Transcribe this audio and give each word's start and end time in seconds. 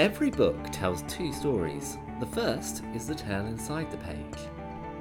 Every 0.00 0.28
book 0.28 0.56
tells 0.72 1.02
two 1.02 1.32
stories. 1.32 1.98
The 2.18 2.26
first 2.26 2.82
is 2.96 3.06
the 3.06 3.14
tale 3.14 3.46
inside 3.46 3.92
the 3.92 3.96
page. 3.98 4.40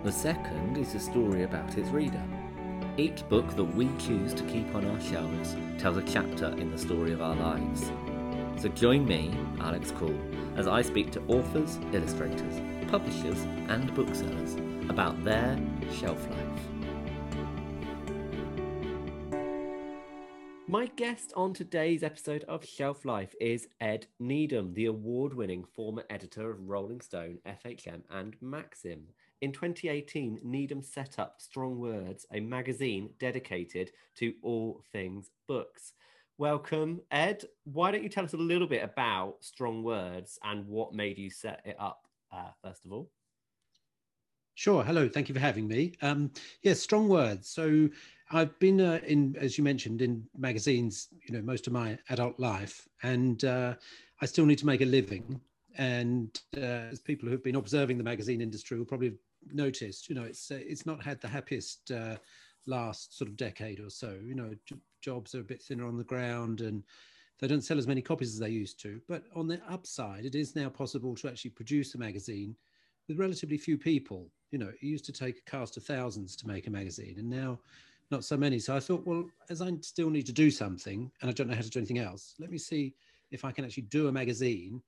The 0.03 0.11
second 0.11 0.77
is 0.77 0.93
a 0.93 0.99
story 0.99 1.41
about 1.41 1.75
its 1.75 1.89
reader. 1.89 2.21
Each 2.95 3.27
book 3.27 3.55
that 3.55 3.63
we 3.63 3.89
choose 3.97 4.35
to 4.35 4.43
keep 4.43 4.75
on 4.75 4.85
our 4.85 5.01
shelves 5.01 5.55
tells 5.79 5.97
a 5.97 6.03
chapter 6.03 6.49
in 6.59 6.69
the 6.69 6.77
story 6.77 7.11
of 7.11 7.23
our 7.23 7.35
lives. 7.35 7.91
So 8.57 8.69
join 8.69 9.03
me, 9.03 9.35
Alex 9.61 9.91
Cool, 9.97 10.15
as 10.57 10.67
I 10.67 10.83
speak 10.83 11.09
to 11.13 11.23
authors, 11.27 11.79
illustrators, 11.91 12.61
publishers, 12.87 13.41
and 13.69 13.91
booksellers 13.95 14.53
about 14.91 15.23
their 15.23 15.57
shelf 15.91 16.29
life. 16.29 16.72
My 20.73 20.87
guest 20.87 21.33
on 21.35 21.53
today's 21.53 22.01
episode 22.01 22.45
of 22.45 22.65
Shelf 22.65 23.05
Life 23.05 23.35
is 23.39 23.67
Ed 23.79 24.07
Needham, 24.19 24.73
the 24.73 24.87
award 24.87 25.31
winning 25.31 25.63
former 25.63 26.03
editor 26.09 26.49
of 26.49 26.67
Rolling 26.67 26.99
Stone, 26.99 27.37
FHM, 27.45 28.01
and 28.09 28.35
Maxim. 28.41 29.03
In 29.41 29.51
2018, 29.51 30.39
Needham 30.43 30.81
set 30.81 31.19
up 31.19 31.35
Strong 31.39 31.77
Words, 31.77 32.25
a 32.33 32.39
magazine 32.39 33.11
dedicated 33.19 33.91
to 34.15 34.33
all 34.41 34.81
things 34.91 35.29
books. 35.47 35.93
Welcome, 36.39 37.01
Ed. 37.11 37.43
Why 37.65 37.91
don't 37.91 38.01
you 38.01 38.09
tell 38.09 38.25
us 38.25 38.33
a 38.33 38.37
little 38.37 38.67
bit 38.67 38.83
about 38.83 39.35
Strong 39.41 39.83
Words 39.83 40.39
and 40.43 40.67
what 40.67 40.91
made 40.91 41.19
you 41.19 41.29
set 41.29 41.61
it 41.65 41.75
up, 41.79 42.07
uh, 42.31 42.49
first 42.63 42.83
of 42.83 42.91
all? 42.91 43.11
Sure. 44.55 44.83
Hello. 44.83 45.09
Thank 45.09 45.29
you 45.29 45.35
for 45.35 45.41
having 45.41 45.67
me. 45.67 45.93
Um, 46.01 46.31
yes, 46.61 46.79
strong 46.79 47.09
words. 47.09 47.49
So 47.49 47.89
I've 48.33 48.57
been 48.57 48.81
uh, 48.81 48.99
in, 49.05 49.35
as 49.39 49.59
you 49.59 49.63
mentioned, 49.63 50.01
in 50.01 50.25
magazines, 50.35 51.09
you 51.23 51.35
know, 51.35 51.41
most 51.43 51.67
of 51.67 51.73
my 51.73 51.99
adult 52.09 52.39
life, 52.39 52.89
and 53.03 53.43
uh, 53.45 53.75
I 54.21 54.25
still 54.25 54.47
need 54.47 54.57
to 54.57 54.65
make 54.65 54.81
a 54.81 54.85
living. 54.85 55.39
And 55.77 56.39
uh, 56.57 56.89
as 56.91 56.99
people 56.99 57.27
who 57.27 57.31
have 57.31 57.43
been 57.43 57.55
observing 57.55 57.99
the 57.99 58.03
magazine 58.03 58.41
industry 58.41 58.77
will 58.77 58.85
probably 58.85 59.09
have 59.09 59.17
noticed, 59.53 60.09
you 60.09 60.15
know, 60.15 60.23
it's 60.23 60.49
uh, 60.49 60.59
it's 60.59 60.85
not 60.85 61.03
had 61.03 61.21
the 61.21 61.27
happiest 61.27 61.91
uh, 61.91 62.17
last 62.65 63.15
sort 63.15 63.29
of 63.29 63.37
decade 63.37 63.79
or 63.79 63.91
so. 63.91 64.17
You 64.25 64.33
know, 64.33 64.55
j- 64.65 64.77
jobs 65.01 65.35
are 65.35 65.41
a 65.41 65.43
bit 65.43 65.61
thinner 65.61 65.85
on 65.85 65.97
the 65.97 66.03
ground, 66.03 66.61
and 66.61 66.83
they 67.39 67.47
don't 67.47 67.63
sell 67.63 67.77
as 67.77 67.87
many 67.87 68.01
copies 68.01 68.33
as 68.33 68.39
they 68.39 68.49
used 68.49 68.79
to. 68.81 68.99
But 69.07 69.25
on 69.35 69.47
the 69.47 69.61
upside, 69.69 70.25
it 70.25 70.33
is 70.33 70.55
now 70.55 70.69
possible 70.69 71.15
to 71.17 71.27
actually 71.27 71.51
produce 71.51 71.93
a 71.93 71.99
magazine 71.99 72.55
with 73.07 73.19
relatively 73.19 73.59
few 73.59 73.77
people. 73.77 74.31
You 74.49 74.57
know, 74.57 74.69
it 74.69 74.81
used 74.81 75.05
to 75.05 75.11
take 75.11 75.37
a 75.37 75.51
cast 75.51 75.77
of 75.77 75.83
thousands 75.83 76.35
to 76.37 76.47
make 76.47 76.65
a 76.65 76.71
magazine, 76.71 77.15
and 77.19 77.29
now 77.29 77.59
not 78.13 78.23
so 78.23 78.37
many. 78.37 78.59
So 78.59 78.75
I 78.75 78.79
thought, 78.79 79.05
well, 79.05 79.25
as 79.49 79.61
I 79.61 79.71
still 79.81 80.09
need 80.09 80.27
to 80.27 80.31
do 80.31 80.49
something 80.51 81.11
and 81.19 81.29
I 81.29 81.33
don't 81.33 81.49
know 81.49 81.55
how 81.55 81.61
to 81.61 81.69
do 81.69 81.79
anything 81.79 81.99
else, 81.99 82.35
let 82.39 82.51
me 82.51 82.57
see 82.57 82.93
if 83.31 83.43
I 83.43 83.51
can 83.51 83.65
actually 83.65 83.83
do 83.83 84.07
a 84.07 84.11
magazine 84.11 84.81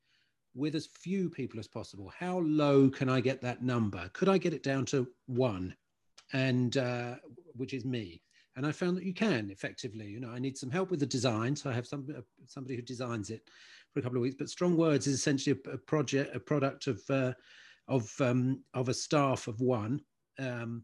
with 0.54 0.76
as 0.76 0.86
few 0.86 1.30
people 1.30 1.60
as 1.60 1.68
possible. 1.68 2.12
How 2.18 2.40
low 2.40 2.90
can 2.90 3.10
I 3.10 3.20
get 3.20 3.42
that 3.42 3.64
number? 3.64 4.10
Could 4.14 4.30
I 4.30 4.38
get 4.38 4.54
it 4.54 4.64
down 4.64 4.86
to 4.86 5.08
one, 5.26 5.76
and 6.34 6.78
uh, 6.78 7.16
which 7.56 7.74
is 7.74 7.84
me? 7.84 8.22
And 8.56 8.66
I 8.66 8.72
found 8.72 8.96
that 8.96 9.04
you 9.04 9.14
can 9.14 9.50
effectively. 9.52 10.08
You 10.08 10.22
know, 10.22 10.30
I 10.30 10.40
need 10.40 10.58
some 10.58 10.72
help 10.72 10.92
with 10.92 11.02
the 11.02 11.06
design, 11.06 11.56
so 11.56 11.70
I 11.70 11.74
have 11.74 11.88
some 11.88 12.08
uh, 12.16 12.22
somebody 12.46 12.76
who 12.76 12.82
designs 12.84 13.30
it 13.32 13.42
for 13.92 14.00
a 14.00 14.04
couple 14.04 14.18
of 14.18 14.22
weeks. 14.22 14.38
But 14.40 14.50
Strong 14.50 14.78
Words 14.78 15.08
is 15.08 15.16
essentially 15.16 15.60
a, 15.66 15.72
a 15.72 15.78
project, 15.78 16.34
a 16.34 16.40
product 16.40 16.88
of 16.88 17.02
uh, 17.10 17.34
of 17.88 18.10
um, 18.22 18.64
of 18.74 18.88
a 18.88 18.94
staff 18.94 19.48
of 19.48 19.60
one. 19.60 20.00
Um, 20.40 20.84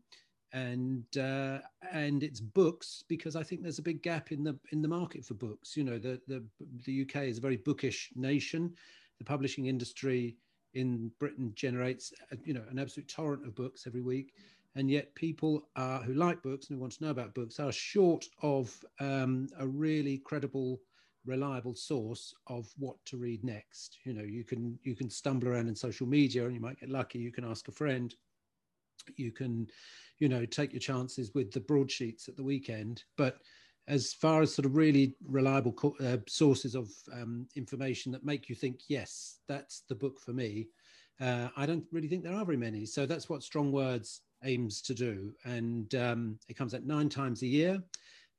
and 0.53 1.05
uh, 1.17 1.59
and 1.91 2.23
it's 2.23 2.39
books 2.39 3.03
because 3.07 3.35
I 3.35 3.43
think 3.43 3.61
there's 3.61 3.79
a 3.79 3.83
big 3.83 4.03
gap 4.03 4.31
in 4.31 4.43
the 4.43 4.57
in 4.71 4.81
the 4.81 4.87
market 4.87 5.25
for 5.25 5.33
books. 5.33 5.77
You 5.77 5.83
know, 5.83 5.97
the 5.97 6.19
the 6.27 6.43
the 6.85 7.01
UK 7.03 7.23
is 7.23 7.37
a 7.37 7.41
very 7.41 7.57
bookish 7.57 8.11
nation. 8.15 8.73
The 9.17 9.25
publishing 9.25 9.67
industry 9.67 10.37
in 10.73 11.11
Britain 11.19 11.51
generates 11.55 12.13
uh, 12.31 12.35
you 12.43 12.53
know 12.53 12.63
an 12.69 12.79
absolute 12.79 13.07
torrent 13.07 13.45
of 13.45 13.55
books 13.55 13.85
every 13.87 14.01
week, 14.01 14.33
and 14.75 14.89
yet 14.89 15.13
people 15.15 15.69
are, 15.75 16.01
who 16.01 16.13
like 16.13 16.41
books 16.41 16.69
and 16.69 16.75
who 16.75 16.81
want 16.81 16.93
to 16.93 17.03
know 17.03 17.11
about 17.11 17.35
books 17.35 17.59
are 17.59 17.71
short 17.71 18.25
of 18.41 18.77
um, 18.99 19.47
a 19.59 19.67
really 19.67 20.17
credible 20.19 20.81
reliable 21.25 21.75
source 21.75 22.33
of 22.47 22.67
what 22.79 22.95
to 23.05 23.15
read 23.15 23.43
next 23.43 23.99
you 24.05 24.11
know 24.11 24.23
you 24.23 24.43
can 24.43 24.79
you 24.81 24.95
can 24.95 25.07
stumble 25.07 25.49
around 25.49 25.67
in 25.67 25.75
social 25.75 26.07
media 26.07 26.43
and 26.45 26.55
you 26.55 26.59
might 26.59 26.79
get 26.79 26.89
lucky 26.89 27.19
you 27.19 27.31
can 27.31 27.45
ask 27.45 27.67
a 27.67 27.71
friend 27.71 28.15
you 29.17 29.31
can 29.31 29.67
you 30.21 30.29
know 30.29 30.45
take 30.45 30.71
your 30.71 30.79
chances 30.79 31.33
with 31.33 31.51
the 31.51 31.59
broadsheets 31.59 32.29
at 32.29 32.37
the 32.37 32.43
weekend. 32.43 33.03
But 33.17 33.39
as 33.87 34.13
far 34.13 34.41
as 34.41 34.53
sort 34.53 34.67
of 34.67 34.75
really 34.75 35.15
reliable 35.25 35.73
co- 35.73 35.97
uh, 35.99 36.17
sources 36.27 36.75
of 36.75 36.89
um, 37.11 37.47
information 37.55 38.11
that 38.11 38.23
make 38.23 38.47
you 38.47 38.55
think 38.55 38.81
yes 38.87 39.39
that's 39.47 39.81
the 39.89 39.95
book 39.95 40.19
for 40.19 40.33
me 40.33 40.67
uh, 41.19 41.47
i 41.57 41.65
don't 41.65 41.83
really 41.91 42.07
think 42.07 42.23
there 42.23 42.35
are 42.35 42.45
very 42.45 42.57
many. 42.57 42.85
So 42.85 43.05
that's 43.05 43.29
what 43.29 43.43
strong 43.43 43.71
words 43.71 44.21
aims 44.43 44.81
to 44.83 44.93
do. 44.93 45.33
And 45.45 45.93
um, 45.95 46.39
it 46.47 46.55
comes 46.57 46.73
out 46.73 46.83
nine 46.83 47.09
times 47.09 47.41
a 47.43 47.47
year. 47.47 47.81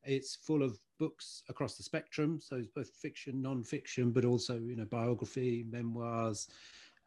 It's 0.05 0.37
full 0.37 0.63
of 0.63 0.79
books 0.99 1.43
across 1.49 1.77
the 1.77 1.85
spectrum. 1.85 2.41
So 2.41 2.57
it's 2.57 2.67
both 2.67 2.91
fiction 2.91 3.41
non-fiction 3.41 4.11
but 4.11 4.25
also 4.25 4.59
you 4.59 4.77
know 4.77 4.85
biography 4.85 5.65
memoirs 5.71 6.49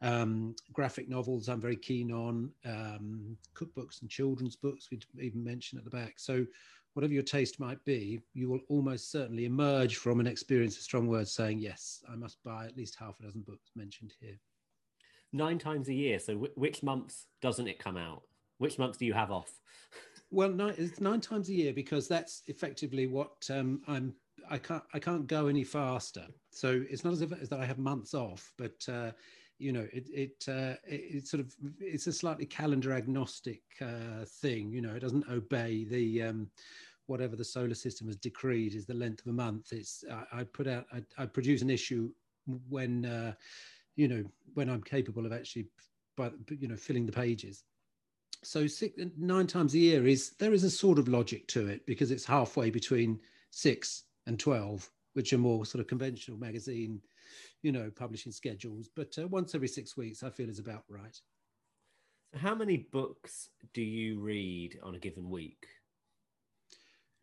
um, 0.02 0.54
graphic 0.72 1.08
novels 1.08 1.48
I'm 1.48 1.60
very 1.60 1.76
keen 1.76 2.12
on, 2.12 2.50
um, 2.64 3.36
cookbooks 3.54 4.02
and 4.02 4.10
children's 4.10 4.56
books 4.56 4.88
we'd 4.90 5.04
even 5.20 5.42
mention 5.42 5.78
at 5.78 5.84
the 5.84 5.90
back. 5.90 6.14
So 6.16 6.46
whatever 6.94 7.12
your 7.12 7.22
taste 7.22 7.60
might 7.60 7.82
be, 7.84 8.20
you 8.34 8.48
will 8.48 8.60
almost 8.68 9.10
certainly 9.10 9.44
emerge 9.44 9.96
from 9.96 10.20
an 10.20 10.26
experience 10.26 10.76
of 10.76 10.82
strong 10.82 11.06
words 11.06 11.32
saying, 11.32 11.58
yes, 11.58 12.02
I 12.10 12.16
must 12.16 12.42
buy 12.42 12.66
at 12.66 12.76
least 12.76 12.96
half 12.98 13.18
a 13.20 13.24
dozen 13.24 13.42
books 13.42 13.70
mentioned 13.74 14.14
here. 14.20 14.38
Nine 15.32 15.58
times 15.58 15.88
a 15.88 15.94
year. 15.94 16.18
So 16.18 16.34
w- 16.34 16.52
which 16.54 16.82
months 16.82 17.26
doesn't 17.42 17.68
it 17.68 17.78
come 17.78 17.96
out? 17.96 18.22
Which 18.58 18.78
months 18.78 18.96
do 18.96 19.04
you 19.04 19.12
have 19.12 19.30
off? 19.30 19.60
well, 20.30 20.48
nine, 20.48 20.74
it's 20.78 21.00
nine 21.00 21.20
times 21.20 21.48
a 21.50 21.54
year 21.54 21.72
because 21.74 22.08
that's 22.08 22.42
effectively 22.46 23.06
what 23.06 23.46
um, 23.50 23.82
I'm 23.86 24.14
I 24.48 24.58
can't 24.58 24.82
I 24.94 24.98
can't 24.98 25.26
go 25.26 25.48
any 25.48 25.64
faster. 25.64 26.26
So 26.50 26.82
it's 26.88 27.04
not 27.04 27.12
as 27.12 27.20
if 27.20 27.32
as 27.40 27.48
that 27.50 27.60
I 27.60 27.66
have 27.66 27.78
months 27.78 28.14
off, 28.14 28.52
but 28.56 28.82
uh, 28.88 29.10
you 29.58 29.72
know 29.72 29.86
it 29.92 30.06
it, 30.12 30.44
uh, 30.48 30.74
it, 30.86 31.16
it 31.16 31.26
sort 31.26 31.40
of 31.40 31.54
it's 31.80 32.06
a 32.06 32.12
slightly 32.12 32.46
calendar 32.46 32.92
agnostic 32.92 33.62
uh, 33.80 34.24
thing 34.40 34.70
you 34.70 34.80
know 34.80 34.94
it 34.94 35.00
doesn't 35.00 35.28
obey 35.30 35.84
the 35.84 36.22
um, 36.22 36.48
whatever 37.06 37.36
the 37.36 37.44
solar 37.44 37.74
system 37.74 38.06
has 38.06 38.16
decreed 38.16 38.74
is 38.74 38.84
the 38.84 38.94
length 38.94 39.20
of 39.20 39.28
a 39.28 39.32
month. 39.32 39.72
It's 39.72 40.04
i, 40.12 40.40
I 40.40 40.44
put 40.44 40.66
out 40.66 40.86
I, 40.92 41.02
I, 41.18 41.26
produce 41.26 41.62
an 41.62 41.70
issue 41.70 42.10
when 42.68 43.06
uh, 43.06 43.32
you 43.96 44.08
know 44.08 44.24
when 44.54 44.68
i'm 44.68 44.82
capable 44.82 45.26
of 45.26 45.32
actually 45.32 45.66
but 46.16 46.34
you 46.58 46.68
know 46.68 46.76
filling 46.76 47.06
the 47.06 47.12
pages. 47.12 47.64
So 48.42 48.66
six, 48.66 49.00
nine 49.18 49.46
times 49.46 49.74
a 49.74 49.78
year 49.78 50.06
is 50.06 50.32
there 50.38 50.52
is 50.52 50.64
a 50.64 50.70
sort 50.70 50.98
of 50.98 51.08
logic 51.08 51.46
to 51.48 51.66
it 51.68 51.86
because 51.86 52.10
it's 52.10 52.24
halfway 52.24 52.70
between 52.70 53.20
six 53.50 54.04
and 54.26 54.38
12 54.38 54.90
which 55.14 55.32
are 55.32 55.38
more 55.38 55.64
sort 55.64 55.80
of 55.80 55.86
conventional 55.86 56.38
magazine 56.38 57.00
you 57.66 57.72
know, 57.72 57.90
publishing 57.90 58.30
schedules. 58.30 58.88
But 58.94 59.18
uh, 59.18 59.26
once 59.26 59.56
every 59.56 59.66
six 59.66 59.96
weeks, 59.96 60.22
I 60.22 60.30
feel 60.30 60.48
is 60.48 60.60
about 60.60 60.84
right. 60.88 61.20
So, 62.32 62.38
how 62.38 62.54
many 62.54 62.86
books 62.92 63.48
do 63.74 63.82
you 63.82 64.20
read 64.20 64.78
on 64.84 64.94
a 64.94 65.00
given 65.00 65.28
week? 65.28 65.66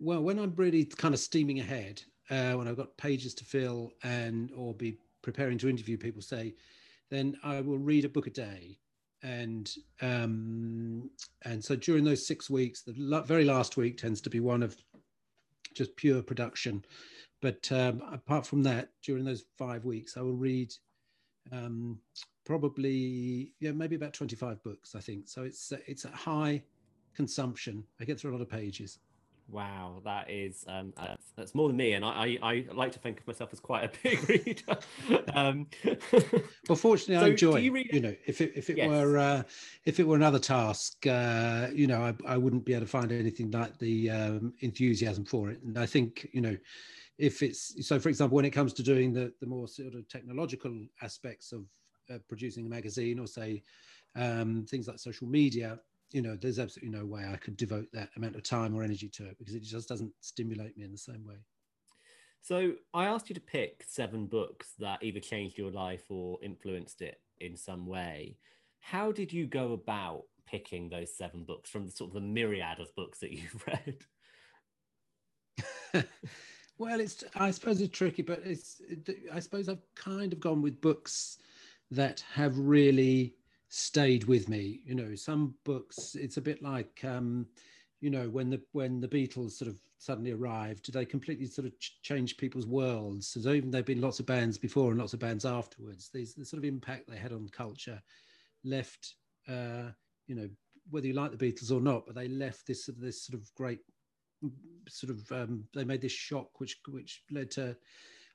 Well, 0.01 0.21
when 0.21 0.39
I'm 0.39 0.53
really 0.57 0.83
kind 0.83 1.13
of 1.13 1.21
steaming 1.21 1.61
ahead, 1.61 2.01
uh, 2.29 2.53
when 2.53 2.67
I've 2.67 2.75
got 2.75 2.97
pages 2.97 3.33
to 3.35 3.45
fill 3.45 3.93
and 4.03 4.51
or 4.53 4.73
be 4.73 4.97
preparing 5.21 5.57
to 5.59 5.69
interview 5.69 5.97
people, 5.97 6.21
say, 6.21 6.55
then 7.09 7.37
I 7.41 7.61
will 7.61 7.77
read 7.77 8.03
a 8.03 8.09
book 8.09 8.27
a 8.27 8.31
day. 8.31 8.79
And 9.21 9.73
um, 10.01 11.09
and 11.45 11.63
so 11.63 11.77
during 11.77 12.03
those 12.03 12.27
six 12.27 12.49
weeks, 12.49 12.81
the 12.81 13.23
very 13.25 13.45
last 13.45 13.77
week 13.77 13.97
tends 13.97 14.19
to 14.19 14.29
be 14.29 14.41
one 14.41 14.61
of 14.61 14.75
just 15.73 15.95
pure 15.95 16.21
production 16.21 16.83
but 17.43 17.69
um, 17.73 18.01
apart 18.09 18.47
from 18.47 18.63
that, 18.63 18.91
during 19.03 19.25
those 19.25 19.43
five 19.57 19.83
weeks, 19.83 20.15
I 20.15 20.21
will 20.21 20.37
read 20.37 20.73
um, 21.51 21.99
probably 22.45 23.51
yeah 23.59 23.73
maybe 23.73 23.97
about 23.97 24.13
25 24.13 24.63
books. 24.63 24.95
I 24.95 25.01
think 25.01 25.27
so. 25.27 25.43
It's 25.43 25.73
it's 25.85 26.05
a 26.05 26.09
high 26.09 26.63
consumption. 27.13 27.83
I 27.99 28.05
get 28.05 28.17
through 28.17 28.31
a 28.31 28.35
lot 28.35 28.41
of 28.41 28.49
pages. 28.49 28.99
Wow, 29.49 30.01
that 30.05 30.31
is 30.31 30.63
um, 30.69 30.93
that's, 30.95 31.33
that's, 31.35 31.53
more 31.53 31.67
than 31.67 31.75
me, 31.75 31.93
and 31.93 32.05
I, 32.05 32.37
I, 32.41 32.49
I 32.49 32.65
like 32.73 32.93
to 32.93 32.99
think 32.99 33.19
of 33.19 33.27
myself 33.27 33.49
as 33.51 33.59
quite 33.59 33.83
a 33.83 33.91
big 34.01 34.29
reader. 34.45 34.77
um, 35.33 35.67
well, 36.69 36.77
fortunately, 36.77 37.15
so 37.15 37.25
I 37.25 37.27
enjoy. 37.27 37.57
You, 37.57 37.73
read... 37.73 37.89
you, 37.91 37.99
know, 37.99 38.15
if 38.25 38.39
it 38.39 38.53
if 38.55 38.69
it 38.69 38.77
yes. 38.77 38.87
were 38.87 39.17
uh, 39.17 39.43
if 39.83 39.99
it 39.99 40.07
were 40.07 40.15
another 40.15 40.39
task, 40.39 41.05
uh, 41.07 41.67
you 41.73 41.87
know, 41.87 42.01
I, 42.01 42.13
I 42.25 42.37
wouldn't 42.37 42.63
be 42.63 42.73
able 42.73 42.85
to 42.85 42.89
find 42.89 43.11
anything 43.11 43.51
like 43.51 43.77
the 43.79 44.09
um, 44.11 44.53
enthusiasm 44.61 45.25
for 45.25 45.51
it. 45.51 45.61
And 45.61 45.77
I 45.77 45.87
think 45.87 46.29
you 46.31 46.39
know, 46.39 46.55
if 47.17 47.43
it's 47.43 47.87
so 47.87 47.99
for 47.99 48.09
example 48.09 48.35
when 48.35 48.45
it 48.45 48.51
comes 48.51 48.73
to 48.73 48.83
doing 48.83 49.13
the, 49.13 49.31
the 49.39 49.47
more 49.47 49.67
sort 49.67 49.93
of 49.93 50.07
technological 50.07 50.73
aspects 51.01 51.51
of 51.51 51.65
uh, 52.13 52.17
producing 52.27 52.65
a 52.65 52.69
magazine 52.69 53.19
or 53.19 53.27
say 53.27 53.61
um, 54.15 54.65
things 54.69 54.87
like 54.87 54.99
social 54.99 55.27
media 55.27 55.79
you 56.11 56.21
know 56.21 56.35
there's 56.35 56.59
absolutely 56.59 56.97
no 56.97 57.05
way 57.05 57.25
i 57.31 57.35
could 57.37 57.57
devote 57.57 57.87
that 57.93 58.09
amount 58.17 58.35
of 58.35 58.43
time 58.43 58.75
or 58.75 58.83
energy 58.83 59.09
to 59.09 59.25
it 59.25 59.37
because 59.37 59.55
it 59.55 59.63
just 59.63 59.87
doesn't 59.87 60.11
stimulate 60.21 60.77
me 60.77 60.83
in 60.83 60.91
the 60.91 60.97
same 60.97 61.25
way 61.25 61.37
So 62.41 62.73
I 62.93 63.05
asked 63.05 63.29
you 63.29 63.35
to 63.35 63.41
pick 63.41 63.83
seven 63.87 64.27
books 64.27 64.73
that 64.79 65.01
either 65.01 65.19
changed 65.19 65.57
your 65.57 65.71
life 65.71 66.03
or 66.09 66.39
influenced 66.43 67.01
it 67.01 67.21
in 67.39 67.55
some 67.55 67.87
way. 67.87 68.37
How 68.79 69.11
did 69.11 69.31
you 69.31 69.47
go 69.47 69.71
about 69.73 70.23
picking 70.45 70.89
those 70.89 71.15
seven 71.15 71.45
books 71.45 71.69
from 71.69 71.85
the 71.85 71.91
sort 71.91 72.09
of 72.09 72.15
the 72.15 72.21
myriad 72.21 72.79
of 72.79 72.93
books 72.95 73.19
that 73.19 73.31
you've 73.31 73.63
read? 73.67 74.05
well, 76.83 76.99
it's 76.99 77.23
I 77.35 77.51
suppose 77.51 77.79
it's 77.79 77.97
tricky, 77.97 78.23
but 78.23 78.41
it's 78.43 78.81
I 79.31 79.39
suppose 79.39 79.69
I've 79.69 79.85
kind 79.95 80.33
of 80.33 80.41
gone 80.41 80.61
with 80.61 80.81
books 80.81 81.37
that 81.91 82.23
have 82.33 82.57
really 82.57 83.35
stayed 83.69 84.25
with 84.25 84.49
me. 84.49 84.81
You 84.85 84.95
know, 84.95 85.15
some 85.15 85.55
books 85.63 86.15
it's 86.15 86.35
a 86.35 86.41
bit 86.41 86.61
like 86.61 86.99
um, 87.05 87.47
you 88.01 88.09
know 88.09 88.29
when 88.29 88.49
the 88.49 88.61
when 88.73 88.99
the 88.99 89.07
Beatles 89.07 89.51
sort 89.51 89.69
of 89.69 89.77
suddenly 89.97 90.31
arrived, 90.31 90.91
they 90.91 91.05
completely 91.05 91.45
sort 91.45 91.67
of 91.67 91.79
ch- 91.79 92.01
changed 92.01 92.37
people's 92.37 92.67
worlds. 92.67 93.27
So 93.27 93.53
even 93.53 93.71
there've 93.71 93.85
been 93.85 94.01
lots 94.01 94.19
of 94.19 94.25
bands 94.25 94.57
before 94.57 94.91
and 94.91 94.99
lots 94.99 95.13
of 95.13 95.19
bands 95.19 95.45
afterwards. 95.45 96.09
These 96.13 96.33
the 96.33 96.43
sort 96.43 96.61
of 96.61 96.65
impact 96.65 97.09
they 97.09 97.15
had 97.15 97.31
on 97.31 97.47
culture 97.47 98.01
left. 98.65 99.15
Uh, 99.47 99.91
you 100.27 100.35
know, 100.35 100.49
whether 100.89 101.07
you 101.07 101.13
like 101.13 101.31
the 101.31 101.45
Beatles 101.45 101.71
or 101.71 101.79
not, 101.79 102.05
but 102.05 102.15
they 102.15 102.27
left 102.27 102.67
this 102.67 102.89
this 102.97 103.23
sort 103.25 103.39
of 103.39 103.49
great 103.55 103.79
sort 104.87 105.11
of 105.11 105.31
um, 105.31 105.63
they 105.73 105.83
made 105.83 106.01
this 106.01 106.11
shock 106.11 106.59
which 106.59 106.79
which 106.89 107.23
led 107.31 107.49
to 107.51 107.75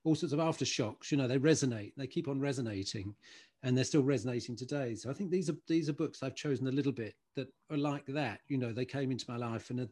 all 0.05 0.14
sorts 0.14 0.32
of 0.32 0.38
aftershocks 0.38 1.10
you 1.10 1.16
know 1.16 1.28
they 1.28 1.38
resonate 1.38 1.93
they 1.96 2.06
keep 2.06 2.28
on 2.28 2.40
resonating 2.40 3.14
and 3.62 3.76
they're 3.76 3.84
still 3.84 4.02
resonating 4.02 4.56
today. 4.56 4.94
So 4.94 5.10
i 5.10 5.12
think 5.12 5.31
these 5.31 5.50
are 5.50 5.56
these 5.66 5.88
are 5.88 5.94
books 5.94 6.22
i've 6.22 6.34
chosen 6.34 6.66
a 6.69 6.72
little 6.72 6.93
bit 6.93 7.14
that 7.34 7.49
are 7.70 7.76
like 7.76 8.06
that 8.06 8.40
you 8.49 8.58
know 8.58 8.72
they 8.72 8.84
came 8.84 9.10
into 9.10 9.31
my 9.31 9.37
life 9.37 9.70
and 9.70 9.88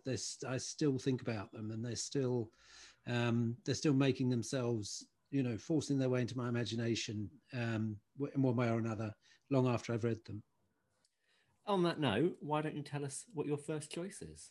i 0.48 0.56
still 0.56 0.98
think 0.98 1.22
about 1.22 1.52
them 1.52 1.70
and 1.70 1.84
they're 1.84 1.96
still 1.96 2.50
um, 3.08 3.56
they're 3.64 3.76
still 3.76 3.94
making 3.94 4.28
themselves 4.28 5.06
you 5.30 5.42
know 5.42 5.56
forcing 5.56 5.98
their 5.98 6.08
way 6.08 6.20
into 6.20 6.36
my 6.36 6.48
imagination 6.48 7.30
um, 7.54 7.96
in 8.34 8.42
one 8.42 8.56
way 8.56 8.68
or 8.68 8.78
another 8.78 9.12
long 9.50 9.68
after 9.68 9.92
i've 9.92 10.04
read 10.04 10.24
them. 10.24 10.42
On 11.66 11.82
that 11.82 12.00
note 12.00 12.36
why 12.40 12.62
don't 12.62 12.76
you 12.76 12.82
tell 12.82 13.04
us 13.04 13.24
what 13.32 13.46
your 13.46 13.58
first 13.58 13.90
choice 13.90 14.22
is 14.22 14.50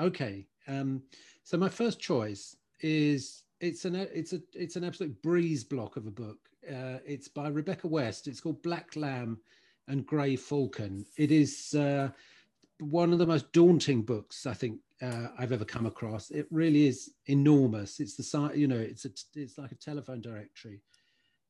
Okay. 0.00 0.46
Um, 0.66 1.02
so 1.42 1.56
my 1.56 1.68
first 1.68 2.00
choice 2.00 2.56
is 2.80 3.44
it's 3.60 3.84
an 3.84 3.94
it's 3.94 4.32
a 4.32 4.40
it's 4.52 4.76
an 4.76 4.84
absolute 4.84 5.20
breeze 5.22 5.64
block 5.64 5.96
of 5.96 6.06
a 6.06 6.10
book. 6.10 6.38
Uh, 6.68 6.98
it's 7.06 7.28
by 7.28 7.48
Rebecca 7.48 7.86
West. 7.86 8.26
It's 8.26 8.40
called 8.40 8.62
Black 8.62 8.96
Lamb 8.96 9.38
and 9.88 10.06
Grey 10.06 10.36
Falcon. 10.36 11.04
It 11.16 11.30
is 11.30 11.74
uh, 11.74 12.08
one 12.80 13.12
of 13.12 13.18
the 13.18 13.26
most 13.26 13.52
daunting 13.52 14.02
books 14.02 14.46
I 14.46 14.54
think 14.54 14.80
uh, 15.02 15.28
I've 15.38 15.52
ever 15.52 15.64
come 15.64 15.86
across. 15.86 16.30
It 16.30 16.46
really 16.50 16.86
is 16.86 17.10
enormous. 17.26 18.00
It's 18.00 18.16
the 18.16 18.22
size, 18.22 18.56
you 18.56 18.66
know, 18.66 18.78
it's 18.78 19.04
a 19.04 19.10
it's 19.34 19.58
like 19.58 19.72
a 19.72 19.76
telephone 19.76 20.20
directory, 20.20 20.80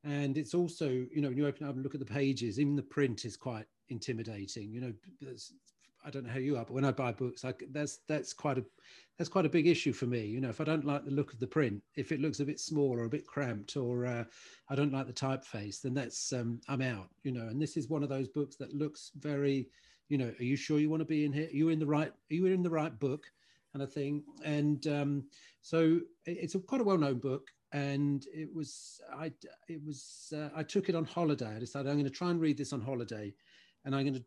and 0.02 0.36
it's 0.36 0.54
also 0.54 0.88
you 0.88 1.20
know 1.20 1.28
when 1.28 1.38
you 1.38 1.46
open 1.46 1.66
up 1.66 1.74
and 1.74 1.82
look 1.82 1.94
at 1.94 2.00
the 2.00 2.06
pages, 2.06 2.60
even 2.60 2.76
the 2.76 2.82
print 2.82 3.24
is 3.24 3.36
quite 3.36 3.66
intimidating. 3.88 4.72
You 4.72 4.80
know, 4.80 4.92
I 6.04 6.10
don't 6.10 6.24
know 6.24 6.32
how 6.32 6.38
you 6.38 6.56
are, 6.56 6.64
but 6.64 6.72
when 6.74 6.84
I 6.84 6.92
buy 6.92 7.12
books, 7.12 7.44
I, 7.44 7.54
that's 7.70 8.00
that's 8.08 8.32
quite 8.32 8.58
a 8.58 8.64
that's 9.18 9.30
quite 9.30 9.46
a 9.46 9.50
big 9.50 9.66
issue 9.66 9.92
for 9.92 10.06
me. 10.06 10.26
You 10.26 10.40
know, 10.40 10.48
if 10.48 10.60
I 10.60 10.64
don't 10.64 10.84
like 10.84 11.04
the 11.04 11.10
look 11.10 11.32
of 11.32 11.38
the 11.38 11.46
print, 11.46 11.82
if 11.96 12.12
it 12.12 12.20
looks 12.20 12.40
a 12.40 12.44
bit 12.44 12.60
small 12.60 12.98
or 12.98 13.04
a 13.04 13.08
bit 13.08 13.26
cramped, 13.26 13.76
or 13.76 14.06
uh, 14.06 14.24
I 14.68 14.74
don't 14.74 14.92
like 14.92 15.06
the 15.06 15.12
typeface, 15.12 15.80
then 15.80 15.94
that's 15.94 16.32
um, 16.32 16.60
I'm 16.68 16.82
out. 16.82 17.08
You 17.22 17.32
know, 17.32 17.48
and 17.48 17.60
this 17.60 17.76
is 17.76 17.88
one 17.88 18.02
of 18.02 18.08
those 18.08 18.28
books 18.28 18.56
that 18.56 18.74
looks 18.74 19.12
very, 19.18 19.68
you 20.08 20.18
know, 20.18 20.32
are 20.38 20.44
you 20.44 20.56
sure 20.56 20.78
you 20.78 20.90
want 20.90 21.00
to 21.00 21.06
be 21.06 21.24
in 21.24 21.32
here? 21.32 21.46
Are 21.46 21.56
you 21.56 21.68
in 21.68 21.78
the 21.78 21.86
right? 21.86 22.08
Are 22.08 22.34
you 22.34 22.46
in 22.46 22.62
the 22.62 22.70
right 22.70 22.98
book? 22.98 23.24
Kind 23.72 23.82
of 23.82 23.92
thing. 23.92 24.22
And 24.44 24.86
um, 24.86 25.24
so 25.62 26.00
it's 26.26 26.54
a 26.54 26.60
quite 26.60 26.80
a 26.80 26.84
well-known 26.84 27.18
book 27.18 27.50
and 27.74 28.24
it 28.32 28.48
was 28.54 29.00
I 29.12 29.32
it 29.68 29.84
was 29.84 30.32
uh, 30.34 30.48
I 30.54 30.62
took 30.62 30.88
it 30.88 30.94
on 30.94 31.04
holiday. 31.04 31.56
I 31.56 31.58
decided 31.58 31.90
I'm 31.90 31.96
going 31.96 32.04
to 32.04 32.10
try 32.10 32.30
and 32.30 32.40
read 32.40 32.56
this 32.56 32.72
on 32.72 32.80
holiday, 32.80 33.34
and 33.84 33.94
I'm 33.94 34.04
going 34.04 34.14
to 34.14 34.24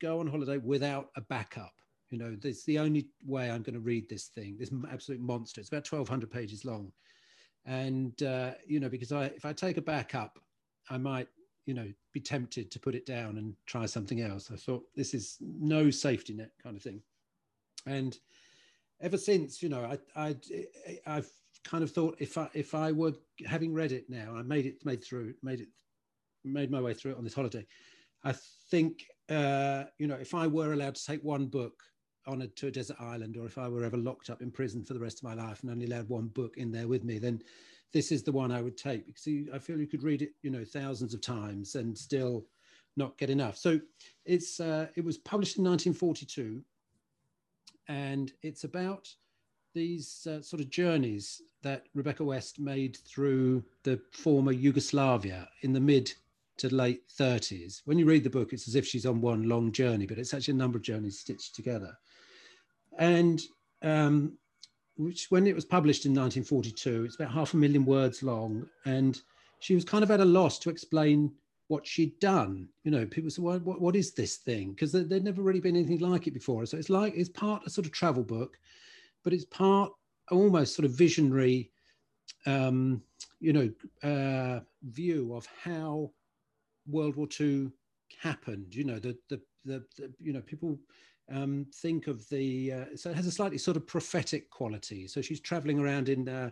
go 0.00 0.20
on 0.20 0.26
holiday 0.26 0.56
without 0.56 1.10
a 1.16 1.20
backup. 1.20 1.72
You 2.10 2.18
know, 2.18 2.36
it's 2.42 2.64
the 2.64 2.78
only 2.78 3.08
way 3.24 3.50
I'm 3.50 3.62
going 3.62 3.74
to 3.74 3.80
read 3.80 4.08
this 4.08 4.26
thing, 4.26 4.56
this 4.58 4.72
absolute 4.90 5.20
monster. 5.20 5.60
It's 5.60 5.68
about 5.68 5.90
1,200 5.90 6.30
pages 6.30 6.64
long. 6.64 6.90
And, 7.66 8.20
uh, 8.22 8.52
you 8.66 8.80
know, 8.80 8.88
because 8.88 9.12
I, 9.12 9.26
if 9.26 9.44
I 9.44 9.52
take 9.52 9.76
a 9.76 9.82
backup, 9.82 10.38
I 10.88 10.98
might, 10.98 11.28
you 11.66 11.74
know, 11.74 11.86
be 12.12 12.20
tempted 12.20 12.70
to 12.72 12.80
put 12.80 12.96
it 12.96 13.06
down 13.06 13.38
and 13.38 13.54
try 13.66 13.86
something 13.86 14.22
else. 14.22 14.50
I 14.52 14.56
thought 14.56 14.84
this 14.96 15.14
is 15.14 15.36
no 15.40 15.90
safety 15.90 16.34
net 16.34 16.50
kind 16.60 16.76
of 16.76 16.82
thing. 16.82 17.00
And 17.86 18.18
ever 19.00 19.16
since, 19.16 19.62
you 19.62 19.68
know, 19.68 19.84
I, 19.84 19.98
I, 20.28 20.36
I've 21.06 21.30
kind 21.62 21.84
of 21.84 21.92
thought 21.92 22.16
if 22.18 22.36
I, 22.36 22.48
if 22.54 22.74
I 22.74 22.90
were 22.90 23.12
having 23.46 23.72
read 23.72 23.92
it 23.92 24.08
now, 24.08 24.34
I 24.34 24.42
made 24.42 24.66
it, 24.66 24.84
made 24.84 25.04
through, 25.04 25.34
made 25.42 25.60
it, 25.60 25.68
made 26.44 26.70
my 26.70 26.80
way 26.80 26.94
through 26.94 27.12
it 27.12 27.18
on 27.18 27.24
this 27.24 27.34
holiday. 27.34 27.64
I 28.24 28.34
think 28.70 29.04
uh, 29.30 29.84
you 29.98 30.06
know, 30.06 30.16
if 30.16 30.34
I 30.34 30.46
were 30.46 30.72
allowed 30.72 30.96
to 30.96 31.04
take 31.04 31.22
one 31.22 31.46
book 31.46 31.82
on 32.26 32.42
a, 32.42 32.48
to 32.48 32.66
a 32.66 32.70
desert 32.70 32.96
island, 33.00 33.36
or 33.36 33.46
if 33.46 33.58
I 33.58 33.68
were 33.68 33.84
ever 33.84 33.96
locked 33.96 34.28
up 34.28 34.42
in 34.42 34.50
prison 34.50 34.84
for 34.84 34.94
the 34.94 35.00
rest 35.00 35.18
of 35.18 35.24
my 35.24 35.34
life 35.34 35.62
and 35.62 35.70
only 35.70 35.86
allowed 35.86 36.08
one 36.08 36.28
book 36.28 36.56
in 36.56 36.70
there 36.70 36.88
with 36.88 37.04
me, 37.04 37.18
then 37.18 37.42
this 37.92 38.12
is 38.12 38.22
the 38.22 38.32
one 38.32 38.52
I 38.52 38.62
would 38.62 38.76
take 38.76 39.06
because 39.06 39.26
I 39.52 39.58
feel 39.58 39.78
you 39.78 39.86
could 39.86 40.02
read 40.02 40.22
it, 40.22 40.32
you 40.42 40.50
know, 40.50 40.64
thousands 40.64 41.14
of 41.14 41.20
times 41.20 41.74
and 41.74 41.96
still 41.96 42.44
not 42.96 43.16
get 43.18 43.30
enough. 43.30 43.56
So 43.56 43.80
it's 44.24 44.60
uh, 44.60 44.88
it 44.96 45.04
was 45.04 45.18
published 45.18 45.58
in 45.58 45.64
1942, 45.64 46.62
and 47.88 48.32
it's 48.42 48.64
about 48.64 49.08
these 49.74 50.26
uh, 50.28 50.42
sort 50.42 50.60
of 50.60 50.70
journeys 50.70 51.40
that 51.62 51.86
Rebecca 51.94 52.24
West 52.24 52.58
made 52.58 52.96
through 52.96 53.64
the 53.84 54.00
former 54.12 54.52
Yugoslavia 54.52 55.48
in 55.62 55.72
the 55.72 55.80
mid 55.80 56.12
to 56.60 56.74
late 56.74 57.02
30s. 57.18 57.82
When 57.84 57.98
you 57.98 58.06
read 58.06 58.24
the 58.24 58.30
book, 58.30 58.52
it's 58.52 58.68
as 58.68 58.74
if 58.74 58.86
she's 58.86 59.06
on 59.06 59.20
one 59.20 59.48
long 59.48 59.72
journey, 59.72 60.06
but 60.06 60.18
it's 60.18 60.34
actually 60.34 60.54
a 60.54 60.58
number 60.58 60.78
of 60.78 60.84
journeys 60.84 61.18
stitched 61.18 61.54
together. 61.54 61.96
And 62.98 63.40
um, 63.82 64.38
which, 64.96 65.26
when 65.30 65.46
it 65.46 65.54
was 65.54 65.64
published 65.64 66.04
in 66.04 66.12
1942, 66.12 67.04
it's 67.04 67.14
about 67.16 67.32
half 67.32 67.54
a 67.54 67.56
million 67.56 67.84
words 67.84 68.22
long. 68.22 68.66
And 68.84 69.20
she 69.60 69.74
was 69.74 69.84
kind 69.84 70.04
of 70.04 70.10
at 70.10 70.20
a 70.20 70.24
loss 70.24 70.58
to 70.60 70.70
explain 70.70 71.32
what 71.68 71.86
she'd 71.86 72.18
done. 72.20 72.68
You 72.84 72.90
know, 72.90 73.06
people 73.06 73.30
said, 73.30 73.44
what, 73.44 73.80
what, 73.80 73.96
is 73.96 74.12
this 74.12 74.36
thing? 74.36 74.72
Because 74.72 74.92
there, 74.92 75.04
there'd 75.04 75.24
never 75.24 75.42
really 75.42 75.60
been 75.60 75.76
anything 75.76 76.00
like 76.00 76.26
it 76.26 76.34
before. 76.34 76.66
So 76.66 76.76
it's 76.76 76.90
like, 76.90 77.14
it's 77.16 77.28
part 77.28 77.62
a 77.66 77.70
sort 77.70 77.86
of 77.86 77.92
travel 77.92 78.24
book, 78.24 78.58
but 79.24 79.32
it's 79.32 79.44
part 79.46 79.92
almost 80.30 80.74
sort 80.74 80.84
of 80.84 80.92
visionary, 80.92 81.70
um, 82.46 83.02
you 83.38 83.52
know, 83.52 83.70
uh, 84.02 84.60
view 84.82 85.34
of 85.34 85.46
how 85.62 86.10
World 86.90 87.16
War 87.16 87.28
II 87.38 87.70
happened. 88.18 88.74
You 88.74 88.84
know, 88.84 88.98
the 88.98 89.16
the 89.28 89.40
the, 89.64 89.84
the 89.96 90.12
you 90.20 90.32
know 90.32 90.42
people 90.42 90.78
um, 91.32 91.66
think 91.74 92.06
of 92.06 92.28
the 92.28 92.72
uh, 92.72 92.96
so 92.96 93.10
it 93.10 93.16
has 93.16 93.26
a 93.26 93.32
slightly 93.32 93.58
sort 93.58 93.76
of 93.76 93.86
prophetic 93.86 94.50
quality. 94.50 95.06
So 95.06 95.20
she's 95.20 95.40
traveling 95.40 95.78
around 95.78 96.08
in 96.08 96.28
uh, 96.28 96.50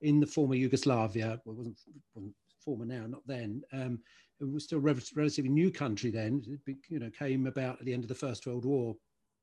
in 0.00 0.20
the 0.20 0.26
former 0.26 0.54
Yugoslavia. 0.54 1.40
Well, 1.44 1.54
it 1.54 1.58
wasn't, 1.58 1.78
wasn't 2.14 2.34
former 2.64 2.84
now, 2.84 3.06
not 3.06 3.26
then. 3.26 3.62
Um, 3.72 4.00
it 4.40 4.50
was 4.50 4.64
still 4.64 4.78
a 4.78 4.94
relatively 5.14 5.50
new 5.50 5.70
country 5.70 6.10
then. 6.10 6.42
It, 6.66 6.76
you 6.88 6.98
know, 6.98 7.10
came 7.10 7.46
about 7.46 7.78
at 7.78 7.84
the 7.84 7.92
end 7.92 8.04
of 8.04 8.08
the 8.08 8.14
First 8.14 8.46
World 8.46 8.64
War 8.64 8.96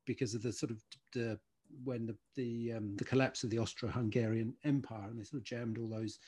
because 0.06 0.34
of 0.34 0.42
the 0.42 0.52
sort 0.52 0.72
of 0.72 0.82
the 1.12 1.38
when 1.84 2.06
the 2.06 2.16
the 2.34 2.72
um, 2.72 2.96
the 2.96 3.04
collapse 3.04 3.44
of 3.44 3.50
the 3.50 3.58
Austro-Hungarian 3.58 4.54
Empire, 4.64 5.08
and 5.08 5.18
they 5.18 5.24
sort 5.24 5.40
of 5.40 5.44
jammed 5.44 5.78
all 5.78 5.88
those 5.88 6.18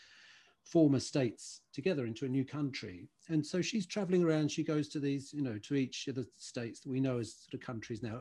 former 0.70 1.00
states 1.00 1.62
together 1.72 2.06
into 2.06 2.24
a 2.24 2.28
new 2.28 2.44
country. 2.44 3.08
And 3.28 3.44
so 3.44 3.60
she's 3.60 3.86
traveling 3.86 4.22
around. 4.22 4.50
She 4.50 4.62
goes 4.62 4.88
to 4.90 5.00
these, 5.00 5.32
you 5.32 5.42
know, 5.42 5.58
to 5.58 5.74
each 5.74 6.06
of 6.06 6.14
the 6.14 6.26
states 6.38 6.80
that 6.80 6.90
we 6.90 7.00
know 7.00 7.18
as 7.18 7.34
sort 7.34 7.54
of 7.54 7.66
countries 7.66 8.02
now, 8.02 8.20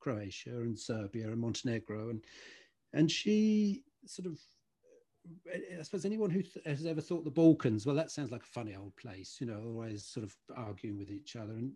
Croatia 0.00 0.60
and 0.60 0.78
Serbia 0.78 1.26
and 1.26 1.40
Montenegro. 1.40 2.10
And, 2.10 2.24
and 2.94 3.10
she 3.10 3.84
sort 4.06 4.26
of, 4.26 4.38
I 5.52 5.82
suppose 5.82 6.04
anyone 6.04 6.30
who 6.30 6.42
th- 6.42 6.64
has 6.64 6.86
ever 6.86 7.00
thought 7.00 7.24
the 7.24 7.30
Balkans, 7.30 7.84
well, 7.84 7.96
that 7.96 8.10
sounds 8.10 8.30
like 8.30 8.42
a 8.42 8.46
funny 8.46 8.74
old 8.74 8.96
place, 8.96 9.36
you 9.40 9.46
know, 9.46 9.60
always 9.66 10.04
sort 10.04 10.24
of 10.24 10.34
arguing 10.56 10.96
with 10.96 11.10
each 11.10 11.36
other. 11.36 11.52
And 11.52 11.72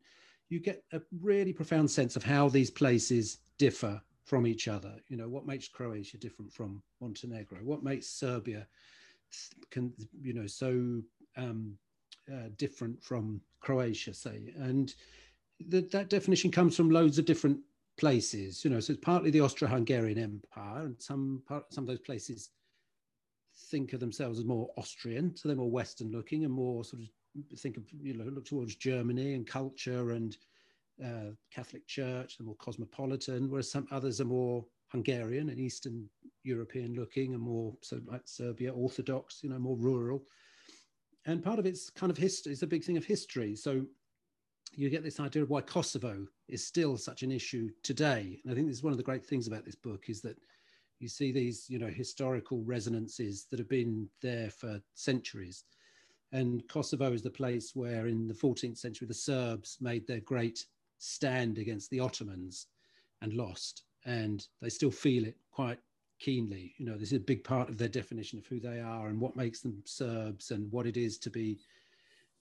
you 0.49 0.61
get 0.61 0.83
a 0.93 1.01
really 1.21 1.53
profound 1.53 1.91
sense 1.91 2.17
of 2.17 2.23
how 2.23 2.49
these 2.49 2.71
places 2.71 3.39
differ 3.59 4.01
from 4.25 4.47
each 4.47 4.67
other. 4.67 4.95
You 5.09 5.17
know, 5.17 5.29
what 5.29 5.47
makes 5.47 5.69
Croatia 5.69 6.17
different 6.17 6.53
from 6.53 6.83
Montenegro? 7.01 7.59
What 7.65 7.83
makes 7.83 8.07
Serbia 8.07 8.67
can 9.71 9.93
you 10.23 10.33
know 10.33 10.47
so 10.47 11.01
um, 11.37 11.77
uh, 12.31 12.49
different 12.57 13.03
from 13.03 13.41
Croatia, 13.61 14.15
say, 14.15 14.53
and 14.57 14.95
the, 15.69 15.81
that 15.93 16.09
definition 16.09 16.51
comes 16.51 16.77
from 16.77 16.91
loads 16.91 17.19
of 17.19 17.25
different 17.25 17.61
places. 17.99 18.65
You 18.65 18.71
know, 18.71 18.81
so 18.81 18.93
it's 18.93 19.05
partly 19.05 19.31
the 19.31 19.41
Austro-Hungarian 19.41 20.19
Empire, 20.19 20.85
and 20.87 20.97
some 20.99 21.43
part, 21.47 21.73
some 21.73 21.85
of 21.85 21.89
those 21.89 22.01
places 22.01 22.51
think 23.71 23.93
of 23.93 24.01
themselves 24.01 24.39
as 24.39 24.45
more 24.45 24.71
Austrian, 24.77 25.37
so 25.37 25.49
they're 25.49 25.57
more 25.57 25.71
Western 25.71 26.11
looking 26.11 26.45
and 26.45 26.53
more 26.53 26.85
sort 26.85 27.03
of 27.03 27.09
think 27.59 27.77
of 27.77 27.85
you 28.03 28.15
know 28.15 28.25
look 28.25 28.45
towards 28.45 28.75
Germany 28.75 29.35
and 29.35 29.47
culture 29.47 30.13
and 30.13 30.37
uh, 31.05 31.31
Catholic 31.53 31.87
Church, 31.87 32.37
they're 32.37 32.47
more 32.47 32.57
cosmopolitan, 32.57 33.49
whereas 33.49 33.71
some 33.71 33.87
others 33.91 34.21
are 34.21 34.27
more 34.27 34.65
Hungarian 34.89 35.49
and 35.49 35.59
Eastern 35.59 36.09
European 36.43 36.95
looking 36.95 37.35
and 37.35 37.43
more 37.43 37.75
so 37.81 38.01
like 38.07 38.23
Serbia 38.25 38.73
Orthodox, 38.73 39.43
you 39.43 39.51
know, 39.51 39.59
more 39.59 39.77
rural. 39.77 40.25
And 41.27 41.43
part 41.43 41.59
of 41.59 41.67
it's 41.67 41.91
kind 41.91 42.11
of 42.11 42.17
history. 42.17 42.53
It's 42.53 42.63
a 42.63 42.67
big 42.67 42.85
thing 42.85 42.97
of 42.97 43.05
history. 43.05 43.55
So 43.55 43.85
you 44.73 44.89
get 44.89 45.03
this 45.03 45.21
idea 45.21 45.43
of 45.43 45.51
why 45.51 45.61
Kosovo 45.61 46.27
is 46.49 46.67
still 46.67 46.97
such 46.97 47.23
an 47.23 47.31
issue 47.31 47.71
today. 47.83 48.41
And 48.43 48.53
I 48.53 48.55
think 48.55 48.69
this 48.69 48.77
is 48.77 48.83
one 48.83 48.93
of 48.93 48.97
the 48.97 49.05
great 49.05 49.27
things 49.27 49.47
about 49.47 49.65
this 49.65 49.75
book 49.75 50.09
is 50.09 50.21
that 50.23 50.39
you 50.99 51.09
see 51.09 51.33
these, 51.33 51.69
you 51.69 51.79
know, 51.79 51.89
historical 51.89 52.63
resonances 52.63 53.47
that 53.51 53.59
have 53.59 53.69
been 53.69 54.09
there 54.23 54.51
for 54.51 54.81
centuries. 54.95 55.65
And 56.33 56.67
Kosovo 56.69 57.13
is 57.13 57.23
the 57.23 57.31
place 57.31 57.75
where, 57.75 58.07
in 58.07 58.29
the 58.29 58.35
14th 58.35 58.79
century, 58.79 59.09
the 59.09 59.15
Serbs 59.15 59.79
made 59.81 60.07
their 60.07 60.21
great 60.21 60.65
stand 60.99 61.59
against 61.59 61.91
the 61.91 62.01
Ottomans 62.01 62.67
and 63.23 63.33
lost. 63.33 63.83
And 64.05 64.47
they 64.63 64.69
still 64.69 64.91
feel 64.91 65.25
it 65.25 65.37
quite 65.51 65.79
keenly. 66.21 66.75
You 66.79 66.87
know, 66.87 66.97
this 66.97 67.13
is 67.13 67.19
a 67.19 67.21
big 67.21 67.43
part 67.43 67.69
of 67.69 67.79
their 67.79 67.89
definition 67.89 68.39
of 68.39 68.47
who 68.47 68.61
they 68.61 68.81
are 68.81 69.09
and 69.09 69.21
what 69.21 69.37
makes 69.37 69.61
them 69.61 69.83
Serbs 69.85 70.51
and 70.51 70.71
what 70.71 70.87
it 70.87 70.97
is 70.97 71.19
to 71.19 71.31
be 71.31 71.59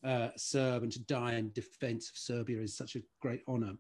uh, 0.04 0.30
Serb 0.38 0.84
and 0.84 0.92
to 0.92 1.00
die 1.00 1.34
in 1.34 1.52
defense 1.52 2.10
of 2.10 2.18
Serbia 2.18 2.62
is 2.62 2.76
such 2.76 2.96
a 2.96 3.02
great 3.22 3.42
honor. 3.48 3.74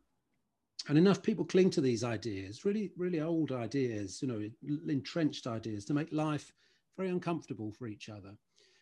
And 0.88 0.98
enough 0.98 1.22
people 1.22 1.46
cling 1.46 1.70
to 1.72 1.82
these 1.82 2.04
ideas, 2.04 2.66
really, 2.66 2.92
really 2.98 3.20
old 3.20 3.52
ideas, 3.52 4.22
you 4.22 4.28
know, 4.28 4.42
entrenched 4.88 5.46
ideas 5.46 5.86
to 5.86 5.94
make 5.94 6.12
life 6.12 6.52
very 6.98 7.10
uncomfortable 7.10 7.72
for 7.72 7.88
each 7.88 8.10
other. 8.10 8.32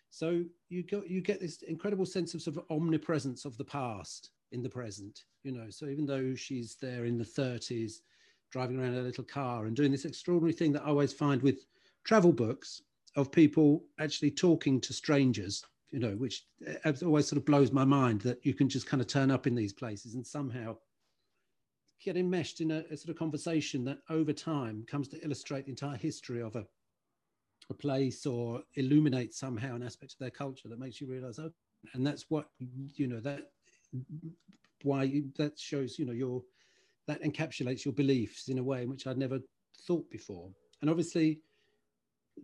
So 0.10 0.44
you 0.70 0.84
go, 0.84 1.04
you 1.06 1.22
get 1.22 1.40
this 1.40 1.62
incredible 1.64 2.06
sense 2.06 2.34
of 2.34 2.42
sort 2.42 2.58
of 2.58 2.64
omnipresence 2.70 3.46
of 3.46 3.58
the 3.58 3.66
past 3.66 4.32
in 4.52 4.64
the 4.64 4.70
present, 4.70 5.26
you 5.44 5.52
know. 5.52 5.70
So 5.70 5.88
even 5.88 6.06
though 6.06 6.34
she's 6.36 6.78
there 6.82 7.06
in 7.06 7.18
the 7.18 7.26
30s, 7.26 8.02
driving 8.52 8.80
around 8.80 8.94
in 8.94 9.00
a 9.00 9.04
little 9.04 9.24
car 9.24 9.66
and 9.66 9.76
doing 9.76 9.92
this 9.92 10.06
extraordinary 10.06 10.54
thing 10.54 10.72
that 10.74 10.84
I 10.84 10.88
always 10.88 11.14
find 11.14 11.42
with 11.42 11.66
travel 12.04 12.32
books 12.32 12.82
of 13.16 13.32
people 13.32 13.84
actually 14.00 14.32
talking 14.32 14.80
to 14.82 14.94
strangers 14.94 15.64
you 15.92 16.00
know, 16.00 16.12
which 16.12 16.46
uh, 16.86 16.92
always 17.04 17.28
sort 17.28 17.38
of 17.38 17.46
blows 17.46 17.72
my 17.72 17.86
mind 17.86 18.22
that 18.22 18.46
you 18.46 18.54
can 18.54 18.68
just 18.68 18.88
kind 18.88 19.02
of 19.02 19.08
turn 19.08 19.32
up 19.32 19.48
in 19.48 19.56
these 19.56 19.74
places 19.74 20.16
and 20.16 20.26
somehow 20.26 20.76
get 22.04 22.18
enmeshed 22.18 22.62
in 22.62 22.72
a, 22.72 22.84
a, 22.92 22.98
sort 22.98 23.10
of 23.10 23.18
conversation 23.18 23.84
that 23.86 24.00
over 24.10 24.34
time 24.34 24.86
comes 24.88 25.08
to 25.08 25.24
illustrate 25.24 25.66
the 25.66 25.72
entire 25.72 25.98
history 25.98 26.42
of 26.42 26.56
a, 26.56 26.66
a 27.70 27.74
place 27.74 28.26
or 28.26 28.62
illuminate 28.76 29.34
somehow 29.34 29.76
an 29.76 29.84
aspect 29.84 30.14
of 30.14 30.20
their 30.20 30.30
culture 30.30 30.68
that 30.68 30.80
makes 30.80 31.02
you 31.02 31.08
realize, 31.08 31.40
oh, 31.40 31.52
and 31.94 32.06
that's 32.06 32.26
what, 32.30 32.50
you 32.96 33.08
know, 33.08 33.20
that 33.20 33.52
why 34.84 35.04
you, 35.04 35.32
that 35.38 35.58
shows, 35.58 35.98
you 35.98 36.06
know, 36.06 36.14
your, 36.14 36.44
that 37.08 37.24
encapsulates 37.24 37.86
your 37.86 37.94
beliefs 37.94 38.50
in 38.50 38.58
a 38.58 38.64
way 38.64 38.84
in 38.84 38.90
which 38.90 39.08
I'd 39.08 39.18
never 39.18 39.40
thought 39.86 40.10
before. 40.10 40.50
And 40.82 40.90
obviously, 40.90 41.40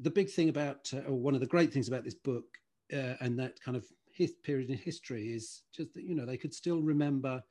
the 0.02 0.10
big 0.10 0.30
thing 0.30 0.50
about, 0.50 0.92
uh, 0.94 1.10
or 1.10 1.20
one 1.20 1.36
of 1.36 1.42
the 1.42 1.48
great 1.48 1.72
things 1.72 1.88
about 1.88 2.04
this 2.04 2.16
book 2.16 2.46
uh, 2.92 3.16
and 3.20 3.38
that 3.40 3.62
kind 3.62 3.78
of 3.78 3.86
his 4.12 4.34
period 4.44 4.70
in 4.70 4.78
history 4.78 5.34
is 5.34 5.64
just 5.76 5.94
that 5.94 6.04
you 6.04 6.16
know 6.16 6.26
they 6.26 6.38
could 6.38 6.54
still 6.54 6.82
remember 6.82 7.44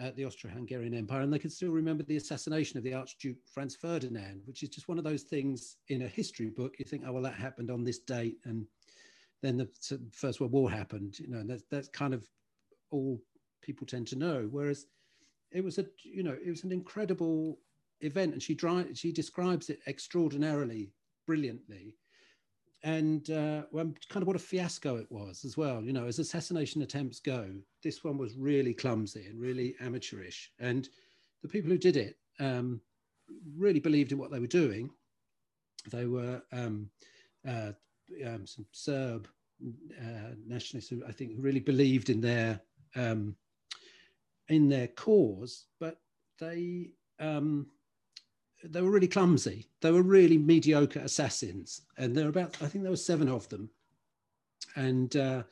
uh, 0.00 0.10
the 0.16 0.24
Austro-Hungarian 0.24 0.94
Empire, 0.94 1.20
and 1.20 1.32
they 1.32 1.38
could 1.38 1.52
still 1.52 1.70
remember 1.70 2.02
the 2.04 2.16
assassination 2.16 2.78
of 2.78 2.84
the 2.84 2.94
Archduke 2.94 3.36
Franz 3.52 3.76
Ferdinand, 3.76 4.40
which 4.46 4.62
is 4.62 4.70
just 4.70 4.88
one 4.88 4.98
of 4.98 5.04
those 5.04 5.24
things 5.24 5.76
in 5.88 6.02
a 6.02 6.08
history 6.08 6.48
book. 6.48 6.78
You 6.78 6.84
think, 6.84 7.02
oh 7.06 7.12
well, 7.12 7.22
that 7.22 7.34
happened 7.34 7.70
on 7.70 7.84
this 7.84 7.98
date, 7.98 8.38
and 8.44 8.66
then 9.42 9.56
the 9.56 9.68
First 10.12 10.40
World 10.40 10.52
War 10.52 10.70
happened. 10.70 11.18
You 11.18 11.28
know, 11.28 11.42
that's 11.44 11.64
that's 11.70 11.88
kind 11.88 12.14
of 12.14 12.26
all 12.90 13.20
people 13.62 13.86
tend 13.86 14.06
to 14.08 14.16
know. 14.16 14.48
Whereas 14.50 14.86
it 15.52 15.64
was 15.64 15.78
a 15.78 15.86
you 16.02 16.22
know 16.22 16.36
it 16.44 16.50
was 16.50 16.64
an 16.64 16.72
incredible 16.72 17.58
event, 18.00 18.32
and 18.32 18.42
she 18.42 18.54
dry, 18.54 18.84
she 18.94 19.12
describes 19.12 19.70
it 19.70 19.80
extraordinarily 19.86 20.90
brilliantly 21.26 21.94
and 22.82 23.30
uh, 23.30 23.62
well, 23.72 23.92
kind 24.08 24.22
of 24.22 24.26
what 24.26 24.36
a 24.36 24.40
fiasco 24.40 24.96
it 24.96 25.10
was 25.10 25.44
as 25.44 25.56
well. 25.56 25.82
You 25.82 25.92
know, 25.92 26.06
as 26.06 26.18
assassination 26.18 26.82
attempts 26.82 27.20
go, 27.20 27.50
this 27.82 28.02
one 28.02 28.16
was 28.16 28.36
really 28.36 28.72
clumsy 28.72 29.26
and 29.26 29.38
really 29.38 29.74
amateurish. 29.80 30.50
And 30.58 30.88
the 31.42 31.48
people 31.48 31.70
who 31.70 31.78
did 31.78 31.96
it 31.96 32.16
um, 32.38 32.80
really 33.56 33.80
believed 33.80 34.12
in 34.12 34.18
what 34.18 34.30
they 34.30 34.40
were 34.40 34.46
doing. 34.46 34.90
They 35.90 36.06
were 36.06 36.42
um, 36.52 36.90
uh, 37.46 37.72
um, 38.26 38.46
some 38.46 38.66
Serb 38.72 39.28
uh, 39.62 40.34
nationalists 40.46 40.88
who 40.88 41.02
I 41.06 41.12
think 41.12 41.36
who 41.36 41.42
really 41.42 41.60
believed 41.60 42.08
in 42.08 42.20
their 42.20 42.60
um, 42.96 43.36
in 44.50 44.68
their 44.68 44.88
cause, 44.88 45.66
but 45.78 45.98
they 46.38 46.90
um, 47.18 47.66
they 48.64 48.82
were 48.82 48.90
really 48.90 49.08
clumsy. 49.08 49.70
They 49.80 49.90
were 49.90 50.02
really 50.02 50.36
mediocre 50.36 51.00
assassins, 51.00 51.82
and 51.96 52.14
there 52.14 52.24
were 52.24 52.30
about 52.30 52.56
I 52.60 52.66
think 52.66 52.82
there 52.82 52.92
were 52.92 52.96
seven 52.96 53.28
of 53.28 53.48
them, 53.48 53.70
and 54.76 55.16
uh, 55.16 55.44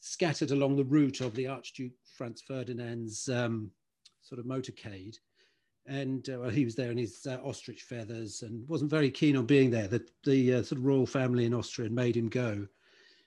scattered 0.00 0.52
along 0.52 0.76
the 0.76 0.84
route 0.84 1.20
of 1.20 1.34
the 1.34 1.48
Archduke 1.48 1.92
Franz 2.16 2.42
Ferdinand's 2.42 3.28
um, 3.28 3.70
sort 4.22 4.38
of 4.38 4.46
motorcade. 4.46 5.16
And 5.88 6.28
uh, 6.28 6.40
well, 6.40 6.50
he 6.50 6.64
was 6.64 6.74
there 6.74 6.90
in 6.90 6.98
his 6.98 7.26
uh, 7.26 7.38
ostrich 7.44 7.82
feathers 7.82 8.42
and 8.42 8.68
wasn't 8.68 8.90
very 8.90 9.10
keen 9.10 9.36
on 9.36 9.46
being 9.46 9.70
there. 9.70 9.86
The, 9.86 10.04
the 10.24 10.54
uh, 10.54 10.62
sort 10.62 10.80
of 10.80 10.84
royal 10.84 11.06
family 11.06 11.44
in 11.44 11.54
Austria 11.54 11.88
made 11.88 12.16
him 12.16 12.28
go. 12.28 12.66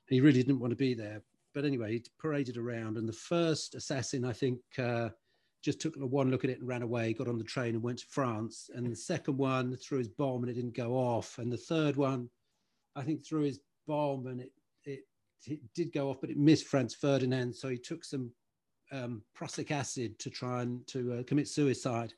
He 0.08 0.20
really 0.20 0.44
didn't 0.44 0.60
want 0.60 0.72
to 0.72 0.78
be 0.78 0.94
there. 0.94 1.22
But 1.60 1.66
anyway, 1.66 1.92
he 1.92 2.04
paraded 2.22 2.56
around. 2.56 2.96
And 2.96 3.06
the 3.06 3.12
first 3.12 3.76
assassin, 3.76 4.24
I 4.24 4.32
think, 4.32 4.62
uh, 4.78 5.10
just 5.62 5.82
took 5.82 5.94
one 5.98 6.32
look 6.32 6.46
at 6.46 6.50
it 6.50 6.60
and 6.60 6.66
ran 6.70 6.84
away, 6.84 7.12
got 7.12 7.28
on 7.28 7.38
the 7.38 7.44
train 7.44 7.76
and 7.76 7.84
went 7.84 8.00
to 8.00 8.06
France. 8.06 8.70
And 8.74 8.90
the 8.90 8.96
second 8.96 9.36
one 9.36 9.76
threw 9.76 9.98
his 9.98 10.08
bomb 10.08 10.42
and 10.42 10.50
it 10.50 10.54
didn't 10.54 10.74
go 10.74 10.94
off. 10.94 11.38
And 11.38 11.52
the 11.52 11.58
third 11.58 11.98
one, 11.98 12.30
I 12.96 13.02
think, 13.02 13.26
threw 13.26 13.42
his 13.42 13.60
bomb 13.88 14.28
and 14.28 14.40
it, 14.40 14.54
it, 14.86 15.02
it 15.48 15.60
did 15.76 15.92
go 15.92 16.10
off, 16.10 16.22
but 16.22 16.30
it 16.30 16.38
missed 16.38 16.66
Franz 16.66 16.96
Ferdinand. 16.96 17.54
So 17.54 17.68
he 17.68 17.78
took 17.78 18.06
some 18.06 18.32
um, 18.94 19.22
prussic 19.36 19.70
acid 19.70 20.18
to 20.20 20.30
try 20.30 20.62
and 20.62 20.88
to 20.88 21.16
uh, 21.16 21.24
commit 21.24 21.50
suicide 21.50 22.14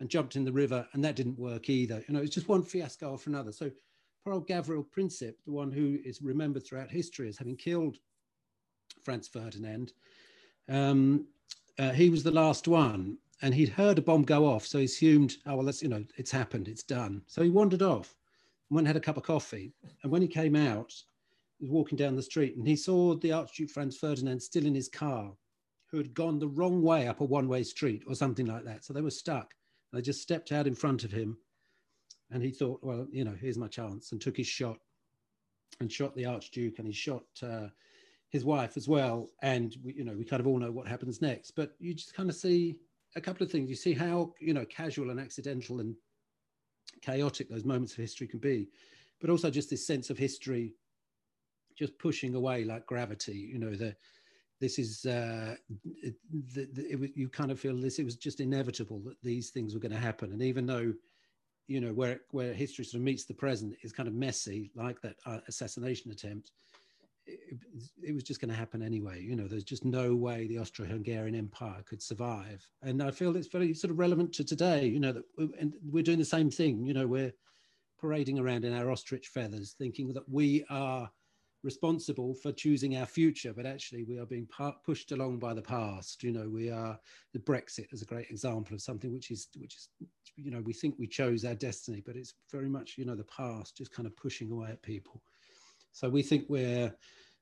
and 0.00 0.08
jumped 0.08 0.36
in 0.36 0.44
the 0.46 0.52
river. 0.52 0.88
And 0.94 1.04
that 1.04 1.16
didn't 1.16 1.38
work 1.38 1.68
either. 1.68 2.02
You 2.08 2.14
know, 2.14 2.22
it's 2.22 2.34
just 2.34 2.48
one 2.48 2.62
fiasco 2.62 3.12
after 3.12 3.28
another. 3.28 3.52
So 3.52 3.70
poor 4.24 4.32
old 4.32 4.48
Gavril 4.48 4.86
Princip, 4.86 5.34
the 5.44 5.52
one 5.52 5.70
who 5.70 5.98
is 6.02 6.22
remembered 6.22 6.64
throughout 6.64 6.90
history 6.90 7.28
as 7.28 7.36
having 7.36 7.58
killed 7.58 7.98
Franz 9.02 9.28
Ferdinand, 9.28 9.92
um, 10.68 11.26
uh, 11.78 11.90
he 11.90 12.10
was 12.10 12.22
the 12.22 12.30
last 12.30 12.68
one 12.68 13.18
and 13.42 13.54
he'd 13.54 13.70
heard 13.70 13.98
a 13.98 14.02
bomb 14.02 14.22
go 14.22 14.46
off. 14.46 14.66
So 14.66 14.78
he 14.78 14.84
assumed, 14.84 15.36
oh, 15.46 15.56
well, 15.56 15.66
that's, 15.66 15.82
you 15.82 15.88
know, 15.88 16.04
it's 16.16 16.30
happened, 16.30 16.68
it's 16.68 16.82
done. 16.82 17.22
So 17.26 17.42
he 17.42 17.50
wandered 17.50 17.82
off 17.82 18.14
and 18.68 18.76
went 18.76 18.86
and 18.86 18.88
had 18.88 18.96
a 18.96 19.04
cup 19.04 19.16
of 19.16 19.22
coffee. 19.22 19.72
And 20.02 20.12
when 20.12 20.22
he 20.22 20.28
came 20.28 20.56
out, 20.56 20.92
he 21.58 21.64
was 21.64 21.72
walking 21.72 21.96
down 21.96 22.16
the 22.16 22.22
street 22.22 22.56
and 22.56 22.66
he 22.66 22.76
saw 22.76 23.14
the 23.14 23.32
Archduke 23.32 23.70
Franz 23.70 23.96
Ferdinand 23.96 24.40
still 24.40 24.66
in 24.66 24.74
his 24.74 24.88
car, 24.88 25.32
who 25.90 25.96
had 25.96 26.14
gone 26.14 26.38
the 26.38 26.48
wrong 26.48 26.82
way 26.82 27.08
up 27.08 27.20
a 27.20 27.24
one 27.24 27.48
way 27.48 27.62
street 27.62 28.02
or 28.06 28.14
something 28.14 28.46
like 28.46 28.64
that. 28.64 28.84
So 28.84 28.92
they 28.92 29.02
were 29.02 29.10
stuck. 29.10 29.54
They 29.92 30.02
just 30.02 30.22
stepped 30.22 30.52
out 30.52 30.66
in 30.66 30.74
front 30.74 31.04
of 31.04 31.10
him. 31.10 31.36
And 32.30 32.42
he 32.42 32.50
thought, 32.50 32.78
well, 32.82 33.08
you 33.10 33.24
know, 33.24 33.34
here's 33.40 33.58
my 33.58 33.66
chance, 33.66 34.12
and 34.12 34.20
took 34.20 34.36
his 34.36 34.46
shot 34.46 34.78
and 35.80 35.90
shot 35.90 36.14
the 36.14 36.26
Archduke 36.26 36.78
and 36.78 36.86
he 36.86 36.92
shot. 36.92 37.24
Uh, 37.42 37.68
his 38.30 38.44
wife 38.44 38.76
as 38.76 38.88
well. 38.88 39.28
And 39.42 39.76
we, 39.84 39.92
you 39.94 40.04
know, 40.04 40.14
we 40.14 40.24
kind 40.24 40.40
of 40.40 40.46
all 40.46 40.58
know 40.58 40.70
what 40.70 40.88
happens 40.88 41.20
next. 41.20 41.52
But 41.52 41.74
you 41.78 41.92
just 41.94 42.14
kind 42.14 42.30
of 42.30 42.36
see 42.36 42.76
a 43.16 43.20
couple 43.20 43.44
of 43.44 43.52
things. 43.52 43.68
You 43.68 43.76
see 43.76 43.92
how 43.92 44.32
you 44.40 44.54
know 44.54 44.64
casual 44.64 45.10
and 45.10 45.20
accidental 45.20 45.80
and 45.80 45.94
chaotic 47.02 47.48
those 47.48 47.64
moments 47.64 47.92
of 47.92 47.98
history 47.98 48.26
can 48.26 48.38
be, 48.38 48.68
but 49.20 49.30
also 49.30 49.50
just 49.50 49.70
this 49.70 49.86
sense 49.86 50.10
of 50.10 50.18
history 50.18 50.74
just 51.76 51.98
pushing 51.98 52.34
away 52.34 52.64
like 52.64 52.86
gravity. 52.86 53.50
You 53.52 53.58
know, 53.58 53.74
the 53.74 53.96
this 54.60 54.78
is 54.78 55.06
uh, 55.06 55.56
it, 56.02 56.14
the, 56.54 56.68
the, 56.72 56.82
it, 56.82 57.12
you 57.16 57.28
kind 57.28 57.50
of 57.50 57.58
feel 57.58 57.76
this 57.76 57.98
it 57.98 58.04
was 58.04 58.16
just 58.16 58.40
inevitable 58.40 59.00
that 59.06 59.16
these 59.22 59.50
things 59.50 59.74
were 59.74 59.80
going 59.80 59.92
to 59.92 59.98
happen, 59.98 60.32
and 60.32 60.42
even 60.42 60.66
though 60.66 60.92
you 61.66 61.80
know 61.80 61.92
where 61.92 62.20
where 62.30 62.52
history 62.52 62.84
sort 62.84 63.00
of 63.00 63.04
meets 63.04 63.24
the 63.24 63.34
present 63.34 63.74
is 63.82 63.92
kind 63.92 64.08
of 64.08 64.14
messy, 64.14 64.70
like 64.76 65.00
that 65.00 65.16
uh, 65.26 65.40
assassination 65.48 66.12
attempt 66.12 66.52
it, 67.50 67.58
it 68.02 68.14
was 68.14 68.22
just 68.22 68.40
going 68.40 68.50
to 68.50 68.56
happen 68.56 68.82
anyway. 68.82 69.22
You 69.22 69.36
know, 69.36 69.46
there's 69.46 69.64
just 69.64 69.84
no 69.84 70.14
way 70.14 70.46
the 70.46 70.58
Austro-Hungarian 70.58 71.34
Empire 71.34 71.82
could 71.86 72.02
survive. 72.02 72.66
And 72.82 73.02
I 73.02 73.10
feel 73.10 73.36
it's 73.36 73.48
very 73.48 73.74
sort 73.74 73.90
of 73.90 73.98
relevant 73.98 74.32
to 74.34 74.44
today. 74.44 74.86
You 74.86 75.00
know, 75.00 75.12
that 75.12 75.24
and 75.58 75.74
we're 75.90 76.02
doing 76.02 76.18
the 76.18 76.24
same 76.24 76.50
thing. 76.50 76.84
You 76.84 76.94
know, 76.94 77.06
we're 77.06 77.32
parading 78.00 78.38
around 78.38 78.64
in 78.64 78.72
our 78.72 78.90
ostrich 78.90 79.28
feathers, 79.28 79.74
thinking 79.78 80.12
that 80.14 80.28
we 80.28 80.64
are 80.70 81.10
responsible 81.62 82.34
for 82.34 82.52
choosing 82.52 82.96
our 82.96 83.06
future, 83.06 83.52
but 83.52 83.66
actually 83.66 84.04
we 84.04 84.18
are 84.18 84.26
being 84.26 84.48
pushed 84.84 85.12
along 85.12 85.38
by 85.38 85.52
the 85.52 85.62
past. 85.62 86.22
You 86.22 86.32
know, 86.32 86.48
we 86.48 86.70
are 86.70 86.98
the 87.32 87.38
Brexit 87.38 87.92
is 87.92 88.02
a 88.02 88.06
great 88.06 88.30
example 88.30 88.74
of 88.74 88.80
something 88.80 89.12
which 89.12 89.30
is 89.30 89.48
which 89.56 89.76
is 89.76 89.88
you 90.36 90.50
know 90.50 90.62
we 90.62 90.72
think 90.72 90.94
we 90.98 91.06
chose 91.06 91.44
our 91.44 91.54
destiny, 91.54 92.02
but 92.04 92.16
it's 92.16 92.34
very 92.50 92.68
much 92.68 92.96
you 92.96 93.04
know 93.04 93.14
the 93.14 93.24
past 93.24 93.76
just 93.76 93.92
kind 93.92 94.06
of 94.06 94.16
pushing 94.16 94.50
away 94.50 94.70
at 94.70 94.82
people. 94.82 95.22
So 95.92 96.08
we 96.08 96.22
think 96.22 96.46
we're 96.48 96.94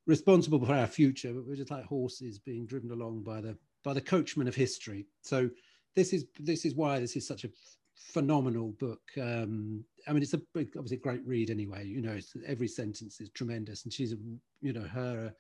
responsible 0.07 0.65
for 0.65 0.73
our 0.73 0.87
future, 0.87 1.33
but 1.33 1.47
we're 1.47 1.57
just 1.57 1.71
like 1.71 1.85
horses 1.85 2.39
being 2.39 2.67
driven 2.67 2.91
along 2.91 3.23
by 3.23 3.41
the 3.41 3.57
by 3.85 3.93
the 3.93 4.01
coachman 4.01 4.49
of 4.49 4.55
history. 4.55 5.07
So 5.23 5.49
this 5.95 6.13
is 6.13 6.27
this 6.41 6.65
is 6.65 6.75
why 6.75 6.99
this 6.99 7.17
is 7.17 7.27
such 7.27 7.45
a 7.45 7.51
phenomenal 7.95 8.73
book. 8.79 9.03
Um, 9.21 9.85
I 10.07 10.13
mean, 10.13 10.23
it's 10.23 10.35
a 10.35 10.43
big, 10.55 10.69
obviously 10.77 10.97
a 10.97 11.01
great 11.01 11.27
read 11.27 11.51
anyway. 11.51 11.87
You 11.87 12.01
know, 12.01 12.19
every 12.47 12.69
sentence 12.69 13.21
is 13.21 13.31
tremendous, 13.31 13.85
and 13.85 13.93
she's, 13.93 14.15
you 14.61 14.73
know, 14.73 14.83
her 14.83 15.35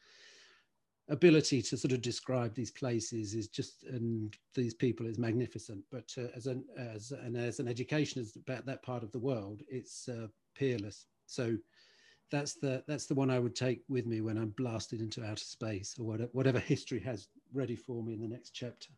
ability 1.10 1.62
to 1.62 1.76
sort 1.76 1.92
of 1.92 2.02
describe 2.02 2.54
these 2.54 2.70
places 2.70 3.34
is 3.34 3.48
just 3.48 3.84
and 3.84 4.36
these 4.54 4.74
people 4.74 5.06
is 5.06 5.18
magnificent. 5.18 5.82
But 5.90 6.12
uh, 6.18 6.26
as 6.36 6.46
an 6.46 6.64
as 6.76 7.12
and 7.12 7.36
as 7.36 7.60
an 7.60 7.68
educationist 7.68 8.36
about 8.36 8.66
that 8.66 8.82
part 8.82 9.02
of 9.02 9.12
the 9.12 9.18
world, 9.18 9.62
it's 9.68 10.08
uh, 10.08 10.26
peerless. 10.54 11.06
So 11.26 11.56
that's 12.30 12.54
the 12.54 12.82
that's 12.86 13.06
the 13.06 13.14
one 13.14 13.30
I 13.30 13.38
would 13.38 13.56
take 13.56 13.82
with 13.88 14.06
me 14.06 14.20
when 14.20 14.36
I'm 14.36 14.50
blasted 14.50 15.00
into 15.00 15.24
outer 15.24 15.44
space 15.44 15.96
or 15.98 16.04
whatever, 16.06 16.30
whatever 16.32 16.58
history 16.58 17.00
has 17.00 17.28
ready 17.52 17.76
for 17.76 18.02
me 18.02 18.14
in 18.14 18.20
the 18.20 18.28
next 18.28 18.50
chapter. 18.50 18.88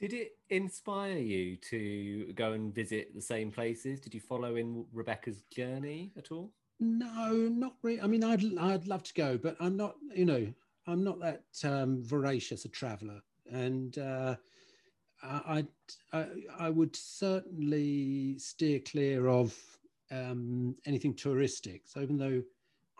Did 0.00 0.14
it 0.14 0.32
inspire 0.50 1.18
you 1.18 1.56
to 1.70 2.32
go 2.32 2.52
and 2.52 2.74
visit 2.74 3.14
the 3.14 3.20
same 3.20 3.52
places? 3.52 4.00
Did 4.00 4.14
you 4.14 4.20
follow 4.20 4.56
in 4.56 4.84
Rebecca's 4.92 5.42
journey 5.42 6.10
at 6.16 6.32
all? 6.32 6.50
No, 6.80 7.32
not 7.32 7.74
really. 7.82 8.00
I 8.00 8.08
mean, 8.08 8.24
I'd 8.24 8.42
I'd 8.58 8.88
love 8.88 9.04
to 9.04 9.14
go, 9.14 9.38
but 9.38 9.56
I'm 9.60 9.76
not. 9.76 9.94
You 10.14 10.24
know, 10.24 10.52
I'm 10.86 11.04
not 11.04 11.20
that 11.20 11.44
um, 11.62 12.02
voracious 12.02 12.64
a 12.64 12.68
traveller, 12.68 13.20
and 13.50 13.96
uh, 13.98 14.34
I, 15.22 15.64
I 16.12 16.26
I 16.58 16.70
would 16.70 16.96
certainly 16.96 18.38
steer 18.38 18.80
clear 18.80 19.28
of 19.28 19.56
um, 20.10 20.74
anything 20.84 21.14
touristic. 21.14 21.82
So 21.84 22.00
even 22.00 22.18
though 22.18 22.42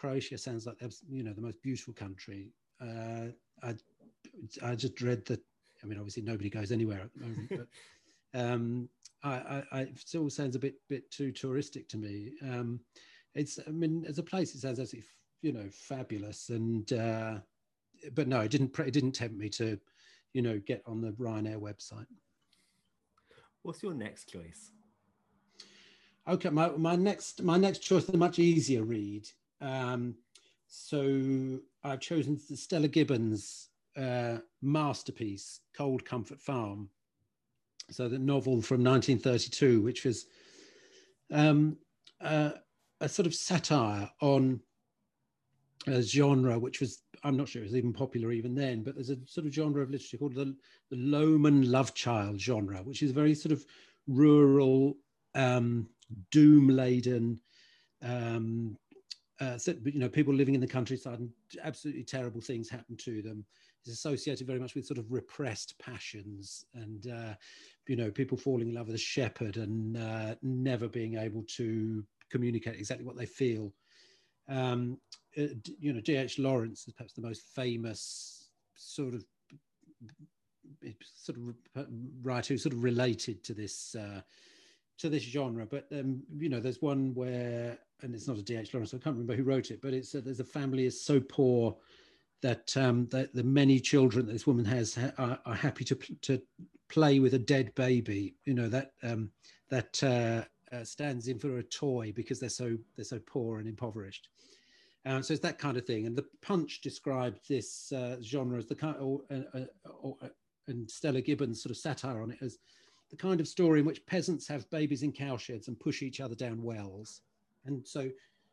Croatia 0.03 0.37
sounds 0.37 0.67
like 0.67 0.77
you 1.09 1.23
know 1.23 1.33
the 1.33 1.41
most 1.41 1.63
beautiful 1.63 1.95
country, 1.95 2.51
uh, 2.81 3.29
I 3.63 3.75
I 4.61 4.75
just 4.75 4.97
dread 4.97 5.25
that 5.27 5.41
I 5.81 5.87
mean, 5.87 5.97
obviously 5.99 6.25
nobody 6.25 6.51
goes 6.51 6.73
anywhere 6.73 7.03
at 7.03 7.15
the 7.15 7.21
moment, 7.21 7.51
but 7.51 8.41
um, 8.41 8.89
I, 9.23 9.31
I, 9.31 9.63
I, 9.71 9.81
it 9.83 9.99
still 10.01 10.29
sounds 10.29 10.57
a 10.57 10.59
bit 10.59 10.75
bit 10.89 11.09
too 11.13 11.33
touristic 11.33 11.89
to 11.91 11.99
me. 11.99 12.33
Um, 12.43 12.81
it's, 13.37 13.61
I 13.65 13.71
mean, 13.71 14.05
as 14.09 14.19
a 14.19 14.25
place, 14.25 14.57
it 14.57 14.61
sounds 14.63 14.81
absolutely, 14.81 15.09
you 15.43 15.53
know, 15.53 15.69
fabulous. 15.71 16.49
And 16.49 16.93
uh, 16.93 17.39
but 18.13 18.27
no, 18.27 18.41
it 18.41 18.51
didn't. 18.51 18.77
It 18.81 18.93
didn't 18.93 19.13
tempt 19.13 19.37
me 19.37 19.49
to, 19.51 19.79
you 20.33 20.43
know, 20.43 20.61
get 20.67 20.83
on 20.85 21.01
the 21.01 21.13
Ryanair 21.13 21.61
website. 21.61 22.07
What's 23.63 23.85
your 23.85 23.95
next 23.95 24.29
choice? 24.29 24.73
Okay, 26.29 26.51
my, 26.51 26.71
my 26.71 26.97
next 26.97 27.41
my 27.45 27.57
next 27.57 27.79
choice 27.79 28.05
is 28.05 28.15
a 28.15 28.17
much 28.17 28.41
easier 28.41 28.83
read. 28.83 29.29
Um, 29.63 30.17
so 30.67 31.61
I've 31.85 32.01
chosen 32.01 32.39
Stella 32.39 32.89
Gibbons 32.89 33.69
uh, 33.97 34.39
masterpiece, 34.61 35.61
Cold 35.75 36.05
Comfort 36.05 36.41
Farm. 36.41 36.89
So 37.91 38.09
the 38.09 38.19
novel 38.19 38.63
from 38.63 38.83
1932, 38.83 39.81
which 39.83 40.05
was 40.05 40.27
um, 41.31 41.77
uh, 42.21 42.53
a 43.01 43.09
sort 43.09 43.27
of 43.27 43.35
satire 43.35 44.11
on 44.21 44.61
a 45.89 46.01
genre 46.01 46.59
which 46.59 46.81
was 46.81 47.03
I'm 47.25 47.37
not 47.37 47.49
sure 47.49 47.63
it 47.63 47.67
was 47.67 47.77
even 47.77 47.93
popular 47.93 48.33
even 48.33 48.55
then, 48.55 48.83
but 48.83 48.95
there's 48.95 49.11
a 49.11 49.19
sort 49.27 49.47
of 49.47 49.53
genre 49.53 49.83
of 49.83 49.91
literature 49.91 50.17
called 50.17 50.35
the, 50.35 50.57
the 50.91 50.97
loam 50.97 51.47
and 51.47 51.69
love 51.69 51.95
child 51.95 52.41
genre, 52.41 52.79
which 52.79 53.03
is 53.03 53.13
very 53.13 53.35
sort 53.35 53.53
of 53.53 53.65
rural, 54.09 54.97
um, 55.35 55.89
doom 56.33 56.69
laden, 56.69 57.41
um, 58.03 58.77
uh, 59.43 59.59
you 59.85 59.99
know, 59.99 60.09
people 60.09 60.33
living 60.33 60.55
in 60.55 60.61
the 60.61 60.67
countryside 60.67 61.19
and 61.19 61.31
absolutely 61.65 62.05
terrible 62.05 62.41
things 62.41 62.69
happen 62.69 62.97
to 62.97 63.23
them 63.23 63.45
is 63.85 63.93
associated 63.93 64.47
very 64.47 64.61
much 64.61 64.75
with 64.75 64.87
sort 64.87 64.99
of 64.99 65.11
repressed 65.11 65.77
passions 65.79 66.65
and 66.75 67.09
uh, 67.09 67.35
you 67.89 67.97
know 67.97 68.11
people 68.11 68.39
falling 68.39 68.69
in 68.69 68.75
love 68.75 68.87
with 68.87 68.95
a 68.95 68.99
shepherd 68.99 69.57
and 69.57 69.97
uh, 69.97 70.35
never 70.43 70.89
being 70.89 71.17
able 71.17 71.43
to 71.49 72.05
communicate 72.31 72.77
exactly 72.77 73.05
what 73.05 73.17
they 73.17 73.27
feel. 73.27 73.73
Um, 74.49 74.99
uh, 75.37 75.47
you 75.79 75.93
know, 75.93 76.01
D.H. 76.01 76.39
Lawrence 76.39 76.87
is 76.87 76.95
perhaps 76.95 77.15
the 77.15 77.23
most 77.23 77.43
famous 77.55 78.51
sort 78.77 79.15
of 79.15 79.25
sort 81.03 81.39
of 81.39 81.87
writer 82.23 82.55
who 82.55 82.59
sort 82.59 82.75
of 82.75 82.85
related 82.85 83.43
to 83.45 83.55
this 83.55 83.95
uh, 83.95 84.21
to 85.03 85.09
this 85.09 85.23
genre. 85.23 85.67
But 85.67 85.87
um, 85.93 86.23
you 86.39 86.49
know, 86.49 86.61
there's 86.61 86.81
one 86.81 87.13
where, 87.15 87.79
and 88.03 88.15
it's 88.15 88.29
not 88.29 88.39
a 88.39 88.43
D.H. 88.43 88.73
Lawrence, 88.73 88.95
I 88.95 88.99
can't 88.99 89.17
remember 89.17 89.37
who 89.37 89.43
wrote 89.43 89.71
it, 89.71 89.83
but 89.83 89.93
it's 89.93 90.15
uh, 90.15 90.23
there's 90.25 90.41
a 90.41 90.45
family 90.45 90.87
is 90.87 91.05
so 91.05 91.21
poor 91.21 91.77
that 92.41 92.75
um, 92.77 93.07
that 93.11 93.35
the 93.35 93.45
many 93.45 93.79
children 93.79 94.27
that 94.27 94.33
this 94.33 94.47
woman 94.47 94.65
has 94.65 94.99
are, 95.19 95.39
are, 95.45 95.55
happy 95.55 95.85
to 95.85 95.95
to 96.23 96.41
play 96.89 97.19
with 97.19 97.35
a 97.35 97.39
dead 97.39 97.75
baby. 97.75 98.37
You 98.45 98.55
know 98.55 98.69
that 98.69 98.93
um, 99.03 99.31
that 99.71 100.03
uh, 100.03 100.45
uh, 100.75 100.85
stands 100.85 101.29
in 101.29 101.39
for 101.39 101.59
a 101.59 101.63
toy 101.63 102.13
because 102.15 102.41
they're 102.41 102.49
so 102.49 102.77
they're 102.97 103.05
so 103.05 103.21
poor 103.27 103.59
and 103.59 103.69
impoverished. 103.69 104.29
Uh, 105.05 105.21
so 105.21 105.33
it's 105.33 105.43
that 105.43 105.59
kind 105.59 105.77
of 105.77 105.85
thing. 105.85 106.07
And 106.07 106.15
the 106.15 106.27
Punch 106.43 106.81
described 106.81 107.41
this 107.49 107.91
uh, 107.91 108.19
genre 108.23 108.59
as 108.59 108.67
the 108.67 108.77
kind, 108.77 108.97
or, 109.01 109.23
uh, 109.33 109.65
or, 110.01 110.17
and 110.69 110.89
Stella 110.89 111.21
Gibbons 111.21 111.61
sort 111.61 111.73
of 111.73 111.77
satire 111.77 112.23
on 112.23 112.31
it 112.31 112.39
as 112.41 112.59
the 113.13 113.17
kind 113.17 113.41
of 113.41 113.47
story 113.47 113.79
in 113.79 113.87
which 113.87 114.05
peasants 114.07 114.49
have 114.49 114.69
babies 114.71 115.03
in 115.03 115.13
cowsheds 115.13 115.69
and 115.69 115.79
push 115.79 116.01
each 116.03 116.21
other 116.21 116.35
down 116.35 116.63
wells. 116.63 117.21
And 117.67 117.87
so 117.87 118.11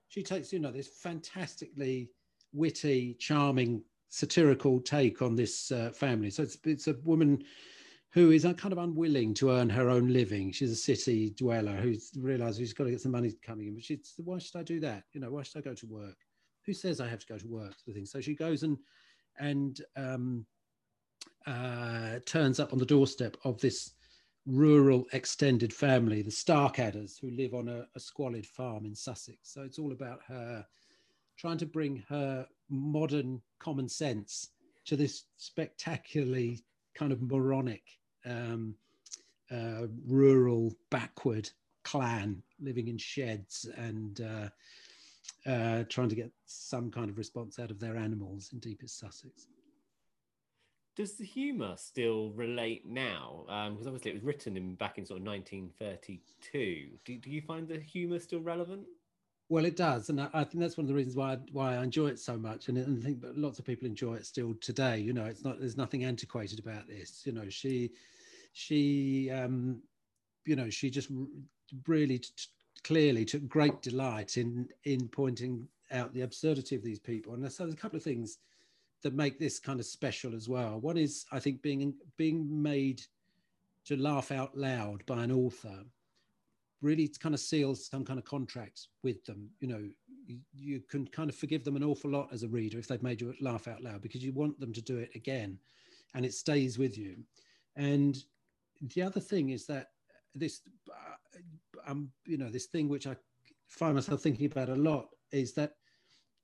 she 0.09 0.21
takes, 0.21 0.51
you 0.51 0.59
know, 0.59 0.69
this 0.69 0.89
fantastically 0.89 2.09
witty, 2.51 3.15
charming, 3.19 3.81
satirical 4.09 4.81
take 4.81 5.21
on 5.21 5.33
this 5.33 5.71
uh, 5.71 5.91
family. 5.91 6.29
So 6.29 6.43
it's, 6.43 6.57
it's 6.65 6.87
a 6.87 6.97
woman 7.05 7.41
who 8.11 8.31
is 8.31 8.43
kind 8.43 8.73
of 8.73 8.79
unwilling 8.79 9.33
to 9.35 9.51
earn 9.51 9.69
her 9.69 9.89
own 9.89 10.11
living. 10.11 10.51
She's 10.51 10.71
a 10.71 10.75
city 10.75 11.29
dweller 11.37 11.77
who's 11.77 12.11
realized 12.17 12.57
she's 12.57 12.73
got 12.73 12.83
to 12.83 12.91
get 12.91 13.01
some 13.01 13.13
money 13.13 13.31
coming 13.41 13.67
in, 13.67 13.75
but 13.75 13.83
she's, 13.83 14.13
why 14.17 14.39
should 14.39 14.59
I 14.59 14.63
do 14.63 14.81
that? 14.81 15.03
You 15.13 15.21
know, 15.21 15.31
why 15.31 15.43
should 15.43 15.59
I 15.59 15.61
go 15.61 15.73
to 15.73 15.87
work? 15.87 16.17
Who 16.65 16.73
says 16.73 16.99
I 16.99 17.07
have 17.07 17.19
to 17.19 17.27
go 17.27 17.37
to 17.37 17.47
work? 17.47 17.75
Sort 17.77 17.89
of 17.89 17.93
thing. 17.93 18.05
So 18.05 18.19
she 18.19 18.35
goes 18.35 18.63
and, 18.63 18.77
and 19.39 19.79
um, 19.95 20.45
uh, 21.47 22.19
turns 22.25 22.59
up 22.59 22.73
on 22.73 22.79
the 22.79 22.85
doorstep 22.85 23.37
of 23.45 23.61
this 23.61 23.91
rural 24.49 25.05
extended 25.13 25.71
family, 25.71 26.21
the 26.21 26.31
Starkadders, 26.31 27.19
who 27.19 27.29
live 27.31 27.53
on 27.53 27.67
a, 27.67 27.88
a 27.95 27.99
squalid 27.99 28.45
farm 28.45 28.85
in 28.85 28.95
Sussex. 28.95 29.38
So 29.43 29.62
it's 29.62 29.79
all 29.79 29.91
about 29.91 30.21
her 30.27 30.65
trying 31.38 31.57
to 31.57 31.65
bring 31.65 32.03
her 32.09 32.45
modern 32.69 33.41
common 33.59 33.88
sense 33.88 34.49
to 34.85 34.95
this 34.95 35.25
spectacularly 35.38 36.59
kind 36.93 37.12
of 37.12 37.21
moronic 37.21 37.83
um, 38.25 38.75
uh, 39.51 39.88
rural 40.05 40.75
backward 40.89 41.49
clan 41.83 42.41
living 42.59 42.88
in 42.88 42.97
sheds 42.97 43.67
and 43.77 44.21
uh, 44.21 44.49
uh, 45.49 45.83
trying 45.89 46.09
to 46.09 46.15
get 46.15 46.31
some 46.45 46.91
kind 46.91 47.09
of 47.09 47.17
response 47.17 47.59
out 47.59 47.71
of 47.71 47.79
their 47.79 47.95
animals 47.95 48.49
in 48.51 48.59
deepest 48.59 48.99
Sussex. 48.99 49.47
Does 50.99 51.13
the 51.13 51.23
humour 51.23 51.75
still 51.77 52.31
relate 52.31 52.85
now? 52.85 53.45
Because 53.45 53.88
um, 53.88 53.88
obviously 53.88 54.12
it 54.12 54.15
was 54.15 54.23
written 54.23 54.57
in 54.57 54.75
back 54.75 54.97
in 54.97 55.05
sort 55.05 55.21
of 55.21 55.27
1932. 55.27 56.89
Do, 57.05 57.17
do 57.17 57.29
you 57.29 57.41
find 57.41 57.69
the 57.69 57.79
humour 57.79 58.19
still 58.19 58.41
relevant? 58.41 58.85
Well, 59.47 59.63
it 59.63 59.77
does, 59.77 60.09
and 60.09 60.19
I, 60.19 60.27
I, 60.33 60.43
think 60.43 60.59
that's 60.59 60.75
one 60.75 60.83
of 60.83 60.89
the 60.89 60.93
reasons 60.93 61.15
why 61.15 61.31
I, 61.31 61.38
why 61.53 61.75
I 61.77 61.83
enjoy 61.83 62.07
it 62.07 62.19
so 62.19 62.35
much, 62.35 62.67
and, 62.67 62.77
and 62.77 63.01
I 63.01 63.05
think 63.05 63.23
lots 63.33 63.59
of 63.59 63.65
people 63.65 63.88
enjoy 63.88 64.15
it 64.15 64.25
still 64.25 64.53
today. 64.59 64.99
You 64.99 65.13
know, 65.13 65.23
it's 65.23 65.41
not 65.41 65.62
there's 65.62 65.77
nothing 65.77 66.03
antiquated 66.03 66.59
about 66.59 66.85
this. 66.85 67.21
You 67.25 67.31
know, 67.31 67.47
she 67.47 67.91
she 68.51 69.31
um, 69.31 69.81
you 70.43 70.57
know 70.57 70.69
she 70.69 70.89
just 70.89 71.09
really 71.88 72.19
t- 72.19 72.33
clearly 72.83 73.23
took 73.23 73.47
great 73.47 73.81
delight 73.81 74.35
in 74.35 74.67
in 74.83 75.07
pointing 75.07 75.65
out 75.91 76.13
the 76.13 76.23
absurdity 76.23 76.75
of 76.75 76.83
these 76.83 76.99
people, 76.99 77.35
and 77.35 77.49
so 77.49 77.63
there's 77.63 77.73
a 77.73 77.77
couple 77.77 77.95
of 77.95 78.03
things 78.03 78.39
that 79.01 79.13
make 79.13 79.39
this 79.39 79.59
kind 79.59 79.79
of 79.79 79.85
special 79.85 80.35
as 80.35 80.49
well. 80.49 80.79
One 80.79 80.97
is 80.97 81.25
I 81.31 81.39
think 81.39 81.62
being 81.62 81.93
being 82.17 82.62
made 82.62 83.01
to 83.85 83.97
laugh 83.97 84.31
out 84.31 84.55
loud 84.57 85.05
by 85.05 85.23
an 85.23 85.31
author 85.31 85.83
really 86.81 87.07
kind 87.19 87.35
of 87.35 87.41
seals 87.41 87.88
some 87.88 88.05
kind 88.05 88.19
of 88.19 88.25
contract 88.25 88.88
with 89.03 89.23
them. 89.25 89.49
You 89.59 89.67
know, 89.67 89.89
you, 90.25 90.38
you, 90.53 90.81
can 90.89 91.07
kind 91.07 91.29
of 91.29 91.35
forgive 91.35 91.63
them 91.63 91.75
an 91.75 91.83
awful 91.83 92.09
lot 92.09 92.29
as 92.31 92.43
a 92.43 92.47
reader 92.47 92.79
if 92.79 92.88
they've 92.88 93.03
made 93.03 93.19
you 93.19 93.33
laugh 93.41 93.67
out 93.67 93.83
loud 93.83 94.01
because 94.01 94.23
you 94.23 94.31
want 94.31 94.59
them 94.59 94.71
to 94.73 94.81
do 94.81 94.97
it 94.97 95.09
again 95.15 95.57
and 96.15 96.25
it 96.25 96.33
stays 96.33 96.77
with 96.77 96.97
you. 96.97 97.17
And 97.75 98.17
the 98.81 99.01
other 99.01 99.19
thing 99.19 99.49
is 99.49 99.65
that 99.67 99.88
this, 100.35 100.62
uh, 100.89 101.91
um, 101.91 102.09
you 102.25 102.38
know, 102.38 102.49
this 102.49 102.67
thing 102.67 102.88
which 102.88 103.07
I 103.07 103.15
find 103.67 103.95
myself 103.95 104.21
thinking 104.21 104.45
about 104.45 104.69
a 104.69 104.75
lot 104.75 105.09
is 105.31 105.53
that 105.53 105.73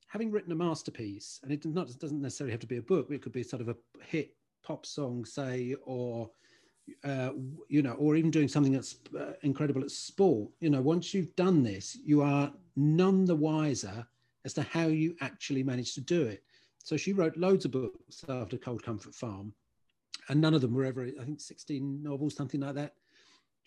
having 0.07 0.31
written 0.31 0.51
a 0.51 0.55
masterpiece, 0.55 1.39
and 1.43 1.51
it 1.51 1.65
not, 1.65 1.87
doesn't 1.99 2.21
necessarily 2.21 2.51
have 2.51 2.61
to 2.61 2.67
be 2.67 2.77
a 2.77 2.81
book, 2.81 3.07
it 3.09 3.21
could 3.21 3.31
be 3.31 3.43
sort 3.43 3.61
of 3.61 3.69
a 3.69 3.75
hit 4.01 4.35
pop 4.63 4.85
song, 4.85 5.25
say, 5.25 5.75
or 5.85 6.29
uh, 7.03 7.31
you 7.67 7.81
know, 7.81 7.93
or 7.93 8.15
even 8.15 8.31
doing 8.31 8.47
something 8.47 8.73
that's 8.73 8.97
uh, 9.19 9.33
incredible 9.41 9.81
at 9.81 9.91
sport, 9.91 10.49
you 10.59 10.69
know, 10.69 10.81
once 10.81 11.13
you've 11.13 11.35
done 11.35 11.63
this, 11.63 11.97
you 12.05 12.21
are 12.21 12.51
none 12.75 13.25
the 13.25 13.35
wiser 13.35 14.05
as 14.43 14.53
to 14.53 14.61
how 14.63 14.87
you 14.87 15.15
actually 15.21 15.63
managed 15.63 15.95
to 15.95 16.01
do 16.01 16.23
it. 16.23 16.43
So 16.83 16.95
she 16.97 17.13
wrote 17.13 17.37
loads 17.37 17.65
of 17.65 17.71
books 17.71 18.23
after 18.29 18.57
Cold 18.57 18.83
Comfort 18.83 19.15
Farm, 19.15 19.53
and 20.29 20.39
none 20.39 20.53
of 20.53 20.61
them 20.61 20.73
were 20.73 20.85
ever, 20.85 21.09
I 21.19 21.23
think, 21.23 21.41
16 21.41 22.03
novels, 22.03 22.35
something 22.35 22.61
like 22.61 22.75
that. 22.75 22.93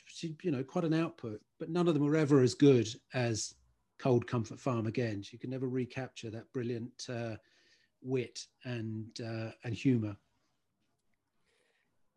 She, 0.07 0.37
you 0.43 0.51
know, 0.51 0.63
quite 0.63 0.85
an 0.85 0.95
output, 0.95 1.41
but 1.59 1.71
none 1.71 1.89
of 1.89 1.95
them 1.95 2.05
were 2.05 2.17
ever 2.17 2.41
as 2.41 2.55
good 2.55 2.89
as 3.13 3.55
Cold 3.99 4.27
Comfort 4.27 4.61
Farm 4.61 4.87
again. 4.87 5.23
She 5.23 5.39
could 5.39 5.51
never 5.51 5.69
recapture 5.69 6.31
that 6.31 6.53
brilliant 6.53 7.07
uh, 7.09 7.37
wit 8.03 8.47
and 8.65 9.07
uh, 9.21 9.51
and 9.65 9.75
humour. 9.75 10.17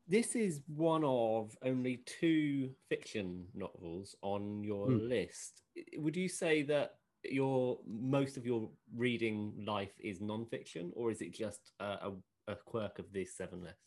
This 0.08 0.36
is 0.36 0.62
one 0.68 1.04
of 1.06 1.56
only 1.64 2.04
two 2.06 2.72
fiction 2.90 3.46
novels 3.54 4.16
on 4.22 4.64
your 4.64 4.88
mm. 4.88 5.08
list. 5.08 5.64
Would 5.98 6.18
you 6.18 6.28
say 6.28 6.64
that 6.64 6.96
your 7.24 7.80
most 7.88 8.36
of 8.36 8.46
your 8.46 8.70
reading 8.96 9.54
life 9.66 9.94
is 10.00 10.20
non-fiction, 10.20 10.92
or 10.96 11.12
is 11.12 11.22
it 11.22 11.34
just 11.34 11.72
a, 11.80 12.12
a 12.48 12.56
quirk 12.56 13.00
of 13.00 13.06
this 13.14 13.38
seven 13.38 13.64
list? 13.64 13.78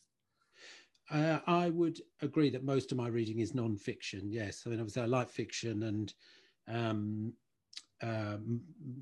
Uh, 1.11 1.40
I 1.46 1.68
would 1.68 2.00
agree 2.22 2.48
that 2.50 2.64
most 2.64 2.90
of 2.90 2.96
my 2.96 3.09
reading 3.09 3.40
is 3.40 3.54
non-fiction. 3.54 4.33
Yes, 4.33 4.62
I 4.64 4.70
mean 4.70 4.80
obviously 4.80 5.02
I 5.02 5.07
like 5.07 5.28
fiction 5.28 5.83
and 5.83 6.14
um, 6.68 7.35
uh, 8.02 8.37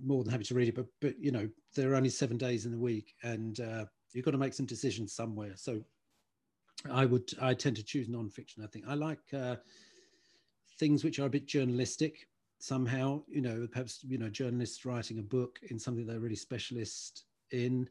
more 0.04 0.22
than 0.24 0.32
happy 0.32 0.44
to 0.44 0.54
read 0.54 0.68
it. 0.68 0.74
But 0.74 0.86
but 1.00 1.18
you 1.18 1.32
know 1.32 1.48
there 1.74 1.92
are 1.92 1.96
only 1.96 2.10
seven 2.10 2.36
days 2.36 2.66
in 2.66 2.72
the 2.72 2.78
week, 2.78 3.14
and 3.22 3.58
uh, 3.60 3.84
you've 4.12 4.24
got 4.24 4.32
to 4.32 4.38
make 4.38 4.54
some 4.54 4.66
decisions 4.66 5.12
somewhere. 5.12 5.52
So 5.56 5.80
I 6.90 7.04
would 7.04 7.30
I 7.40 7.54
tend 7.54 7.76
to 7.76 7.84
choose 7.84 8.08
non-fiction. 8.08 8.62
I 8.62 8.66
think 8.66 8.84
I 8.88 8.94
like 8.94 9.20
uh, 9.32 9.56
things 10.78 11.04
which 11.04 11.18
are 11.18 11.26
a 11.26 11.30
bit 11.30 11.46
journalistic 11.46 12.28
somehow. 12.58 13.22
You 13.28 13.42
know, 13.42 13.68
perhaps 13.70 14.00
you 14.02 14.18
know 14.18 14.28
journalists 14.28 14.84
writing 14.84 15.18
a 15.18 15.22
book 15.22 15.58
in 15.70 15.78
something 15.78 16.06
they're 16.06 16.20
really 16.20 16.36
specialist 16.36 17.24
in, 17.50 17.88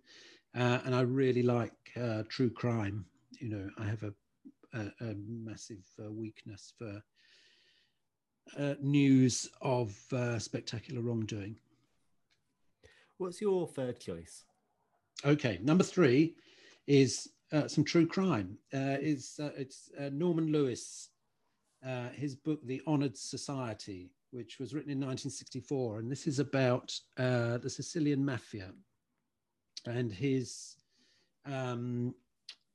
uh, 0.55 0.79
and 0.85 0.95
I 0.95 1.01
really 1.01 1.43
like 1.43 1.73
uh, 1.99 2.23
true 2.29 2.49
crime. 2.49 3.05
You 3.39 3.49
know, 3.49 3.69
I 3.77 3.85
have 3.85 4.03
a 4.03 4.13
a, 4.73 4.91
a 5.01 5.15
massive 5.27 5.83
uh, 6.03 6.11
weakness 6.11 6.73
for 6.77 7.01
uh, 8.57 8.75
news 8.81 9.49
of 9.61 9.95
uh, 10.13 10.39
spectacular 10.39 11.01
wrongdoing. 11.01 11.55
What's 13.17 13.41
your 13.41 13.67
third 13.67 13.99
choice? 13.99 14.45
Okay, 15.23 15.59
number 15.61 15.83
three 15.83 16.35
is 16.87 17.29
uh, 17.51 17.67
some 17.67 17.83
true 17.83 18.07
crime. 18.07 18.57
Uh, 18.73 18.97
it's 18.99 19.39
uh, 19.39 19.51
it's 19.55 19.91
uh, 19.99 20.09
Norman 20.11 20.51
Lewis, 20.51 21.09
uh, 21.85 22.09
his 22.09 22.35
book 22.35 22.59
*The 22.65 22.81
Honoured 22.87 23.17
Society*, 23.17 24.11
which 24.31 24.59
was 24.59 24.73
written 24.73 24.91
in 24.91 24.97
1964, 24.97 25.99
and 25.99 26.11
this 26.11 26.25
is 26.25 26.39
about 26.39 26.97
uh, 27.17 27.57
the 27.59 27.69
Sicilian 27.69 28.25
mafia 28.25 28.71
and 29.85 30.11
his 30.11 30.77
um, 31.45 32.13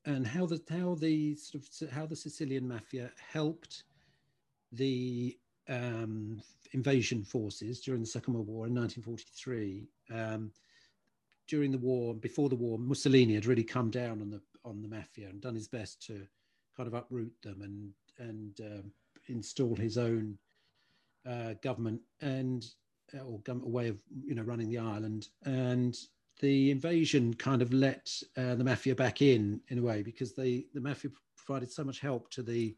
and 0.05 0.27
how 0.27 0.47
the 0.47 0.61
how 0.71 0.95
the 0.95 1.35
sort 1.37 1.65
of 1.65 1.91
how 1.91 2.07
the 2.07 2.17
Sicilian 2.17 2.69
mafia 2.69 3.11
helped 3.33 3.85
the 4.73 5.37
um, 5.69 6.41
invasion 6.73 7.25
forces 7.25 7.81
during 7.81 8.01
the 8.01 8.07
Second 8.07 8.35
World 8.35 8.49
War 8.49 8.67
in 8.67 8.75
1943. 8.75 9.89
Um, 10.13 10.53
during 11.49 11.71
the 11.71 11.79
war, 11.79 12.15
before 12.15 12.49
the 12.49 12.57
war, 12.57 12.79
Mussolini 12.79 13.35
had 13.35 13.47
really 13.47 13.65
come 13.65 13.91
down 13.91 14.21
on 14.21 14.31
the 14.31 14.41
on 14.65 14.83
the 14.83 14.89
mafia 14.89 15.29
and 15.29 15.41
done 15.41 15.55
his 15.55 15.69
best 15.69 16.05
to 16.07 16.27
kind 16.77 16.89
of 16.89 16.95
uproot 16.95 17.33
them 17.43 17.63
and 17.63 17.93
and 18.19 18.61
um, 18.61 18.93
install 19.29 19.77
his 19.77 19.97
own 19.97 20.37
uh, 21.29 21.55
government 21.63 22.01
and 22.21 22.67
uh, 23.15 23.23
or 23.23 23.39
government 23.41 23.71
way 23.71 23.89
of 23.89 23.99
you 24.25 24.35
know 24.35 24.43
running 24.43 24.69
the 24.69 24.79
island. 24.79 25.29
And 25.45 25.97
the 26.41 26.71
invasion 26.71 27.33
kind 27.35 27.63
of 27.63 27.73
let 27.73 28.13
uh, 28.37 28.55
the 28.57 28.65
mafia 28.65 28.95
back 28.95 29.23
in 29.23 29.61
in 29.69 29.79
a 29.79 29.83
way 29.83 30.03
because 30.03 30.35
they 30.35 30.67
the 30.75 30.81
mafia 30.81 31.11
provided 31.37 31.71
so 31.71 31.85
much 31.85 32.01
help 32.01 32.31
to 32.31 32.43
the 32.43 32.77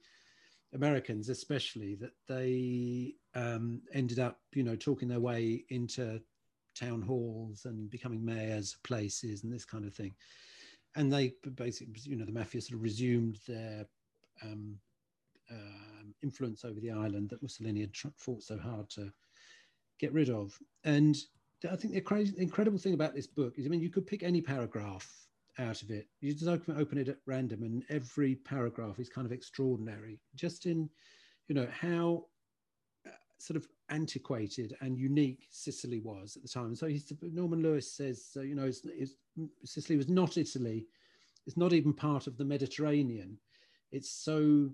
Americans, 0.74 1.28
especially, 1.28 1.94
that 1.96 2.12
they 2.28 3.14
um, 3.34 3.80
ended 3.92 4.18
up, 4.18 4.40
you 4.54 4.62
know, 4.62 4.76
talking 4.76 5.08
their 5.08 5.20
way 5.20 5.64
into 5.70 6.20
town 6.74 7.02
halls 7.02 7.64
and 7.64 7.90
becoming 7.90 8.24
mayors 8.24 8.74
of 8.74 8.82
places 8.82 9.42
and 9.42 9.52
this 9.52 9.64
kind 9.64 9.84
of 9.84 9.94
thing. 9.94 10.14
And 10.96 11.12
they 11.12 11.34
basically, 11.54 11.94
you 12.04 12.16
know, 12.16 12.24
the 12.24 12.32
mafia 12.32 12.60
sort 12.60 12.76
of 12.76 12.82
resumed 12.82 13.38
their 13.46 13.86
um, 14.42 14.76
uh, 15.50 16.04
influence 16.22 16.64
over 16.64 16.80
the 16.80 16.90
island 16.90 17.30
that 17.30 17.42
Mussolini 17.42 17.80
had 17.80 17.96
fought 18.16 18.42
so 18.42 18.58
hard 18.58 18.88
to 18.90 19.12
get 19.98 20.12
rid 20.12 20.30
of. 20.30 20.56
And 20.84 21.16
I 21.70 21.76
think 21.76 21.94
the 21.94 22.00
crazy, 22.00 22.34
incredible 22.38 22.78
thing 22.78 22.94
about 22.94 23.14
this 23.14 23.26
book 23.26 23.54
is, 23.58 23.66
I 23.66 23.68
mean, 23.68 23.80
you 23.80 23.90
could 23.90 24.06
pick 24.06 24.22
any 24.22 24.40
paragraph 24.40 25.27
out 25.58 25.82
of 25.82 25.90
it. 25.90 26.06
You 26.20 26.32
just 26.32 26.48
open, 26.48 26.76
open 26.78 26.98
it 26.98 27.08
at 27.08 27.18
random, 27.26 27.62
and 27.62 27.84
every 27.88 28.36
paragraph 28.36 28.98
is 28.98 29.08
kind 29.08 29.26
of 29.26 29.32
extraordinary, 29.32 30.20
just 30.34 30.66
in, 30.66 30.88
you 31.48 31.54
know, 31.54 31.68
how 31.70 32.26
uh, 33.06 33.10
sort 33.38 33.56
of 33.56 33.66
antiquated 33.90 34.76
and 34.80 34.98
unique 34.98 35.46
Sicily 35.50 36.00
was 36.00 36.36
at 36.36 36.42
the 36.42 36.48
time. 36.48 36.74
So 36.74 36.86
he's, 36.86 37.12
Norman 37.22 37.62
Lewis 37.62 37.92
says, 37.92 38.30
uh, 38.36 38.42
you 38.42 38.54
know, 38.54 38.66
it's, 38.66 38.82
it's, 38.84 39.14
Sicily 39.64 39.96
was 39.96 40.08
not 40.08 40.36
Italy. 40.36 40.86
It's 41.46 41.56
not 41.56 41.72
even 41.72 41.92
part 41.92 42.26
of 42.26 42.36
the 42.36 42.44
Mediterranean. 42.44 43.38
It's 43.90 44.10
so 44.10 44.70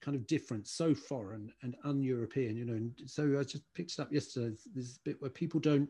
kind 0.00 0.16
of 0.16 0.26
different, 0.26 0.66
so 0.66 0.94
foreign 0.94 1.52
and 1.62 1.76
un-European, 1.84 2.56
you 2.56 2.64
know. 2.64 2.74
And 2.74 2.92
so 3.06 3.38
I 3.38 3.42
just 3.42 3.64
picked 3.74 3.92
it 3.92 4.00
up 4.00 4.12
yesterday. 4.12 4.56
There's 4.74 4.96
a 4.96 5.08
bit 5.08 5.20
where 5.20 5.30
people 5.30 5.58
don't 5.58 5.88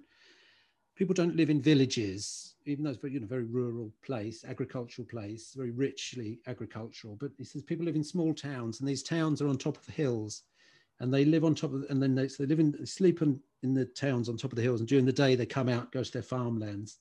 people 0.96 1.14
don't 1.14 1.36
live 1.36 1.50
in 1.50 1.60
villages, 1.60 2.54
even 2.64 2.82
though 2.82 2.90
it's 2.90 2.98
very, 2.98 3.12
you 3.12 3.20
know, 3.20 3.26
very 3.26 3.44
rural 3.44 3.92
place, 4.02 4.44
agricultural 4.44 5.06
place, 5.06 5.52
very 5.54 5.70
richly 5.70 6.40
agricultural. 6.46 7.16
But 7.20 7.32
he 7.36 7.44
says 7.44 7.62
people 7.62 7.84
live 7.84 7.96
in 7.96 8.02
small 8.02 8.34
towns, 8.34 8.80
and 8.80 8.88
these 8.88 9.02
towns 9.02 9.40
are 9.40 9.48
on 9.48 9.58
top 9.58 9.76
of 9.76 9.86
hills, 9.94 10.42
and 10.98 11.12
they 11.12 11.24
live 11.24 11.44
on 11.44 11.54
top 11.54 11.74
of, 11.74 11.84
and 11.90 12.02
then 12.02 12.14
they, 12.14 12.28
so 12.28 12.42
they 12.42 12.48
live 12.48 12.60
in, 12.60 12.74
they 12.78 12.86
sleep 12.86 13.20
in, 13.22 13.38
in 13.62 13.74
the 13.74 13.84
towns 13.84 14.28
on 14.28 14.36
top 14.36 14.52
of 14.52 14.56
the 14.56 14.62
hills, 14.62 14.80
and 14.80 14.88
during 14.88 15.04
the 15.04 15.12
day 15.12 15.34
they 15.34 15.46
come 15.46 15.68
out, 15.68 15.92
go 15.92 16.02
to 16.02 16.12
their 16.12 16.22
farmlands, 16.22 16.98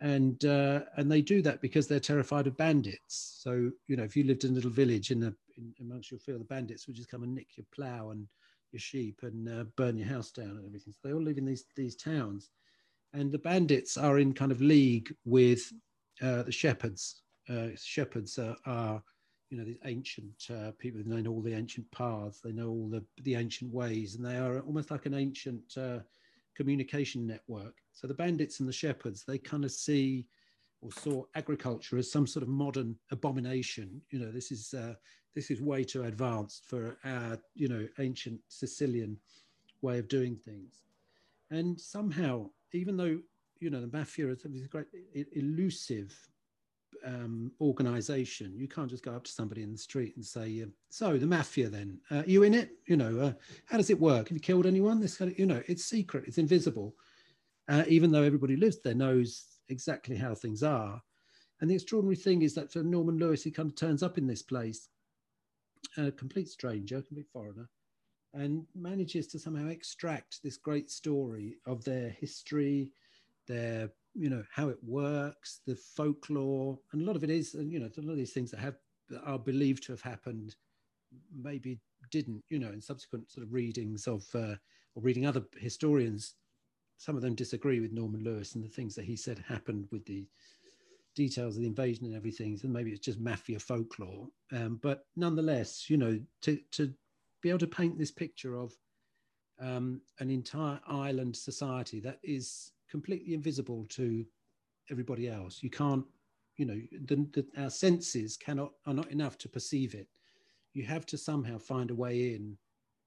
and 0.00 0.44
uh, 0.44 0.80
and 0.96 1.10
they 1.10 1.22
do 1.22 1.40
that 1.42 1.62
because 1.62 1.86
they're 1.86 2.00
terrified 2.00 2.48
of 2.48 2.56
bandits. 2.56 3.38
So 3.40 3.70
you 3.86 3.96
know, 3.96 4.04
if 4.04 4.16
you 4.16 4.24
lived 4.24 4.44
in 4.44 4.50
a 4.50 4.54
little 4.54 4.70
village 4.70 5.12
in, 5.12 5.22
a, 5.22 5.32
in 5.56 5.72
amongst 5.80 6.10
your 6.10 6.20
field, 6.20 6.40
the 6.40 6.44
bandits 6.44 6.86
would 6.86 6.96
just 6.96 7.08
come 7.08 7.22
and 7.22 7.34
nick 7.34 7.56
your 7.56 7.66
plough 7.72 8.10
and 8.10 8.26
your 8.72 8.80
sheep 8.80 9.20
and 9.22 9.48
uh, 9.48 9.64
burn 9.76 9.96
your 9.96 10.08
house 10.08 10.32
down 10.32 10.50
and 10.50 10.66
everything. 10.66 10.92
So 10.92 11.08
they 11.08 11.14
all 11.14 11.22
live 11.22 11.38
in 11.38 11.46
these 11.46 11.64
these 11.76 11.94
towns 11.94 12.50
and 13.16 13.32
the 13.32 13.38
bandits 13.38 13.96
are 13.96 14.18
in 14.18 14.34
kind 14.34 14.52
of 14.52 14.60
league 14.60 15.14
with 15.24 15.72
uh, 16.22 16.42
the 16.42 16.52
shepherds. 16.52 17.22
Uh, 17.48 17.68
shepherds 17.76 18.38
are, 18.38 18.56
are, 18.66 19.02
you 19.48 19.56
know, 19.56 19.64
these 19.64 19.78
ancient 19.84 20.46
uh, 20.50 20.72
people 20.78 21.00
who 21.00 21.08
know 21.08 21.30
all 21.30 21.40
the 21.40 21.54
ancient 21.54 21.90
paths, 21.92 22.40
they 22.44 22.52
know 22.52 22.68
all 22.68 22.88
the, 22.90 23.02
the 23.22 23.34
ancient 23.34 23.72
ways, 23.72 24.14
and 24.14 24.24
they 24.24 24.36
are 24.36 24.60
almost 24.60 24.90
like 24.90 25.06
an 25.06 25.14
ancient 25.14 25.62
uh, 25.78 25.98
communication 26.54 27.26
network. 27.26 27.74
So 27.92 28.06
the 28.06 28.14
bandits 28.14 28.60
and 28.60 28.68
the 28.68 28.72
shepherds, 28.72 29.24
they 29.24 29.38
kind 29.38 29.64
of 29.64 29.70
see 29.70 30.26
or 30.82 30.92
saw 30.92 31.24
agriculture 31.34 31.96
as 31.96 32.12
some 32.12 32.26
sort 32.26 32.42
of 32.42 32.48
modern 32.48 32.96
abomination. 33.10 34.02
You 34.10 34.18
know, 34.20 34.30
this 34.30 34.52
is 34.52 34.74
uh, 34.74 34.94
this 35.34 35.50
is 35.50 35.60
way 35.60 35.84
too 35.84 36.04
advanced 36.04 36.66
for 36.66 36.96
our, 37.04 37.38
you 37.54 37.68
know, 37.68 37.86
ancient 37.98 38.40
Sicilian 38.48 39.16
way 39.80 39.98
of 39.98 40.08
doing 40.08 40.36
things. 40.36 40.82
And 41.50 41.80
somehow 41.80 42.50
even 42.72 42.96
though 42.96 43.18
you 43.60 43.70
know 43.70 43.80
the 43.80 43.96
mafia 43.96 44.28
is 44.28 44.44
a 44.44 44.68
great 44.68 44.86
elusive 45.32 46.14
um, 47.04 47.52
organization. 47.60 48.54
You 48.56 48.68
can't 48.68 48.90
just 48.90 49.04
go 49.04 49.14
up 49.14 49.24
to 49.24 49.30
somebody 49.30 49.62
in 49.62 49.72
the 49.72 49.78
street 49.78 50.14
and 50.16 50.24
say, 50.24 50.62
uh, 50.62 50.66
"So 50.90 51.16
the 51.18 51.26
mafia, 51.26 51.68
then 51.68 52.00
uh, 52.10 52.22
you 52.26 52.42
in 52.42 52.54
it? 52.54 52.70
You 52.86 52.96
know, 52.96 53.18
uh, 53.20 53.32
how 53.66 53.76
does 53.76 53.90
it 53.90 54.00
work? 54.00 54.28
Have 54.28 54.36
you 54.36 54.40
killed 54.40 54.66
anyone?" 54.66 55.00
This 55.00 55.16
kind 55.16 55.30
of, 55.30 55.38
you 55.38 55.46
know, 55.46 55.62
it's 55.66 55.84
secret, 55.84 56.24
it's 56.26 56.38
invisible. 56.38 56.94
Uh, 57.68 57.84
even 57.88 58.12
though 58.12 58.22
everybody 58.22 58.56
lives 58.56 58.78
there, 58.80 58.94
knows 58.94 59.44
exactly 59.68 60.16
how 60.16 60.34
things 60.34 60.62
are. 60.62 61.02
And 61.60 61.70
the 61.70 61.74
extraordinary 61.74 62.16
thing 62.16 62.42
is 62.42 62.54
that 62.54 62.72
for 62.72 62.82
Norman 62.82 63.18
Lewis, 63.18 63.42
he 63.42 63.50
kind 63.50 63.68
of 63.68 63.76
turns 63.76 64.02
up 64.02 64.18
in 64.18 64.26
this 64.26 64.42
place, 64.42 64.88
a 65.96 66.12
complete 66.12 66.48
stranger, 66.48 67.02
complete 67.02 67.26
foreigner, 67.32 67.68
and 68.36 68.66
manages 68.74 69.26
to 69.28 69.38
somehow 69.38 69.68
extract 69.68 70.42
this 70.42 70.56
great 70.56 70.90
story 70.90 71.56
of 71.66 71.82
their 71.84 72.10
history, 72.10 72.92
their 73.48 73.90
you 74.14 74.30
know 74.30 74.44
how 74.54 74.68
it 74.68 74.78
works, 74.82 75.60
the 75.66 75.76
folklore, 75.76 76.78
and 76.92 77.02
a 77.02 77.04
lot 77.04 77.16
of 77.16 77.24
it 77.24 77.30
is, 77.30 77.54
you 77.54 77.78
know, 77.78 77.86
a 77.96 78.00
lot 78.00 78.12
of 78.12 78.18
these 78.18 78.32
things 78.32 78.50
that 78.50 78.60
have 78.60 78.76
are 79.24 79.38
believed 79.38 79.84
to 79.84 79.92
have 79.92 80.00
happened, 80.00 80.54
maybe 81.34 81.78
didn't. 82.10 82.42
You 82.48 82.58
know, 82.58 82.70
in 82.70 82.80
subsequent 82.80 83.30
sort 83.30 83.46
of 83.46 83.52
readings 83.52 84.06
of 84.06 84.24
uh, 84.34 84.56
or 84.94 85.02
reading 85.02 85.26
other 85.26 85.44
historians, 85.58 86.34
some 86.98 87.16
of 87.16 87.22
them 87.22 87.34
disagree 87.34 87.80
with 87.80 87.92
Norman 87.92 88.22
Lewis 88.22 88.54
and 88.54 88.64
the 88.64 88.68
things 88.68 88.94
that 88.94 89.04
he 89.04 89.16
said 89.16 89.42
happened 89.48 89.86
with 89.90 90.04
the 90.06 90.26
details 91.14 91.56
of 91.56 91.62
the 91.62 91.68
invasion 91.68 92.04
and 92.06 92.14
everything. 92.14 92.58
So 92.58 92.68
maybe 92.68 92.90
it's 92.90 93.00
just 93.00 93.18
mafia 93.18 93.58
folklore, 93.58 94.28
um, 94.52 94.78
but 94.82 95.06
nonetheless, 95.16 95.88
you 95.88 95.96
know, 95.96 96.20
to 96.42 96.58
to 96.72 96.92
be 97.42 97.48
able 97.48 97.58
to 97.60 97.66
paint 97.66 97.98
this 97.98 98.10
picture 98.10 98.56
of 98.56 98.72
um, 99.60 100.00
an 100.20 100.30
entire 100.30 100.80
island 100.86 101.36
society 101.36 102.00
that 102.00 102.18
is 102.22 102.72
completely 102.90 103.34
invisible 103.34 103.86
to 103.90 104.24
everybody 104.90 105.28
else. 105.28 105.62
You 105.62 105.70
can't, 105.70 106.04
you 106.56 106.66
know, 106.66 106.80
the, 107.06 107.16
the, 107.32 107.62
our 107.62 107.70
senses 107.70 108.36
cannot 108.36 108.72
are 108.86 108.94
not 108.94 109.10
enough 109.10 109.38
to 109.38 109.48
perceive 109.48 109.94
it. 109.94 110.08
you 110.76 110.84
have 110.84 111.06
to 111.06 111.16
somehow 111.16 111.58
find 111.58 111.90
a 111.90 111.94
way 111.94 112.34
in 112.34 112.56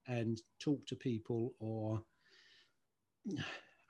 and 0.08 0.42
talk 0.60 0.86
to 0.88 0.96
people 0.96 1.54
or 1.60 2.02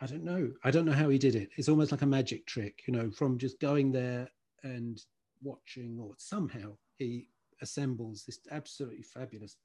I 0.02 0.06
don't 0.06 0.24
know. 0.24 0.52
I 0.64 0.72
don't 0.72 0.86
know 0.86 0.92
how 0.92 1.10
he 1.10 1.18
did 1.18 1.36
it. 1.36 1.50
It's 1.58 1.70
almost 1.70 1.92
like 1.92 2.02
a 2.02 2.06
magic 2.06 2.46
trick, 2.46 2.84
you 2.88 2.94
know, 2.94 3.10
from 3.12 3.38
just 3.38 3.60
going 3.60 3.92
there 3.92 4.30
and 4.64 5.02
watching, 5.42 5.98
or 6.00 6.14
somehow 6.18 6.76
he 6.98 7.28
assembles 7.62 8.24
this 8.26 8.40
absolutely 8.52 9.02
fabulous 9.02 9.56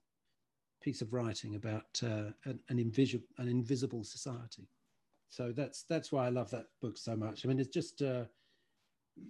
piece 0.85 1.01
of 1.03 1.13
writing 1.13 1.55
about 1.55 2.01
uh, 2.03 2.31
an, 2.45 2.61
an, 2.69 2.79
invisible, 2.79 3.27
an 3.39 3.49
invisible 3.49 4.05
society. 4.05 4.69
So 5.31 5.53
that's 5.53 5.85
that's 5.89 6.13
why 6.13 6.27
I 6.27 6.29
love 6.29 6.51
that 6.51 6.67
book 6.81 6.99
so 6.99 7.17
much. 7.17 7.45
I 7.45 7.49
mean, 7.49 7.59
it's 7.59 7.75
just 7.75 8.03
uh, 8.03 8.25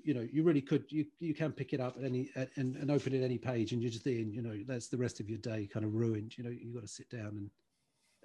you 0.02 0.14
know 0.14 0.26
you 0.30 0.42
really 0.42 0.60
could 0.60 0.84
you 0.90 1.06
you 1.20 1.34
can 1.34 1.52
pick 1.52 1.72
it 1.72 1.80
up 1.80 1.96
at 1.96 2.04
any 2.04 2.30
at, 2.36 2.50
and, 2.56 2.76
and 2.76 2.90
open 2.90 3.14
it 3.14 3.22
any 3.22 3.38
page 3.38 3.72
and 3.72 3.82
you're 3.82 3.90
just 3.90 4.06
in 4.06 4.32
you 4.32 4.42
know 4.42 4.58
that's 4.66 4.88
the 4.88 4.96
rest 4.96 5.20
of 5.20 5.28
your 5.28 5.38
day 5.38 5.68
kind 5.72 5.84
of 5.84 5.94
ruined. 5.94 6.36
You 6.36 6.44
know 6.44 6.50
you 6.50 6.74
got 6.74 6.82
to 6.82 6.88
sit 6.88 7.08
down 7.08 7.36
and 7.38 7.50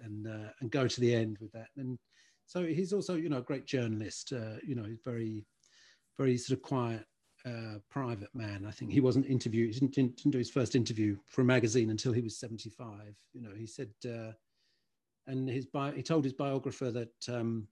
and 0.05 0.27
uh, 0.27 0.49
and 0.59 0.71
go 0.71 0.87
to 0.87 1.01
the 1.01 1.13
end 1.13 1.37
with 1.39 1.51
that 1.53 1.69
and 1.77 1.99
so 2.49 2.65
he's 2.65 2.93
also, 2.93 3.13
you 3.13 3.29
know, 3.29 3.37
a 3.37 3.43
great 3.43 3.67
journalist. 3.67 4.33
Uh, 4.33 4.57
you 4.65 4.73
know, 4.73 4.87
very, 5.05 5.45
very 6.17 6.35
sort 6.35 6.57
of 6.57 6.63
quiet, 6.63 7.05
private 7.89 8.33
man. 8.33 8.65
I 8.67 8.71
think 8.71 8.91
he 8.91 8.99
wasn't 8.99 9.25
interviewed. 9.25 9.73
He 9.73 9.79
didn't, 9.79 9.95
didn't, 10.17 10.31
do 10.31 10.37
his 10.37 10.49
first 10.49 10.75
interview 10.75 11.17
for 11.27 11.41
a 11.41 11.45
magazine 11.45 11.89
until 11.89 12.11
he 12.11 12.21
was 12.21 12.37
seventy-five. 12.37 13.15
You 13.33 13.41
know, 13.41 13.51
he 13.57 13.65
said, 13.65 13.89
uh, 14.05 14.31
and 15.27 15.49
his 15.49 15.65
bio, 15.65 15.91
he 15.91 16.03
told 16.03 16.23
his 16.23 16.33
biographer 16.33 16.91
that 16.91 17.29
um, 17.29 17.67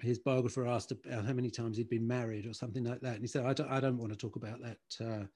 his 0.00 0.18
biographer 0.18 0.66
asked 0.66 0.92
how 1.10 1.32
many 1.32 1.50
times 1.50 1.76
he'd 1.76 1.90
been 1.90 2.06
married 2.06 2.46
or 2.46 2.54
something 2.54 2.84
like 2.84 3.00
that, 3.00 3.14
and 3.14 3.22
he 3.22 3.28
said, 3.28 3.44
"I 3.44 3.52
don't, 3.52 3.70
I 3.70 3.80
don't 3.80 3.98
want 3.98 4.12
to 4.12 4.18
talk 4.18 4.36
about 4.36 4.60
that." 4.62 5.06
Uh, 5.06 5.26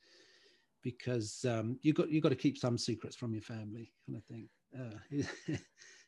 because 0.83 1.45
um, 1.49 1.79
you 1.83 1.93
got 1.93 2.11
you 2.11 2.21
got 2.21 2.31
to 2.31 2.37
keep 2.37 2.59
some 2.59 2.77
secrets 2.77 3.17
from 3.17 3.33
your 3.33 3.43
family, 3.43 3.93
kind 4.07 4.19
of 4.19 4.25
thing. 4.25 4.49
Uh, 4.79 5.57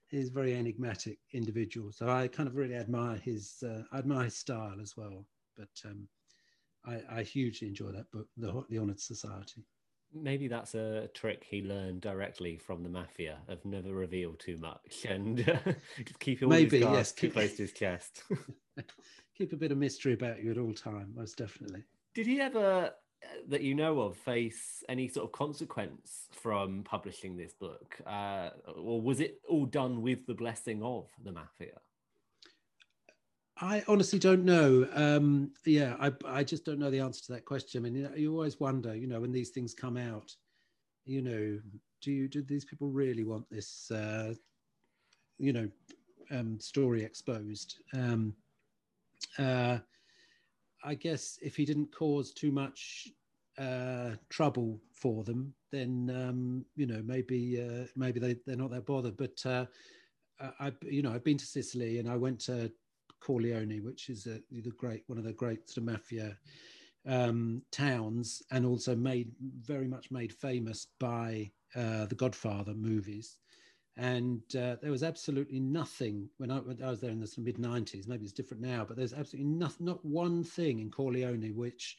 he's 0.09 0.29
a 0.29 0.33
very 0.33 0.55
enigmatic 0.55 1.19
individual. 1.33 1.93
So 1.93 2.09
I 2.09 2.29
kind 2.29 2.49
of 2.49 2.57
really 2.57 2.75
admire 2.75 3.17
his 3.17 3.63
uh, 3.63 3.83
admire 3.97 4.25
his 4.25 4.37
style 4.37 4.77
as 4.81 4.97
well. 4.97 5.27
But 5.57 5.71
um, 5.85 6.09
I, 6.87 7.01
I, 7.11 7.23
hugely 7.23 7.69
enjoy 7.69 7.93
that 7.93 8.11
book, 8.11 8.27
The, 8.37 8.65
the 8.69 8.79
Honoured 8.79 9.01
Society. 9.01 9.65
Maybe 10.13 10.49
that's 10.49 10.75
a 10.75 11.09
trick 11.15 11.45
he 11.49 11.63
learned 11.63 12.03
directly 12.03 12.57
from 12.57 12.83
the 12.83 12.89
mafia 12.89 13.39
of 13.49 13.65
never 13.65 13.93
reveal 13.93 14.35
too 14.35 14.57
much 14.59 15.07
and 15.09 15.39
just 16.05 16.21
keep 16.21 16.43
all 16.43 16.49
Maybe, 16.49 16.79
his 16.79 16.87
yes, 16.87 17.13
too 17.13 17.31
close 17.31 17.57
to 17.57 17.63
his 17.63 17.73
chest. 17.73 18.23
keep 19.37 19.53
a 19.53 19.57
bit 19.57 19.73
of 19.73 19.79
mystery 19.79 20.13
about 20.13 20.43
you 20.43 20.51
at 20.51 20.59
all 20.59 20.73
time, 20.73 21.13
most 21.15 21.37
definitely. 21.37 21.83
Did 22.15 22.27
he 22.27 22.41
ever 22.41 22.93
that 23.49 23.63
you 23.63 23.75
know 23.75 24.01
of 24.01 24.17
face 24.17 24.83
any 24.89 25.09
sort 25.09 25.25
of 25.25 25.33
consequence 25.33 26.29
from 26.31 26.83
publishing 26.85 27.37
this 27.37 27.55
book, 27.55 27.99
uh, 28.07 28.51
or 28.77 29.01
was 29.01 29.21
it 29.21 29.41
all 29.49 29.67
done 29.67 30.03
with 30.03 30.27
the 30.27 30.35
blessing 30.35 30.83
of 30.83 31.09
the 31.23 31.33
mafia? 31.33 31.79
I 33.65 33.83
honestly 33.89 34.19
don't 34.19 34.45
know. 34.45 34.87
Um, 34.93 35.51
yeah, 35.65 35.97
I, 35.99 36.13
I 36.27 36.45
just 36.45 36.67
don't 36.67 36.79
know 36.79 36.91
the 36.91 37.01
answer 37.01 37.25
to 37.25 37.33
that 37.33 37.47
question. 37.47 37.81
I 37.81 37.83
mean, 37.83 37.95
you, 37.95 38.03
know, 38.03 38.15
you 38.15 38.33
always 38.33 38.61
wonder, 38.61 38.95
you 38.95 39.07
know, 39.07 39.21
when 39.21 39.33
these 39.33 39.51
things 39.51 39.73
come 39.73 39.97
out, 39.97 40.37
you 41.07 41.23
know, 41.23 41.59
do 42.03 42.13
you 42.13 42.29
do 42.29 42.43
these 42.43 42.67
people 42.67 42.89
really 42.89 43.25
want 43.25 43.49
this, 43.49 43.91
uh, 43.91 44.35
you 45.39 45.55
know, 45.55 45.71
um, 46.31 46.61
story 46.61 47.03
exposed? 47.03 47.77
Um, 47.95 48.35
uh, 49.39 49.79
I 50.85 50.95
guess 50.95 51.39
if 51.41 51.57
he 51.57 51.65
didn't 51.65 51.91
cause 51.91 52.35
too 52.35 52.53
much 52.53 53.09
uh, 53.57 54.11
trouble 54.29 54.79
for 54.93 55.25
them, 55.25 55.55
then 55.73 56.13
um, 56.15 56.67
you 56.77 56.87
know 56.87 57.03
maybe 57.03 57.63
uh, 57.63 57.87
maybe 57.97 58.21
they 58.21 58.37
they're 58.47 58.57
not 58.57 58.73
that 58.73 58.85
bothered. 58.85 59.17
But 59.17 59.41
uh, 59.47 59.65
I 60.61 60.71
you 60.83 61.01
know 61.01 61.13
I've 61.13 61.25
been 61.25 61.39
to 61.39 61.47
Sicily 61.47 61.99
and 61.99 62.11
I 62.11 62.17
went 62.17 62.41
to 62.41 62.71
Corleone, 63.25 63.83
which 63.83 64.11
is 64.11 64.27
a, 64.27 64.41
the 64.51 64.71
great 64.77 65.03
one 65.07 65.19
of 65.19 65.25
the 65.25 65.33
great 65.33 65.69
sort 65.69 65.79
of 65.79 65.93
mafia 65.93 66.37
um, 67.07 67.63
towns, 67.71 68.43
and 68.51 68.67
also 68.67 68.95
made 68.95 69.33
very 69.63 69.89
much 69.89 70.11
made 70.11 70.33
famous 70.33 70.89
by 71.01 71.51
uh, 71.75 72.07
the 72.07 72.15
Godfather 72.15 72.75
movies. 72.75 73.39
And 73.97 74.43
uh, 74.57 74.77
there 74.83 74.91
was 74.91 75.05
absolutely 75.05 75.61
nothing 75.61 76.29
when 76.39 76.51
I, 76.51 76.59
when 76.59 76.83
I, 76.83 76.91
was 76.91 77.01
there 77.01 77.11
in 77.11 77.21
the 77.21 77.33
mid 77.39 77.59
90s 77.59 78.09
maybe 78.09 78.25
it's 78.25 78.33
different 78.33 78.61
now 78.61 78.85
but 78.85 78.97
there's 78.97 79.13
absolutely 79.13 79.53
not, 79.53 79.81
not 79.81 80.05
one 80.05 80.43
thing 80.43 80.81
in 80.81 80.91
corleone 80.91 81.55
which 81.55 81.97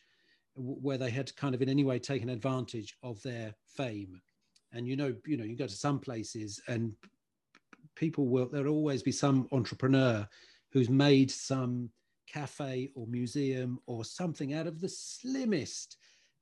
where 0.58 0.98
they 0.98 1.10
had 1.10 1.34
kind 1.38 1.56
of 1.56 1.62
in 1.62 1.70
any 1.70 1.86
way 1.86 1.98
taken 2.00 2.30
advantage 2.30 2.98
of 3.02 3.22
their 3.24 3.54
fame. 3.66 4.22
And 4.74 4.86
you 4.88 4.98
know 4.98 5.16
you 5.26 5.38
know 5.38 5.46
you 5.46 5.56
go 5.56 5.68
to 5.68 5.74
some 5.74 6.00
places 6.00 6.62
and 6.68 6.94
people 7.96 8.28
will 8.28 8.50
there'll 8.50 8.74
always 8.74 9.02
be 9.02 9.12
some 9.12 9.48
entrepreneur 9.54 10.28
who's 10.76 10.90
made 10.90 11.32
some 11.32 11.90
cafe 12.28 12.90
or 12.96 13.08
museum 13.08 13.80
or 13.88 14.04
something 14.04 14.54
out 14.54 14.68
of 14.68 14.82
the 14.82 14.90
slimmest 14.90 15.96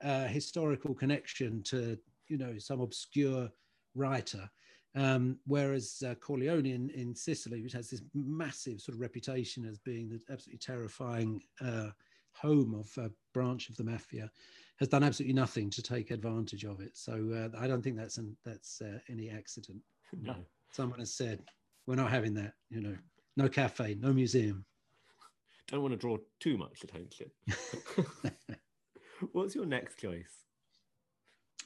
uh, 0.03 0.25
historical 0.25 0.95
connection 0.95 1.61
to 1.61 1.95
you 2.27 2.37
know 2.39 2.57
some 2.57 2.81
obscure 2.81 3.47
writer 3.93 4.49
um, 4.95 5.37
whereas 5.45 6.01
uh, 6.07 6.15
Corleone 6.15 6.65
in, 6.65 6.89
in, 6.91 7.15
Sicily, 7.15 7.61
which 7.61 7.73
has 7.73 7.89
this 7.89 8.03
massive 8.13 8.79
sort 8.79 8.95
of 8.95 9.01
reputation 9.01 9.65
as 9.65 9.79
being 9.79 10.07
the 10.07 10.21
absolutely 10.31 10.59
terrifying 10.59 11.41
uh, 11.61 11.89
home 12.33 12.75
of 12.75 13.03
a 13.03 13.09
branch 13.33 13.69
of 13.69 13.75
the 13.75 13.83
mafia, 13.83 14.29
has 14.79 14.87
done 14.89 15.03
absolutely 15.03 15.33
nothing 15.33 15.71
to 15.71 15.81
take 15.81 16.11
advantage 16.11 16.63
of 16.63 16.79
it. 16.79 16.95
So 16.95 17.13
uh, 17.33 17.59
I 17.59 17.67
don't 17.67 17.81
think 17.81 17.97
that's 17.97 18.17
an, 18.17 18.37
that's 18.45 18.81
uh, 18.81 18.99
any 19.09 19.31
accident. 19.31 19.79
No. 20.21 20.35
Someone 20.71 20.99
has 20.99 21.11
said, 21.11 21.41
"We're 21.87 21.95
not 21.95 22.11
having 22.11 22.35
that." 22.35 22.53
You 22.69 22.81
know, 22.81 22.95
no 23.35 23.49
cafe, 23.49 23.95
no 23.99 24.13
museum. 24.13 24.65
Don't 25.67 25.81
want 25.81 25.93
to 25.93 25.97
draw 25.97 26.17
too 26.39 26.57
much 26.57 26.83
attention. 26.83 27.31
What's 29.31 29.55
your 29.55 29.65
next 29.65 29.97
choice? 29.97 30.43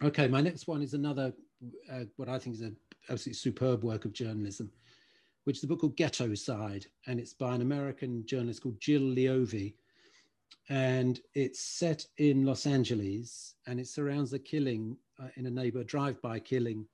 Okay, 0.03 0.27
my 0.27 0.41
next 0.41 0.67
one 0.67 0.82
is 0.82 0.93
another 0.93 1.34
uh, 1.91 2.03
what 2.17 2.30
I 2.30 2.38
think 2.38 2.56
is 2.56 2.62
an 2.62 2.77
absolutely 3.10 3.38
superb 3.38 3.84
work 3.84 4.06
of 4.06 4.13
journalism, 4.13 4.69
which 5.45 5.58
is 5.58 5.63
a 5.63 5.67
book 5.67 5.82
called 5.82 5.97
Ghettoside, 5.97 6.86
and 7.08 7.19
it's 7.19 7.34
by 7.34 7.56
an 7.56 7.62
American 7.62 8.25
journalist 8.25 8.62
called 8.62 8.80
Jill 8.80 9.01
Leovy. 9.01 9.73
And 10.69 11.19
it's 11.34 11.62
set 11.62 12.06
in 12.17 12.45
Los 12.45 12.65
Angeles, 12.65 13.56
and 13.65 13.80
it 13.80 13.88
surrounds 13.88 14.32
the 14.32 14.39
killing 14.39 14.97
uh, 15.19 15.30
in 15.36 15.45
a 15.45 15.51
neighbor 15.51 15.84
drive-by 15.84 16.39
killing 16.39 16.86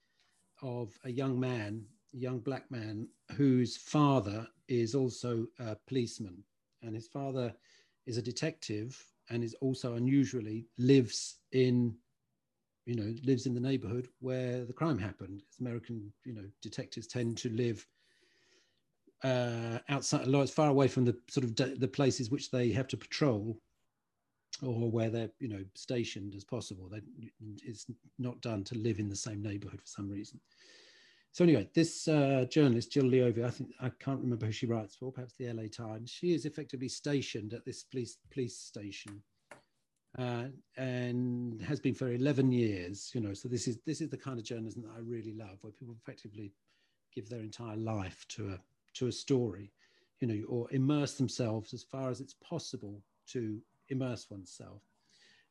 of 0.61 0.97
a 1.03 1.11
young 1.11 1.39
man, 1.39 1.83
young 2.13 2.39
black 2.39 2.69
man, 2.71 3.07
whose 3.35 3.75
father 3.75 4.47
is 4.67 4.95
also 4.95 5.47
a 5.59 5.75
policeman, 5.87 6.43
and 6.81 6.95
his 6.95 7.07
father 7.07 7.53
is 8.05 8.17
a 8.17 8.21
detective 8.21 9.01
and 9.29 9.43
is 9.43 9.55
also 9.61 9.95
unusually 9.95 10.67
lives 10.77 11.39
in 11.51 11.95
you 12.85 12.95
know, 12.95 13.13
lives 13.23 13.45
in 13.45 13.53
the 13.53 13.59
neighborhood 13.59 14.09
where 14.19 14.65
the 14.65 14.73
crime 14.73 14.97
happened. 14.97 15.41
American, 15.59 16.11
you 16.25 16.33
know, 16.33 16.43
detectives 16.61 17.07
tend 17.07 17.37
to 17.37 17.49
live 17.49 17.87
uh, 19.23 19.79
outside, 19.87 20.27
a 20.27 20.29
lot 20.29 20.49
far 20.49 20.69
away 20.69 20.87
from 20.87 21.05
the 21.05 21.17
sort 21.29 21.45
of 21.45 21.55
de- 21.55 21.75
the 21.75 21.87
places 21.87 22.29
which 22.29 22.51
they 22.51 22.71
have 22.71 22.87
to 22.89 22.97
patrol, 22.97 23.57
or 24.61 24.91
where 24.91 25.09
they're, 25.09 25.31
you 25.39 25.47
know, 25.47 25.63
stationed 25.75 26.35
as 26.35 26.43
possible. 26.43 26.89
They, 26.89 27.01
it's 27.63 27.85
not 28.19 28.41
done 28.41 28.63
to 28.65 28.77
live 28.77 28.99
in 28.99 29.09
the 29.09 29.15
same 29.15 29.41
neighborhood 29.41 29.79
for 29.79 29.87
some 29.87 30.09
reason. 30.09 30.39
So 31.33 31.43
anyway, 31.43 31.67
this 31.73 32.07
uh, 32.07 32.45
journalist 32.49 32.91
Jill 32.91 33.05
Leovy, 33.05 33.43
I 33.43 33.49
think 33.49 33.71
I 33.81 33.89
can't 33.89 34.21
remember 34.21 34.45
who 34.45 34.51
she 34.51 34.67
writes 34.67 34.95
for, 34.95 35.11
perhaps 35.11 35.33
the 35.33 35.51
LA 35.51 35.63
Times. 35.63 36.09
She 36.09 36.33
is 36.33 36.45
effectively 36.45 36.87
stationed 36.87 37.53
at 37.53 37.65
this 37.65 37.83
police 37.83 38.17
police 38.31 38.57
station 38.57 39.21
uh, 40.17 40.45
and 40.77 41.61
has 41.61 41.79
been 41.79 41.93
for 41.93 42.11
11 42.11 42.51
years 42.51 43.11
you 43.13 43.21
know 43.21 43.33
so 43.33 43.47
this 43.47 43.67
is 43.67 43.79
this 43.85 44.01
is 44.01 44.09
the 44.09 44.17
kind 44.17 44.37
of 44.37 44.45
journalism 44.45 44.83
that 44.83 44.91
i 44.95 44.99
really 44.99 45.33
love 45.33 45.57
where 45.61 45.73
people 45.73 45.95
effectively 46.01 46.51
give 47.13 47.29
their 47.29 47.39
entire 47.39 47.77
life 47.77 48.25
to 48.29 48.49
a 48.49 48.59
to 48.93 49.07
a 49.07 49.11
story 49.11 49.71
you 50.19 50.27
know 50.27 50.43
or 50.47 50.67
immerse 50.71 51.15
themselves 51.15 51.73
as 51.73 51.83
far 51.83 52.09
as 52.09 52.21
it's 52.21 52.35
possible 52.35 53.01
to 53.27 53.59
immerse 53.89 54.27
oneself 54.29 54.81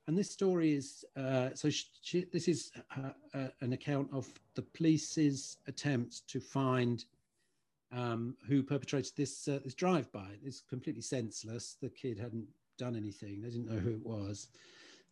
and 0.08 0.18
this 0.18 0.30
story 0.30 0.74
is 0.74 1.04
uh, 1.16 1.50
so 1.54 1.70
she, 1.70 1.84
she, 2.02 2.26
this 2.32 2.48
is 2.48 2.72
uh, 2.96 3.10
uh, 3.34 3.48
an 3.60 3.72
account 3.72 4.08
of 4.12 4.28
the 4.54 4.62
police's 4.62 5.58
attempts 5.68 6.20
to 6.20 6.40
find 6.40 7.04
um, 7.92 8.34
who 8.48 8.62
perpetrated 8.62 9.12
this 9.16 9.46
uh, 9.48 9.60
this 9.64 9.74
drive-by. 9.74 10.30
It's 10.44 10.60
completely 10.60 11.02
senseless. 11.02 11.76
The 11.80 11.90
kid 11.90 12.18
hadn't 12.18 12.46
done 12.78 12.96
anything. 12.96 13.42
They 13.42 13.50
didn't 13.50 13.70
know 13.70 13.78
who 13.78 13.90
it 13.90 14.04
was. 14.04 14.48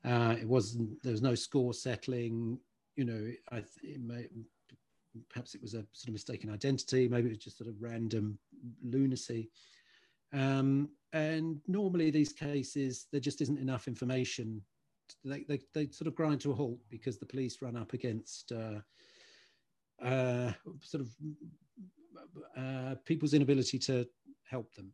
Uh, 0.04 0.34
it 0.40 0.48
wasn't. 0.48 1.02
There 1.02 1.12
was 1.12 1.22
no 1.22 1.34
score 1.34 1.74
settling. 1.74 2.58
You 2.96 3.04
know, 3.04 3.30
I 3.52 3.58
it 3.82 4.02
may, 4.02 4.26
perhaps 5.28 5.54
it 5.54 5.62
was 5.62 5.74
a 5.74 5.84
sort 5.92 6.08
of 6.08 6.14
mistaken 6.14 6.50
identity. 6.50 7.06
Maybe 7.06 7.28
it 7.28 7.32
was 7.32 7.44
just 7.44 7.58
sort 7.58 7.68
of 7.68 7.80
random 7.80 8.38
lunacy. 8.82 9.50
Um, 10.32 10.90
and 11.12 11.60
normally 11.66 12.10
these 12.10 12.32
cases, 12.32 13.06
there 13.10 13.20
just 13.20 13.40
isn't 13.40 13.58
enough 13.58 13.88
information 13.88 14.62
they, 15.24 15.44
they, 15.48 15.60
they 15.74 15.88
sort 15.90 16.08
of 16.08 16.14
grind 16.14 16.40
to 16.42 16.52
a 16.52 16.54
halt 16.54 16.78
because 16.88 17.18
the 17.18 17.26
police 17.26 17.62
run 17.62 17.76
up 17.76 17.92
against 17.92 18.52
uh, 18.52 18.80
uh, 20.04 20.52
sort 20.82 21.02
of 21.02 21.10
uh, 22.56 22.94
people's 23.04 23.34
inability 23.34 23.78
to 23.78 24.06
help 24.48 24.74
them. 24.74 24.92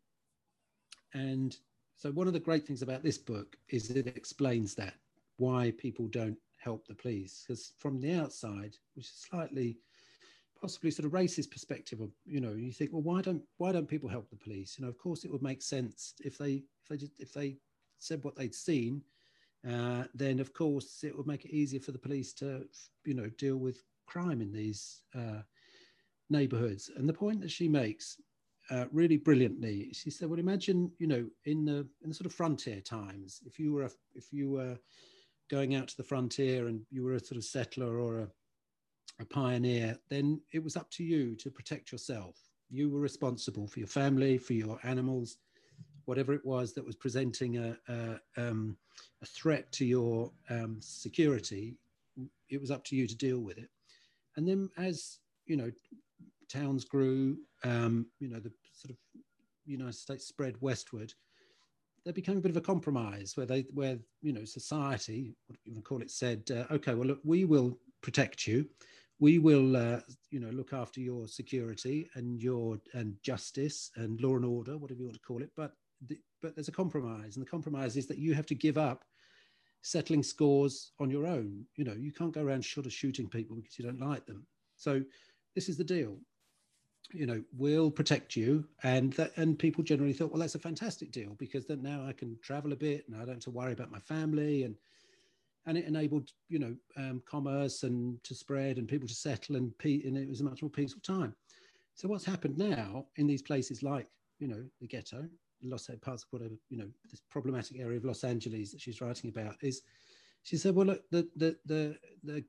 And 1.15 1.57
so, 1.97 2.11
one 2.13 2.27
of 2.27 2.33
the 2.33 2.41
great 2.41 2.67
things 2.67 2.83
about 2.83 3.03
this 3.03 3.19
book 3.19 3.57
is 3.69 3.91
it 3.91 4.07
explains 4.07 4.75
that 4.75 4.95
why 5.39 5.73
people 5.79 6.09
don't 6.09 6.37
help 6.59 6.87
the 6.87 6.95
police. 6.95 7.45
Because 7.47 7.73
from 7.79 8.01
the 8.01 8.15
outside, 8.15 8.77
which 8.95 9.07
is 9.07 9.27
slightly 9.31 9.79
possibly 10.61 10.91
sort 10.91 11.07
of 11.07 11.13
racist 11.13 11.51
perspective 11.51 12.01
of 12.01 12.11
you 12.25 12.41
know 12.41 12.53
you 12.53 12.73
think 12.73 12.91
well 12.93 13.03
why 13.03 13.21
don't 13.21 13.43
why 13.59 13.73
don't 13.73 13.89
people 13.89 14.09
help 14.09 14.29
the 14.31 14.37
police 14.37 14.77
you 14.79 14.85
know 14.85 14.89
of 14.89 14.99
course 14.99 15.23
it 15.25 15.31
would 15.31 15.43
make 15.43 15.61
sense 15.61 16.15
if 16.25 16.39
they 16.39 16.63
if 16.83 16.89
they 16.89 16.97
just, 16.97 17.13
if 17.19 17.33
they 17.33 17.57
said 17.99 18.25
what 18.25 18.35
they'd 18.37 18.55
seen 18.55 19.03
uh, 19.69 20.05
then 20.15 20.39
of 20.41 20.53
course 20.53 21.03
it 21.05 21.17
would 21.17 21.27
make 21.27 21.45
it 21.45 21.51
easier 21.51 21.81
for 21.81 21.93
the 21.93 21.99
police 21.99 22.33
to 22.33 22.67
you 23.05 23.15
know 23.15 23.29
deal 23.39 23.57
with 23.57 23.83
crime 24.07 24.41
in 24.41 24.53
these 24.53 25.03
uh, 25.15 25.43
neighborhoods 26.31 26.91
and 26.97 27.09
the 27.09 27.13
point 27.13 27.41
that 27.41 27.51
she 27.51 27.69
makes 27.69 28.21
uh, 28.71 28.85
really 28.91 29.17
brilliantly 29.17 29.91
she 29.93 30.11
said 30.11 30.29
well 30.29 30.41
imagine 30.41 30.91
you 30.99 31.07
know 31.07 31.25
in 31.45 31.65
the 31.65 31.87
in 32.03 32.09
the 32.09 32.15
sort 32.15 32.27
of 32.27 32.33
frontier 32.33 32.81
times 32.81 33.41
if 33.47 33.59
you 33.59 33.73
were 33.73 33.85
a, 33.85 33.91
if 34.15 34.33
you 34.33 34.51
were 34.51 34.77
going 35.49 35.77
out 35.77 35.87
to 35.87 35.97
the 35.97 36.03
frontier 36.03 36.67
and 36.67 36.81
you 36.91 37.05
were 37.05 37.15
a 37.15 37.21
sort 37.21 37.37
of 37.37 37.45
settler 37.45 38.01
or 38.01 38.21
a 38.21 38.29
a 39.21 39.25
pioneer, 39.25 39.97
then 40.09 40.41
it 40.53 40.63
was 40.63 40.77
up 40.77 40.91
to 40.91 41.05
you 41.05 41.35
to 41.37 41.51
protect 41.51 41.93
yourself. 41.93 42.37
You 42.69 42.91
were 42.91 43.01
responsible 43.01 43.67
for 43.67 43.79
your 43.79 43.89
family, 43.89 44.39
for 44.39 44.53
your 44.53 44.79
animals, 44.83 45.39
whatever 46.07 46.33
it 46.33 46.45
was 46.45 46.73
that 46.73 46.85
was 46.85 46.97
presenting 46.97 47.59
a, 47.59 47.77
a, 47.89 48.21
um, 48.37 48.77
a 49.23 49.27
threat 49.27 49.71
to 49.73 49.85
your 49.85 50.33
um, 50.51 50.79
security. 50.81 51.77
It 52.49 52.61
was 52.61 52.71
up 52.71 52.85
to 52.85 52.97
you 52.97 53.07
to 53.07 53.17
deal 53.17 53.41
with 53.41 53.59
it. 53.59 53.69
And 54.37 54.49
then, 54.49 54.71
as 54.77 55.19
you 55.47 55.57
know, 55.57 55.71
towns 56.49 56.85
grew, 56.85 57.37
um, 57.65 58.07
you 58.19 58.29
know, 58.29 58.41
the 58.41 58.53
sort 58.73 58.91
of 58.91 58.97
United 59.65 59.95
States 59.95 60.27
spread 60.27 60.55
westward. 60.61 61.13
There 62.05 62.13
became 62.13 62.39
a 62.39 62.41
bit 62.41 62.53
of 62.53 62.57
a 62.57 62.63
compromise 62.63 63.37
where 63.37 63.47
they, 63.47 63.67
where 63.75 63.99
you 64.23 64.33
know, 64.33 64.45
society, 64.45 65.35
what 65.47 65.59
you 65.65 65.75
to 65.75 65.83
call 65.83 66.03
it, 66.03 66.11
said, 66.11 66.45
uh, 66.51 66.73
"Okay, 66.73 66.95
well, 66.95 67.09
look, 67.09 67.21
we 67.25 67.45
will 67.45 67.77
protect 68.01 68.47
you 68.47 68.69
we 69.19 69.39
will 69.39 69.77
uh, 69.77 70.01
you 70.31 70.41
know 70.41 70.51
look 70.51 70.73
after 70.73 71.01
your 71.01 71.27
security 71.27 72.09
and 72.15 72.41
your 72.43 72.79
and 72.93 73.17
justice 73.23 73.91
and 73.97 74.21
law 74.21 74.37
and 74.37 74.45
order 74.45 74.77
whatever 74.77 75.01
you 75.01 75.07
want 75.07 75.15
to 75.15 75.27
call 75.27 75.43
it 75.43 75.51
but 75.57 75.73
but 76.43 76.55
there's 76.55 76.69
a 76.69 76.73
compromise 76.73 77.37
and 77.37 77.45
the 77.45 77.51
compromise 77.51 77.97
is 77.97 78.07
that 78.07 78.19
you 78.19 78.35
have 78.35 78.47
to 78.47 78.55
give 78.55 78.79
up 78.79 79.05
settling 79.83 80.23
scores 80.23 80.93
on 80.99 81.11
your 81.11 81.27
own. 81.27 81.65
You 81.77 81.85
know 81.85 81.95
you 81.95 82.13
can't 82.13 82.33
go 82.33 82.43
around 82.43 82.65
sort 82.65 82.87
of 82.87 82.93
shooting 82.93 83.29
people 83.29 83.57
because 83.57 83.79
you 83.79 83.85
don't 83.85 84.01
like 84.01 84.27
them. 84.27 84.47
So 84.77 85.03
this 85.55 85.69
is 85.69 85.77
the 85.77 85.85
deal. 85.85 86.19
You 87.13 87.27
know 87.27 87.43
we'll 87.57 87.91
protect 87.91 88.37
you 88.37 88.67
and 88.83 89.13
that 89.15 89.37
and 89.37 89.59
people 89.59 89.85
generally 89.85 90.13
thought 90.13 90.33
well 90.33 90.41
that's 90.41 90.57
a 90.57 90.61
fantastic 90.61 91.13
deal 91.13 91.37
because 91.39 91.65
then 91.65 91.81
now 91.81 92.05
i 92.05 92.13
can 92.13 92.37
travel 92.43 92.73
a 92.73 92.77
bit 92.77 93.05
and 93.07 93.17
i 93.17 93.21
don't 93.21 93.37
have 93.37 93.45
to 93.45 93.51
worry 93.51 93.73
about 93.73 93.93
my 93.93 94.01
family. 94.01 94.65
And 94.65 94.77
and 95.67 95.77
it 95.77 95.85
enabled 95.85 96.31
you 96.49 96.59
know 96.59 96.75
um, 96.97 97.23
commerce 97.29 97.83
and 97.83 98.23
to 98.25 98.35
spread 98.35 98.79
and 98.79 98.89
people 98.89 99.09
to 99.09 99.15
settle 99.15 99.57
and, 99.57 99.77
pe- 99.79 100.03
and 100.03 100.17
it 100.17 100.29
was 100.29 100.41
a 100.41 100.45
much 100.45 100.63
more 100.63 100.71
peaceful 100.71 101.03
time. 101.03 101.35
So 101.95 102.09
what's 102.09 102.25
happened 102.25 102.59
now 102.59 103.07
in 103.17 103.27
these 103.27 103.43
places 103.43 103.83
like 103.83 104.09
you 104.39 104.49
know 104.49 104.65
the 104.81 104.87
ghetto 104.87 105.29
los 105.63 105.91
parts 106.03 106.23
of 106.23 106.29
whatever 106.31 106.55
you 106.69 106.77
know 106.77 106.89
this 107.11 107.23
problematic 107.31 107.79
area 107.79 107.97
of 107.97 108.05
los 108.05 108.25
angeles 108.25 108.71
that 108.71 108.81
she's 108.81 109.01
writing 109.01 109.31
about 109.31 109.57
is 109.63 109.83
she 110.43 110.57
said 110.57 110.75
well 110.75 110.87
look 110.87 111.03
the 111.11 111.27
the 111.37 111.57
the 111.65 111.97
the, 112.23 112.45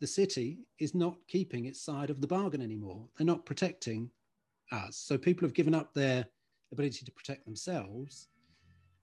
the 0.00 0.06
city 0.06 0.58
is 0.78 0.94
not 0.94 1.16
keeping 1.28 1.64
its 1.64 1.80
side 1.80 2.10
of 2.10 2.20
the 2.20 2.26
bargain 2.26 2.60
anymore. 2.60 3.08
They're 3.16 3.26
not 3.26 3.46
protecting 3.46 4.10
us. 4.72 4.96
So 4.96 5.16
people 5.16 5.46
have 5.46 5.54
given 5.54 5.74
up 5.74 5.94
their 5.94 6.26
ability 6.72 7.06
to 7.06 7.12
protect 7.12 7.46
themselves. 7.46 8.28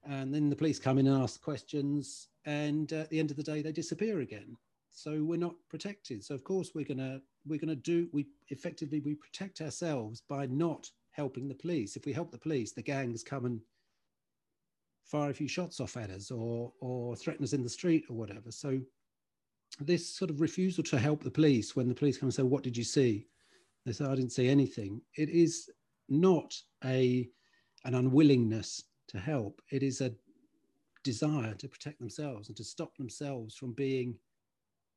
And 0.08 0.32
then 0.32 0.48
the 0.48 0.56
police 0.56 0.78
come 0.80 1.00
in 1.00 1.08
and 1.08 1.22
ask 1.24 1.42
questions. 1.42 2.28
And 2.46 2.92
at 2.94 3.10
the 3.10 3.20
end 3.20 3.32
of 3.32 3.38
the 3.38 3.44
day 3.44 3.64
they 3.64 3.72
disappear 3.72 4.20
again. 4.20 4.56
So 4.92 5.24
we're 5.24 5.38
not 5.38 5.56
protected. 5.70 6.24
So 6.24 6.36
of 6.36 6.44
course 6.44 6.72
we're 6.76 6.86
to 6.86 7.22
we're 7.48 7.60
to 7.60 7.76
do 7.76 8.08
we 8.12 8.28
effectively 8.50 9.00
we 9.00 9.16
protect 9.16 9.62
ourselves 9.62 10.22
by 10.30 10.46
not 10.46 10.90
helping 11.12 11.48
the 11.48 11.56
police. 11.56 11.96
If 11.96 12.06
we 12.06 12.14
help 12.14 12.32
the 12.32 12.38
police 12.38 12.72
the 12.72 12.82
gangs 12.82 13.24
come 13.24 13.46
and 13.46 13.60
fire 15.06 15.30
a 15.30 15.34
few 15.34 15.48
shots 15.48 15.80
off 15.80 15.98
at 15.98 16.10
us 16.10 16.32
or 16.32 16.72
or 16.80 17.16
threaten 17.16 17.44
us 17.44 17.54
in 17.54 17.64
the 17.64 17.70
street 17.70 18.06
or 18.10 18.16
whatever. 18.16 18.52
So 18.52 18.80
this 19.80 20.08
sort 20.08 20.32
of 20.32 20.42
refusal 20.42 20.84
to 20.86 21.00
help 21.00 21.24
the 21.24 21.32
police 21.32 21.76
when 21.76 21.88
the 21.88 21.96
police 21.96 22.18
come 22.18 22.28
and 22.28 22.34
say 22.34 22.44
what 22.44 22.64
did 22.64 22.78
you 22.78 22.84
see? 22.84 23.28
They 23.86 23.94
say 23.94 24.06
i 24.06 24.16
didn't 24.16 24.32
see 24.32 24.48
anything. 24.48 25.02
It 25.16 25.30
is 25.30 25.70
not 26.10 26.56
a 26.84 27.30
an 27.86 27.96
unwillingness 27.96 28.84
to 29.08 29.20
help. 29.20 29.62
It 29.72 29.84
is 29.84 30.02
a 30.02 30.14
desire 31.04 31.56
to 31.56 31.68
protect 31.68 32.00
themselves 32.00 32.48
and 32.48 32.58
to 32.58 32.64
stop 32.64 32.96
themselves 32.96 33.56
from 33.56 33.74
being 33.74 34.16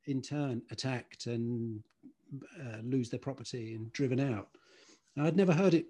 in 0.06 0.20
turn 0.20 0.60
attacked 0.70 1.26
and 1.26 1.82
uh, 2.60 2.78
lose 2.82 3.08
their 3.08 3.20
property 3.20 3.74
and 3.74 3.90
driven 3.92 4.20
out. 4.20 4.48
I'd 5.18 5.36
never 5.36 5.52
heard 5.52 5.74
it 5.74 5.86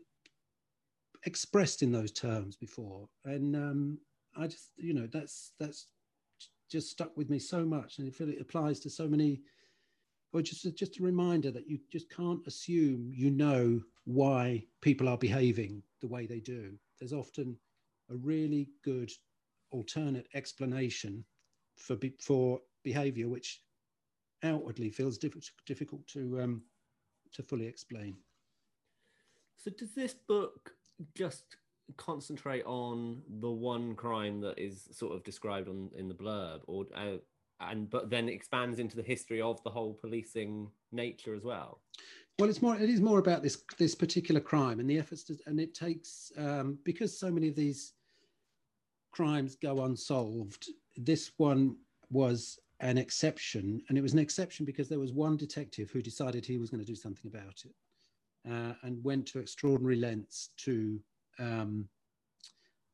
expressed 1.27 1.83
in 1.83 1.93
those 1.93 2.13
terms 2.13 2.57
before, 2.57 3.09
and 3.25 3.57
um, 3.57 3.99
I 4.37 4.47
just, 4.47 4.71
you 4.77 4.95
know, 4.95 5.09
that's 5.13 5.53
that's 5.59 5.87
just 6.71 6.91
stuck 6.91 7.17
with 7.17 7.31
me 7.31 7.39
so 7.39 7.65
much, 7.65 7.99
and 7.99 8.09
I 8.09 8.11
feel 8.11 8.29
it 8.29 8.41
applies 8.41 8.81
to 8.81 8.91
so 8.91 9.09
many. 9.09 9.43
Or 10.33 10.43
just 10.43 10.67
just 10.77 10.99
a 10.99 11.03
reminder 11.03 11.53
that 11.53 11.69
you 11.69 11.79
just 11.93 12.11
can't 12.11 12.45
assume 12.49 13.13
you 13.15 13.31
know 13.31 13.81
why 14.05 14.65
people 14.81 15.09
are 15.09 15.17
behaving 15.17 15.81
the 16.01 16.09
way 16.09 16.27
they 16.27 16.41
do. 16.41 16.77
There's 16.99 17.13
often 17.13 17.57
a 18.11 18.17
really 18.17 18.69
good 18.83 19.13
alternate 19.71 20.27
explanation 20.35 21.25
for 21.77 21.97
for 22.21 22.61
behavior 22.83 23.29
which 23.29 23.63
outwardly 24.43 24.91
feels 24.91 25.19
difficult 25.19 25.51
difficult 25.67 26.07
to 26.09 26.41
um, 26.41 26.63
to 27.33 27.43
fully 27.43 27.67
explain. 27.67 28.17
So 29.57 29.71
does 29.71 29.95
this 29.95 30.15
book 30.15 30.73
just 31.15 31.57
concentrate 31.97 32.65
on 32.65 33.23
the 33.41 33.51
one 33.51 33.95
crime 33.95 34.41
that 34.41 34.59
is 34.59 34.89
sort 34.93 35.15
of 35.15 35.23
described 35.25 35.69
on 35.69 35.91
in 35.97 36.09
the 36.09 36.15
blurb, 36.15 36.61
or 36.67 36.87
uh, 36.95 37.17
and 37.61 37.91
but 37.91 38.11
then 38.11 38.29
expands 38.29 38.79
into 38.79 38.97
the 38.97 39.03
history 39.03 39.41
of 39.41 39.63
the 39.65 39.71
whole 39.71 39.95
policing 39.95 40.71
nature 40.93 41.35
as 41.35 41.45
well? 41.45 41.81
Well, 42.39 42.49
it's 42.49 42.63
more. 42.63 42.77
It 42.77 42.91
is 42.91 43.01
more 43.01 43.19
about 43.19 43.43
this 43.43 43.63
this 43.79 43.95
particular 43.95 44.41
crime 44.41 44.81
and 44.81 44.89
the 44.89 44.99
efforts, 44.99 45.25
to, 45.25 45.37
and 45.47 45.61
it 45.61 45.75
takes 45.75 46.33
um, 46.37 46.79
because 46.85 47.19
so 47.19 47.31
many 47.31 47.49
of 47.49 47.55
these 47.55 47.93
crimes 49.13 49.55
go 49.55 49.85
unsolved. 49.85 50.69
This 50.97 51.33
one 51.37 51.77
was 52.11 52.59
an 52.81 52.99
exception, 52.99 53.81
and 53.89 53.97
it 53.97 54.03
was 54.03 54.13
an 54.13 54.19
exception 54.19 54.67
because 54.67 54.89
there 54.89 54.99
was 54.99 55.13
one 55.13 55.37
detective 55.37 55.91
who 55.91 56.03
decided 56.03 56.45
he 56.45 56.59
was 56.59 56.71
going 56.71 56.81
to 56.81 56.87
do 56.87 56.97
something 56.97 57.31
about 57.33 57.63
it 57.65 57.75
uh, 58.51 58.75
and 58.83 59.03
went 59.05 59.27
to 59.27 59.39
extraordinary 59.39 59.97
lengths 59.97 60.51
to 60.59 61.01
um, 61.39 61.89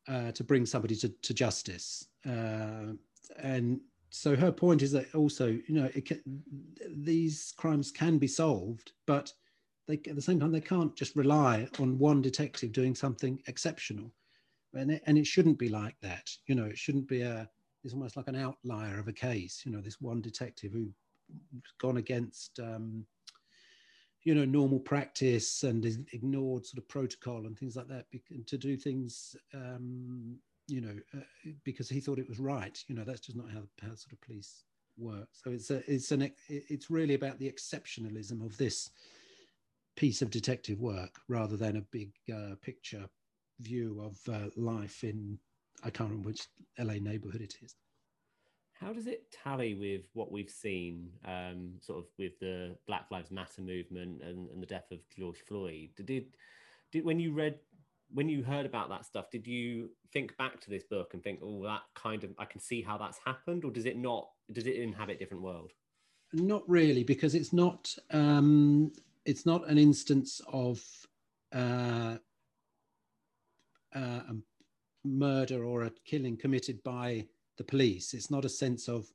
uh, 0.09 0.33
to 0.33 0.43
bring 0.43 0.67
somebody 0.67 0.97
to, 0.97 1.09
to 1.09 1.35
justice. 1.35 2.07
Uh, 2.27 2.95
and 3.39 3.81
so 4.09 4.35
her 4.35 4.51
point 4.51 4.83
is 4.83 4.91
that 4.91 5.15
also, 5.15 5.49
you 5.69 5.75
know, 5.75 5.89
can, 6.05 6.21
these 6.89 7.53
crimes 7.57 7.93
can 7.93 8.19
be 8.19 8.27
solved, 8.27 8.93
but 9.07 9.33
they, 9.87 10.01
at 10.09 10.17
the 10.17 10.23
same 10.23 10.41
time, 10.41 10.51
they 10.51 10.61
can't 10.61 10.97
just 10.97 11.15
rely 11.15 11.69
on 11.79 11.99
one 11.99 12.23
detective 12.23 12.73
doing 12.73 12.95
something 12.95 13.41
exceptional 13.47 14.11
and 14.75 14.91
it, 14.93 15.03
and 15.07 15.19
it 15.19 15.27
shouldn't 15.27 15.59
be 15.59 15.69
like 15.69 15.97
that. 16.03 16.31
You 16.47 16.55
know, 16.55 16.65
it 16.65 16.79
shouldn't 16.79 17.09
be 17.09 17.23
a. 17.23 17.49
It's 17.83 17.95
almost 17.95 18.17
like 18.17 18.29
an 18.29 18.37
outlier 18.37 18.99
of 18.99 19.09
a 19.09 19.13
case. 19.13 19.63
You 19.65 19.73
know, 19.73 19.81
this 19.81 20.01
one 20.01 20.21
detective 20.21 20.73
who's 20.73 20.93
gone 21.81 21.97
against, 21.97 22.61
um, 22.61 23.07
you 24.23 24.35
know, 24.35 24.45
normal 24.45 24.79
practice 24.79 25.63
and 25.63 25.85
ignored 26.13 26.67
sort 26.67 26.79
of 26.79 26.89
protocol 26.89 27.47
and 27.47 27.59
things 27.59 27.77
like 27.77 27.89
that 27.89 28.07
to 28.47 28.59
do 28.59 28.77
things, 28.77 29.35
um, 29.55 30.37
you 30.69 30.81
know, 30.81 30.95
uh, 31.17 31.51
because 31.65 31.89
he 31.89 32.01
thought 32.01 32.19
it 32.19 32.29
was 32.29 32.39
right. 32.39 32.83
You 32.87 32.95
know, 32.95 33.05
that's 33.05 33.21
just 33.21 33.37
not 33.37 33.51
how, 33.51 33.63
how 33.81 33.95
sort 33.95 34.13
of 34.13 34.21
police 34.21 34.65
work. 34.99 35.29
So 35.33 35.51
it's 35.51 35.71
a, 35.71 35.83
it's 35.91 36.13
an 36.13 36.31
it's 36.49 36.91
really 36.91 37.15
about 37.15 37.39
the 37.39 37.51
exceptionalism 37.51 38.45
of 38.45 38.57
this 38.59 38.91
piece 39.97 40.23
of 40.23 40.31
detective 40.31 40.81
work 40.81 41.21
rather 41.29 41.57
than 41.57 41.77
a 41.77 41.83
big 41.91 42.13
uh, 42.33 42.55
picture 42.63 43.09
view 43.61 44.01
of 44.01 44.35
uh, 44.35 44.49
life 44.57 45.03
in 45.05 45.39
I 45.83 45.91
can't 45.91 46.11
remember 46.11 46.29
which 46.29 46.47
LA 46.79 46.95
neighborhood 46.95 47.41
it 47.41 47.55
is. 47.63 47.75
How 48.81 48.95
does 48.95 49.07
it 49.07 49.31
tally 49.31 49.75
with 49.75 50.03
what 50.15 50.33
we've 50.33 50.51
seen, 50.51 51.11
um, 51.27 51.73
sort 51.83 51.99
of 51.99 52.07
with 52.19 52.39
the 52.41 52.77
Black 52.87 53.07
Lives 53.11 53.31
Matter 53.31 53.61
movement 53.61 54.23
and, 54.23 54.49
and 54.49 54.63
the 54.63 54.67
death 54.67 54.91
of 54.91 55.01
George 55.15 55.39
Floyd? 55.47 55.91
Did, 55.97 56.25
did 56.91 57.05
when 57.05 57.21
you 57.21 57.35
read 57.35 57.59
when 58.13 58.29
you 58.29 58.43
heard 58.43 58.67
about 58.67 58.89
that 58.89 59.05
stuff, 59.05 59.31
did 59.31 59.47
you 59.47 59.91
think 60.13 60.37
back 60.37 60.61
to 60.61 60.71
this 60.71 60.83
book 60.83 61.15
and 61.15 61.23
think, 61.23 61.41
oh, 61.43 61.63
that 61.65 61.83
kind 61.95 62.25
of 62.25 62.31
I 62.39 62.45
can 62.45 62.61
see 62.61 62.83
how 62.83 62.99
that's 62.99 63.21
happened, 63.25 63.65
or 63.65 63.71
does 63.71 63.85
it 63.85 63.97
not? 63.97 64.31
Does 64.53 64.67
it 64.67 64.77
inhabit 64.77 65.17
a 65.17 65.19
different 65.19 65.43
world? 65.43 65.73
Not 66.33 66.69
really, 66.69 67.05
because 67.05 67.35
it's 67.35 67.53
not. 67.53 67.95
Um, 68.11 68.93
it's 69.27 69.45
not 69.45 69.69
an 69.69 69.77
instance 69.77 70.41
of 70.51 70.81
uh, 71.55 72.17
uh, 73.95 74.21
a 74.29 74.35
murder 75.05 75.65
or 75.65 75.83
a 75.85 75.93
killing 76.07 76.37
committed 76.37 76.83
by 76.83 77.27
the 77.61 77.65
police. 77.65 78.15
It's 78.15 78.31
not 78.31 78.47
a 78.47 78.49
sense 78.49 78.89
of 78.89 79.07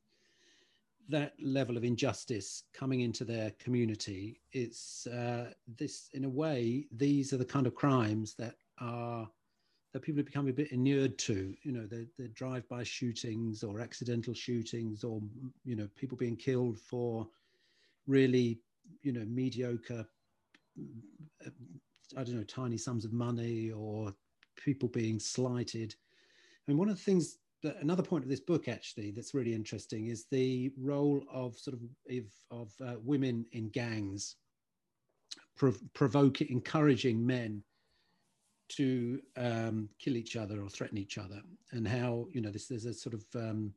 that 1.10 1.34
level 1.42 1.78
of 1.78 1.84
injustice 1.84 2.66
coming 2.74 3.00
into 3.02 3.26
their 3.26 3.50
community. 3.58 4.40
It's 4.52 5.08
uh, 5.08 5.50
this, 5.80 6.10
in 6.14 6.26
a 6.26 6.30
way, 6.30 6.86
these 6.96 7.34
are 7.34 7.38
the 7.38 7.52
kind 7.56 7.66
of 7.66 7.74
crimes 7.74 8.36
that 8.36 8.54
are 8.80 9.28
that 9.94 10.02
people 10.02 10.20
have 10.20 10.28
become 10.28 10.48
a 10.48 10.54
bit 10.54 10.72
inured 10.72 11.18
to. 11.18 11.56
You 11.64 11.72
know, 11.72 11.88
the, 11.88 12.06
the 12.20 12.28
drive-by 12.28 12.84
shootings 12.84 13.64
or 13.64 13.80
accidental 13.80 14.36
shootings, 14.36 15.04
or 15.04 15.22
you 15.64 15.76
know, 15.76 15.90
people 15.96 16.16
being 16.16 16.36
killed 16.36 16.80
for 16.80 17.28
really, 18.06 18.60
you 19.02 19.12
know, 19.12 19.26
mediocre. 19.26 20.06
I 22.16 22.24
don't 22.24 22.36
know, 22.36 22.44
tiny 22.44 22.78
sums 22.78 23.06
of 23.06 23.12
money 23.12 23.72
or 23.72 24.14
people 24.56 24.90
being 24.90 25.20
slighted. 25.20 25.96
I 26.68 26.72
mean, 26.72 26.78
one 26.78 26.90
of 26.90 26.98
the 26.98 27.02
things 27.02 27.38
another 27.80 28.04
point 28.04 28.24
of 28.24 28.30
this 28.30 28.40
book 28.40 28.68
actually 28.68 29.12
that's 29.12 29.34
really 29.34 29.54
interesting 29.54 30.08
is 30.08 30.26
the 30.32 30.72
role 30.78 31.22
of 31.32 31.58
sort 31.58 31.76
of 31.76 31.82
of 32.52 32.72
uh, 32.86 32.96
women 33.04 33.46
in 33.52 33.70
gangs, 33.70 34.36
prov- 35.56 35.82
provoking, 35.94 36.48
encouraging 36.50 37.26
men 37.26 37.64
to 38.68 39.22
um, 39.38 39.90
kill 40.00 40.18
each 40.18 40.36
other 40.36 40.62
or 40.62 40.70
threaten 40.70 40.98
each 40.98 41.18
other, 41.18 41.42
and 41.72 41.88
how 41.88 42.28
you 42.32 42.42
know 42.42 42.52
this 42.52 42.68
there's 42.68 42.86
a 42.86 42.94
sort 42.94 43.16
of 43.16 43.26
um, 43.36 43.74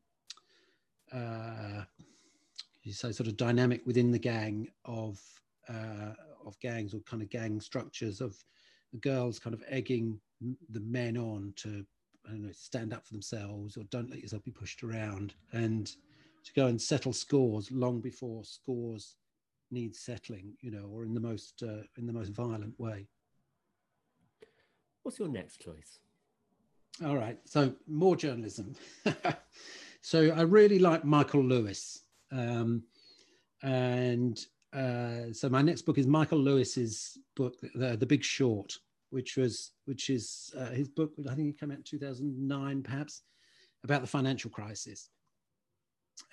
uh, 1.13 1.83
you 2.83 2.93
say 2.93 3.13
sort 3.13 3.29
of 3.29 3.37
dynamic 3.37 3.83
within 3.87 4.11
the 4.11 4.19
gang 4.19 4.69
of 4.85 5.21
uh, 5.69 6.13
of 6.47 6.59
gangs 6.61 6.95
or 6.95 7.01
kind 7.01 7.23
of 7.23 7.31
gang 7.31 7.61
structures 7.61 8.21
of 8.21 8.37
the 8.93 8.99
girls 8.99 9.39
kind 9.39 9.55
of 9.55 9.63
egging 9.69 10.19
the 10.71 10.81
men 10.81 11.17
on 11.17 11.53
to 11.57 11.85
I 12.29 12.33
don't 12.33 12.43
know 12.43 12.53
stand 12.53 12.93
up 12.93 13.07
for 13.07 13.15
themselves 13.15 13.77
or 13.77 13.85
don't 13.85 14.11
let 14.11 14.21
yourself 14.21 14.45
be 14.45 14.51
pushed 14.51 14.83
around. 14.83 15.35
And 15.53 15.91
to 16.45 16.53
go 16.55 16.67
and 16.67 16.81
settle 16.81 17.13
scores 17.13 17.71
long 17.71 18.01
before 18.01 18.45
scores 18.45 19.17
need 19.71 19.95
settling 19.95 20.55
you 20.61 20.71
know 20.71 20.89
or 20.91 21.05
in 21.05 21.13
the 21.13 21.21
most 21.21 21.63
uh, 21.63 21.83
in 21.97 22.07
the 22.07 22.13
most 22.13 22.31
violent 22.31 22.79
way. 22.79 23.07
What's 25.03 25.19
your 25.19 25.29
next 25.29 25.61
choice? 25.61 25.99
All 27.05 27.17
right 27.17 27.39
so 27.45 27.75
more 27.87 28.17
journalism. 28.17 28.75
So 30.01 30.31
i 30.31 30.41
really 30.43 30.79
like 30.79 31.05
michael 31.05 31.45
lewis. 31.45 32.03
Um, 32.31 32.85
and 33.63 34.39
uh, 34.73 35.33
so 35.33 35.49
my 35.49 35.61
next 35.63 35.83
book 35.83 35.99
is 35.99 36.07
michael 36.07 36.39
lewis's 36.39 37.19
book 37.37 37.57
the, 37.75 37.97
the 37.97 38.07
big 38.07 38.23
short 38.23 38.73
which 39.11 39.37
was 39.37 39.73
which 39.87 40.11
is 40.11 40.53
uh, 40.59 40.71
his 40.71 40.89
book. 40.89 41.13
I 41.29 41.35
think 41.35 41.49
it 41.49 41.61
came 41.61 41.71
out 41.71 41.79
in 41.79 41.83
2009, 41.83 42.83
perhaps, 42.83 43.23
about 43.85 44.01
the 44.03 44.07
financial 44.07 44.51
crisis. 44.51 45.11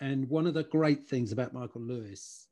And 0.02 0.28
one 0.30 0.48
of 0.48 0.54
the 0.54 0.64
great 0.64 1.06
things 1.06 1.32
about 1.32 1.54
Michael 1.54 1.82
Lewis, 1.82 2.48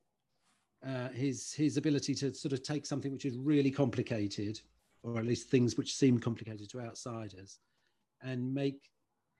uh, 0.86 1.10
his 1.10 1.52
his 1.54 1.78
ability 1.78 2.16
to 2.16 2.34
sort 2.34 2.54
of 2.54 2.64
take 2.64 2.86
something 2.86 3.12
which 3.12 3.26
is 3.26 3.38
really 3.38 3.72
complicated, 3.72 4.60
or 5.02 5.18
at 5.18 5.26
least 5.26 5.50
things 5.50 5.78
which 5.78 5.94
seem 5.94 6.20
complicated 6.20 6.70
to 6.70 6.82
outsiders, 6.82 7.60
and 8.22 8.54
make 8.54 8.90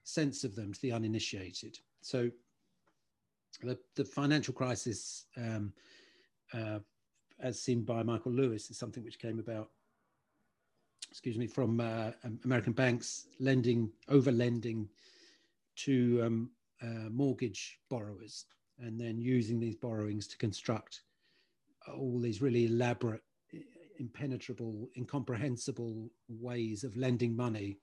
sense 0.04 0.44
of 0.44 0.56
them 0.56 0.74
to 0.74 0.82
the 0.82 0.92
uninitiated. 0.92 1.78
So, 2.02 2.30
the 3.62 3.78
the 3.96 4.06
financial 4.06 4.54
crisis. 4.54 5.26
Um, 5.38 5.74
uh, 6.54 6.80
as 7.40 7.60
seen 7.60 7.84
by 7.84 8.04
Michael 8.04 8.32
Lewis, 8.32 8.70
is 8.70 8.78
something 8.78 9.04
which 9.04 9.20
came 9.20 9.40
about 9.40 9.70
excuse 11.14 11.38
me, 11.38 11.46
from 11.46 11.80
uh, 11.80 12.10
American 12.44 12.74
banks 12.74 13.28
lending, 13.40 13.92
over 14.10 14.32
lending 14.32 14.90
to 15.76 16.24
um, 16.26 16.50
uh, 16.82 17.08
mortgage 17.12 17.78
borrowers, 17.88 18.46
and 18.80 19.00
then 19.00 19.20
using 19.20 19.60
these 19.60 19.76
borrowings 19.76 20.28
to 20.28 20.36
construct 20.38 21.04
all 21.88 22.20
these 22.20 22.42
really 22.42 22.66
elaborate, 22.66 23.22
impenetrable, 24.00 24.90
incomprehensible 24.98 26.10
ways 26.30 26.84
of 26.84 26.98
lending 26.98 27.36
money 27.36 27.78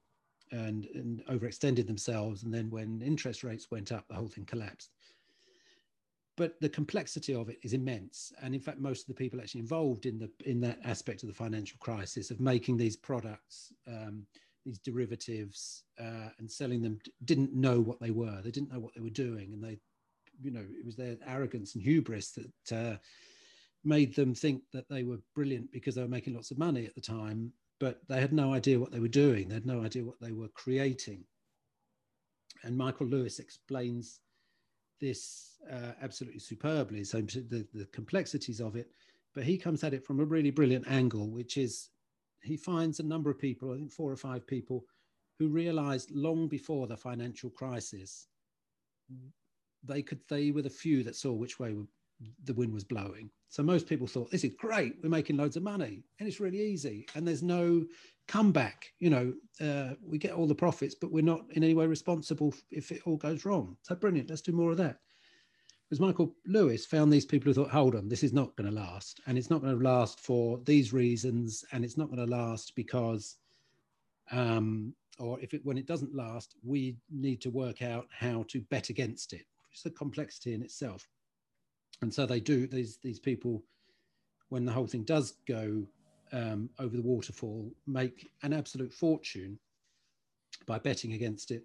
and, 0.51 0.89
and 0.97 1.23
overextended 1.31 1.87
themselves. 1.87 2.43
And 2.43 2.53
then 2.53 2.69
when 2.69 3.01
interest 3.01 3.45
rates 3.45 3.71
went 3.71 3.93
up, 3.93 4.09
the 4.09 4.17
whole 4.17 4.27
thing 4.27 4.45
collapsed 4.45 4.91
but 6.37 6.61
the 6.61 6.69
complexity 6.69 7.35
of 7.35 7.49
it 7.49 7.59
is 7.63 7.73
immense. 7.73 8.33
And 8.43 8.55
in 8.55 8.61
fact 8.61 8.79
most 8.79 9.03
of 9.03 9.09
the 9.09 9.15
people 9.15 9.41
actually 9.41 9.61
involved 9.61 10.07
in 10.07 10.19
the 10.19 10.31
in 10.45 10.61
that 10.63 10.79
aspect 10.85 11.23
of 11.23 11.29
the 11.29 11.35
financial 11.35 11.79
crisis 11.81 12.31
of 12.31 12.41
making 12.41 12.77
these 12.77 12.97
products 12.97 13.73
um, 13.87 14.27
these 14.65 14.79
derivatives 14.79 15.85
uh, 15.99 16.29
and 16.39 16.51
selling 16.51 16.83
them 16.83 16.99
didn't 17.25 17.55
know 17.55 17.81
what 17.81 17.99
they 18.01 18.11
were. 18.11 18.41
They 18.43 18.51
didn't 18.51 18.73
know 18.73 18.79
what 18.79 18.95
they 18.95 19.01
were 19.01 19.11
doing. 19.11 19.53
And 19.53 19.63
they 19.63 19.79
you 20.43 20.51
know 20.51 20.65
it 20.79 20.85
was 20.85 20.97
their 20.97 21.17
arrogance 21.27 21.75
and 21.75 21.83
hubris 21.83 22.33
that 22.33 22.77
uh, 22.77 22.97
made 23.85 24.15
them 24.15 24.35
think 24.35 24.63
that 24.73 24.89
they 24.89 25.03
were 25.03 25.19
brilliant 25.35 25.71
because 25.73 25.95
they 25.95 26.03
were 26.03 26.09
making 26.09 26.35
lots 26.35 26.51
of 26.51 26.59
money 26.59 26.87
at 26.87 26.95
the 26.95 27.01
time 27.01 27.53
but 27.81 28.01
they 28.09 28.21
had 28.21 28.33
no 28.33 28.53
idea 28.53 28.79
what 28.79 28.93
they 28.93 29.01
were 29.01 29.09
doing. 29.09 29.49
They 29.49 29.55
had 29.55 29.65
no 29.65 29.83
idea 29.83 30.05
what 30.05 30.21
they 30.21 30.33
were 30.33 30.49
creating. 30.49 31.25
And 32.63 32.77
michael 32.77 33.07
lewis 33.07 33.39
explains 33.39 34.21
this 35.01 35.59
uh, 35.71 35.93
absolutely 36.03 36.41
superbly. 36.41 37.05
So 37.05 37.21
the, 37.21 37.67
the 37.75 37.87
complexities 37.93 38.61
of 38.61 38.77
it, 38.77 38.91
but 39.35 39.45
he 39.45 39.57
comes 39.59 39.85
at 39.85 39.95
it 39.95 40.05
from 40.05 40.21
a 40.21 40.25
really 40.25 40.51
brilliant 40.51 40.87
angle, 40.89 41.31
which 41.31 41.57
is 41.57 41.89
he 42.43 42.57
finds 42.57 43.01
a 43.01 43.05
number 43.05 43.31
of 43.31 43.39
people, 43.39 43.73
I 43.73 43.77
think 43.77 43.93
four 43.93 44.11
or 44.11 44.17
five 44.17 44.47
people, 44.47 44.85
who 45.39 45.49
realized 45.49 46.11
long 46.11 46.49
before 46.49 46.87
the 46.87 46.97
financial 46.97 47.51
crisis, 47.51 48.29
they 49.85 50.03
could 50.03 50.21
they 50.29 50.51
were 50.51 50.63
the 50.63 50.71
few 50.71 51.03
that 51.05 51.17
saw 51.17 51.33
which 51.33 51.59
way 51.59 51.75
the 52.45 52.55
wind 52.55 52.73
was 52.73 52.85
blowing. 52.85 53.31
So 53.49 53.63
most 53.63 53.89
people 53.89 54.07
thought 54.07 54.31
this 54.31 54.45
is 54.45 54.55
great, 54.59 54.97
we're 55.03 55.09
making 55.09 55.37
loads 55.37 55.57
of 55.57 55.63
money, 55.63 56.05
and 56.19 56.29
it's 56.29 56.41
really 56.41 56.61
easy, 56.61 57.07
and 57.15 57.27
there's 57.27 57.43
no 57.43 57.85
comeback. 58.29 58.93
You 59.01 59.11
know, 59.11 59.35
uh, 59.61 59.95
we 60.07 60.19
get 60.19 60.33
all 60.33 60.47
the 60.47 60.55
profits, 60.55 60.95
but 60.95 61.11
we're 61.11 61.23
not 61.23 61.45
in 61.51 61.65
any 61.65 61.75
way 61.75 61.87
responsible 61.87 62.55
if 62.71 62.93
it 62.93 63.03
all 63.07 63.17
goes 63.17 63.45
wrong. 63.45 63.77
So 63.83 63.95
brilliant, 63.95 64.31
let's 64.31 64.43
do 64.43 64.53
more 64.53 64.71
of 64.71 64.77
that. 64.77 65.01
Because 65.89 66.01
Michael 66.01 66.37
Lewis 66.47 66.87
found 66.87 67.13
these 67.13 67.27
people 67.27 67.47
who 67.47 67.55
thought, 67.55 67.73
hold 67.73 67.97
on, 67.97 68.09
this 68.09 68.23
is 68.23 68.33
not 68.33 68.55
going 68.55 68.71
to 68.71 68.77
last, 68.77 69.21
and 69.27 69.37
it's 69.37 69.51
not 69.51 69.63
going 69.63 69.77
to 69.77 69.85
last 69.85 70.21
for 70.21 70.61
these 70.65 70.93
reasons, 70.93 71.65
and 71.73 71.85
it's 71.85 71.97
not 71.97 72.07
going 72.07 72.25
to 72.25 72.33
last 72.33 72.77
because, 72.77 73.39
um, 74.31 74.95
or 75.19 75.41
if 75.41 75.55
it 75.55 75.63
when 75.65 75.77
it 75.77 75.87
doesn't 75.87 76.15
last, 76.15 76.55
we 76.63 76.97
need 77.11 77.41
to 77.41 77.51
work 77.51 77.83
out 77.83 78.07
how 78.17 78.45
to 78.49 78.61
bet 78.61 78.91
against 78.91 79.33
it. 79.33 79.45
It's 79.73 79.87
a 79.87 79.91
complexity 79.91 80.55
in 80.55 80.63
itself 80.63 81.09
and 82.03 82.13
so 82.13 82.27
they 82.27 82.41
do 82.41 82.67
these 82.67 82.99
these 83.03 83.19
people 83.19 83.63
when 84.49 84.65
the 84.65 84.73
whole 84.73 84.87
thing 84.87 85.05
does 85.05 85.35
go 85.47 85.87
um, 86.33 86.71
over 86.79 86.97
the 86.97 87.03
waterfall 87.03 87.71
make 87.87 88.31
an 88.43 88.53
absolute 88.53 88.93
fortune 88.93 89.59
by 90.67 90.79
betting 90.79 91.13
against 91.13 91.51
it. 91.51 91.65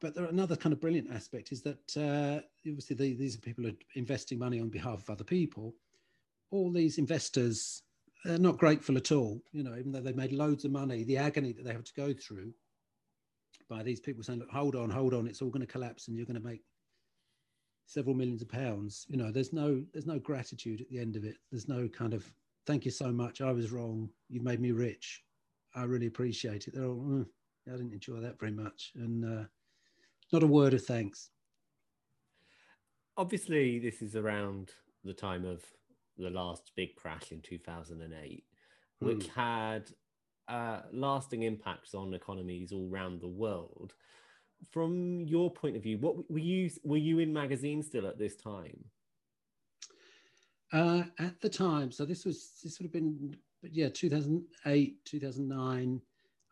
But 0.00 0.14
there 0.14 0.24
another 0.26 0.56
kind 0.56 0.72
of 0.72 0.80
brilliant 0.80 1.10
aspect 1.12 1.50
is 1.52 1.62
that 1.62 1.96
uh, 1.96 2.40
obviously 2.66 2.96
the, 2.96 3.14
these 3.14 3.36
are 3.36 3.40
people 3.40 3.66
are 3.66 3.72
investing 3.94 4.38
money 4.38 4.60
on 4.60 4.68
behalf 4.68 5.02
of 5.02 5.10
other 5.10 5.24
people. 5.24 5.74
All 6.50 6.70
these 6.70 6.98
investors 6.98 7.82
are 8.26 8.38
not 8.38 8.58
grateful 8.58 8.96
at 8.96 9.12
all 9.12 9.40
you 9.52 9.62
know 9.62 9.76
even 9.76 9.92
though 9.92 10.00
they've 10.00 10.16
made 10.16 10.32
loads 10.32 10.64
of 10.64 10.72
money 10.72 11.04
the 11.04 11.16
agony 11.16 11.52
that 11.52 11.64
they 11.64 11.72
have 11.72 11.84
to 11.84 11.94
go 11.94 12.12
through 12.12 12.52
by 13.68 13.82
these 13.82 14.00
people 14.00 14.22
saying 14.22 14.38
look 14.38 14.50
hold 14.50 14.74
on 14.74 14.90
hold 14.90 15.14
on 15.14 15.26
it's 15.26 15.42
all 15.42 15.50
going 15.50 15.64
to 15.64 15.72
collapse 15.72 16.08
and 16.08 16.16
you're 16.16 16.26
going 16.26 16.40
to 16.40 16.46
make 16.46 16.62
several 17.88 18.14
millions 18.14 18.42
of 18.42 18.48
pounds. 18.48 19.06
You 19.08 19.16
know 19.16 19.32
there's 19.32 19.52
no 19.52 19.82
there's 19.92 20.06
no 20.06 20.18
gratitude 20.20 20.80
at 20.80 20.88
the 20.88 21.00
end 21.00 21.16
of 21.16 21.24
it. 21.24 21.36
There's 21.50 21.68
no 21.68 21.88
kind 21.88 22.14
of 22.14 22.30
thank 22.66 22.84
you 22.84 22.90
so 22.90 23.10
much 23.10 23.40
i 23.40 23.50
was 23.50 23.72
wrong 23.72 24.10
You've 24.28 24.44
made 24.44 24.60
me 24.60 24.70
rich. 24.70 25.24
I 25.74 25.84
really 25.84 26.06
appreciate 26.06 26.68
it. 26.68 26.74
They're 26.74 26.84
all 26.84 26.96
mm, 26.96 27.26
i 27.66 27.72
didn't 27.72 27.92
enjoy 27.92 28.20
that 28.20 28.38
very 28.38 28.52
much. 28.52 28.92
And 28.94 29.24
uh, 29.24 29.44
not 30.32 30.42
a 30.42 30.46
word 30.46 30.74
of 30.74 30.84
thanks. 30.84 31.30
Obviously 33.16 33.78
this 33.78 34.02
is 34.02 34.14
around 34.14 34.70
the 35.02 35.14
time 35.14 35.44
of 35.44 35.64
the 36.18 36.30
last 36.30 36.72
big 36.76 36.94
crash 36.94 37.32
in 37.32 37.40
2008 37.40 38.44
which 39.00 39.28
mm. 39.28 39.34
had 39.34 39.90
uh, 40.48 40.80
lasting 40.92 41.44
impacts 41.44 41.94
on 41.94 42.12
economies 42.14 42.72
all 42.72 42.90
around 42.92 43.20
the 43.20 43.28
world 43.28 43.94
from 44.70 45.22
your 45.22 45.50
point 45.50 45.76
of 45.76 45.82
view, 45.82 45.98
what 45.98 46.30
were 46.30 46.38
you 46.38 46.70
were 46.84 46.96
you 46.96 47.18
in 47.18 47.32
magazines 47.32 47.86
still 47.86 48.06
at 48.06 48.18
this 48.18 48.36
time? 48.36 48.84
Uh, 50.72 51.02
at 51.18 51.40
the 51.40 51.48
time, 51.48 51.90
so 51.90 52.04
this 52.04 52.24
was 52.24 52.60
this 52.62 52.78
would 52.78 52.84
have 52.84 52.92
been 52.92 53.36
yeah, 53.62 53.88
2008, 53.88 55.04
2009, 55.04 56.00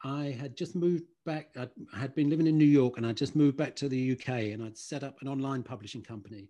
I 0.04 0.24
had 0.38 0.56
just 0.56 0.76
moved 0.76 1.04
back. 1.24 1.56
I 1.56 1.98
had 1.98 2.14
been 2.14 2.30
living 2.30 2.46
in 2.46 2.58
New 2.58 2.64
York 2.64 2.96
and 2.96 3.06
I 3.06 3.12
just 3.12 3.36
moved 3.36 3.56
back 3.56 3.74
to 3.76 3.88
the 3.88 4.12
UK 4.12 4.28
and 4.52 4.62
I'd 4.62 4.76
set 4.76 5.02
up 5.02 5.20
an 5.22 5.28
online 5.28 5.62
publishing 5.62 6.02
company. 6.02 6.48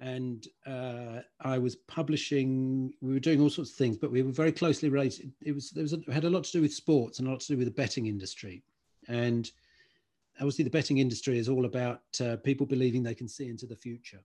And 0.00 0.46
uh, 0.66 1.20
I 1.40 1.58
was 1.58 1.76
publishing, 1.76 2.92
we 3.00 3.12
were 3.12 3.20
doing 3.20 3.40
all 3.40 3.50
sorts 3.50 3.70
of 3.70 3.76
things, 3.76 3.96
but 3.96 4.10
we 4.10 4.22
were 4.22 4.32
very 4.32 4.50
closely 4.50 4.88
related. 4.88 5.32
It 5.40 5.52
was, 5.52 5.70
there 5.70 5.82
was 5.82 5.92
a, 5.92 6.00
had 6.12 6.24
a 6.24 6.30
lot 6.30 6.44
to 6.44 6.52
do 6.52 6.62
with 6.62 6.74
sports 6.74 7.18
and 7.18 7.28
a 7.28 7.30
lot 7.30 7.40
to 7.40 7.52
do 7.52 7.56
with 7.56 7.68
the 7.68 7.72
betting 7.72 8.06
industry. 8.06 8.64
And 9.06 9.50
obviously, 10.36 10.64
the 10.64 10.70
betting 10.70 10.98
industry 10.98 11.38
is 11.38 11.48
all 11.48 11.64
about 11.64 12.02
uh, 12.20 12.36
people 12.36 12.66
believing 12.66 13.02
they 13.02 13.14
can 13.14 13.28
see 13.28 13.48
into 13.48 13.66
the 13.66 13.76
future, 13.76 14.20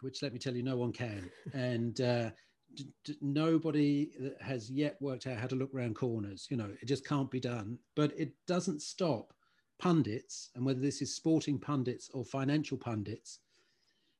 which 0.00 0.22
let 0.22 0.32
me 0.32 0.38
tell 0.38 0.54
you, 0.54 0.62
no 0.62 0.76
one 0.76 0.92
can. 0.92 1.30
and 1.52 2.00
uh, 2.00 2.30
d- 2.74 2.88
d- 3.04 3.16
nobody 3.20 4.10
has 4.40 4.70
yet 4.70 4.96
worked 5.00 5.26
out 5.26 5.38
how 5.38 5.46
to 5.46 5.56
look 5.56 5.74
around 5.74 5.94
corners. 5.94 6.46
You 6.50 6.56
know, 6.56 6.70
it 6.80 6.86
just 6.86 7.06
can't 7.06 7.30
be 7.30 7.40
done. 7.40 7.78
But 7.96 8.12
it 8.18 8.32
doesn't 8.46 8.82
stop 8.82 9.32
pundits, 9.78 10.50
and 10.54 10.64
whether 10.64 10.80
this 10.80 11.02
is 11.02 11.14
sporting 11.14 11.58
pundits 11.58 12.10
or 12.14 12.24
financial 12.24 12.78
pundits, 12.78 13.40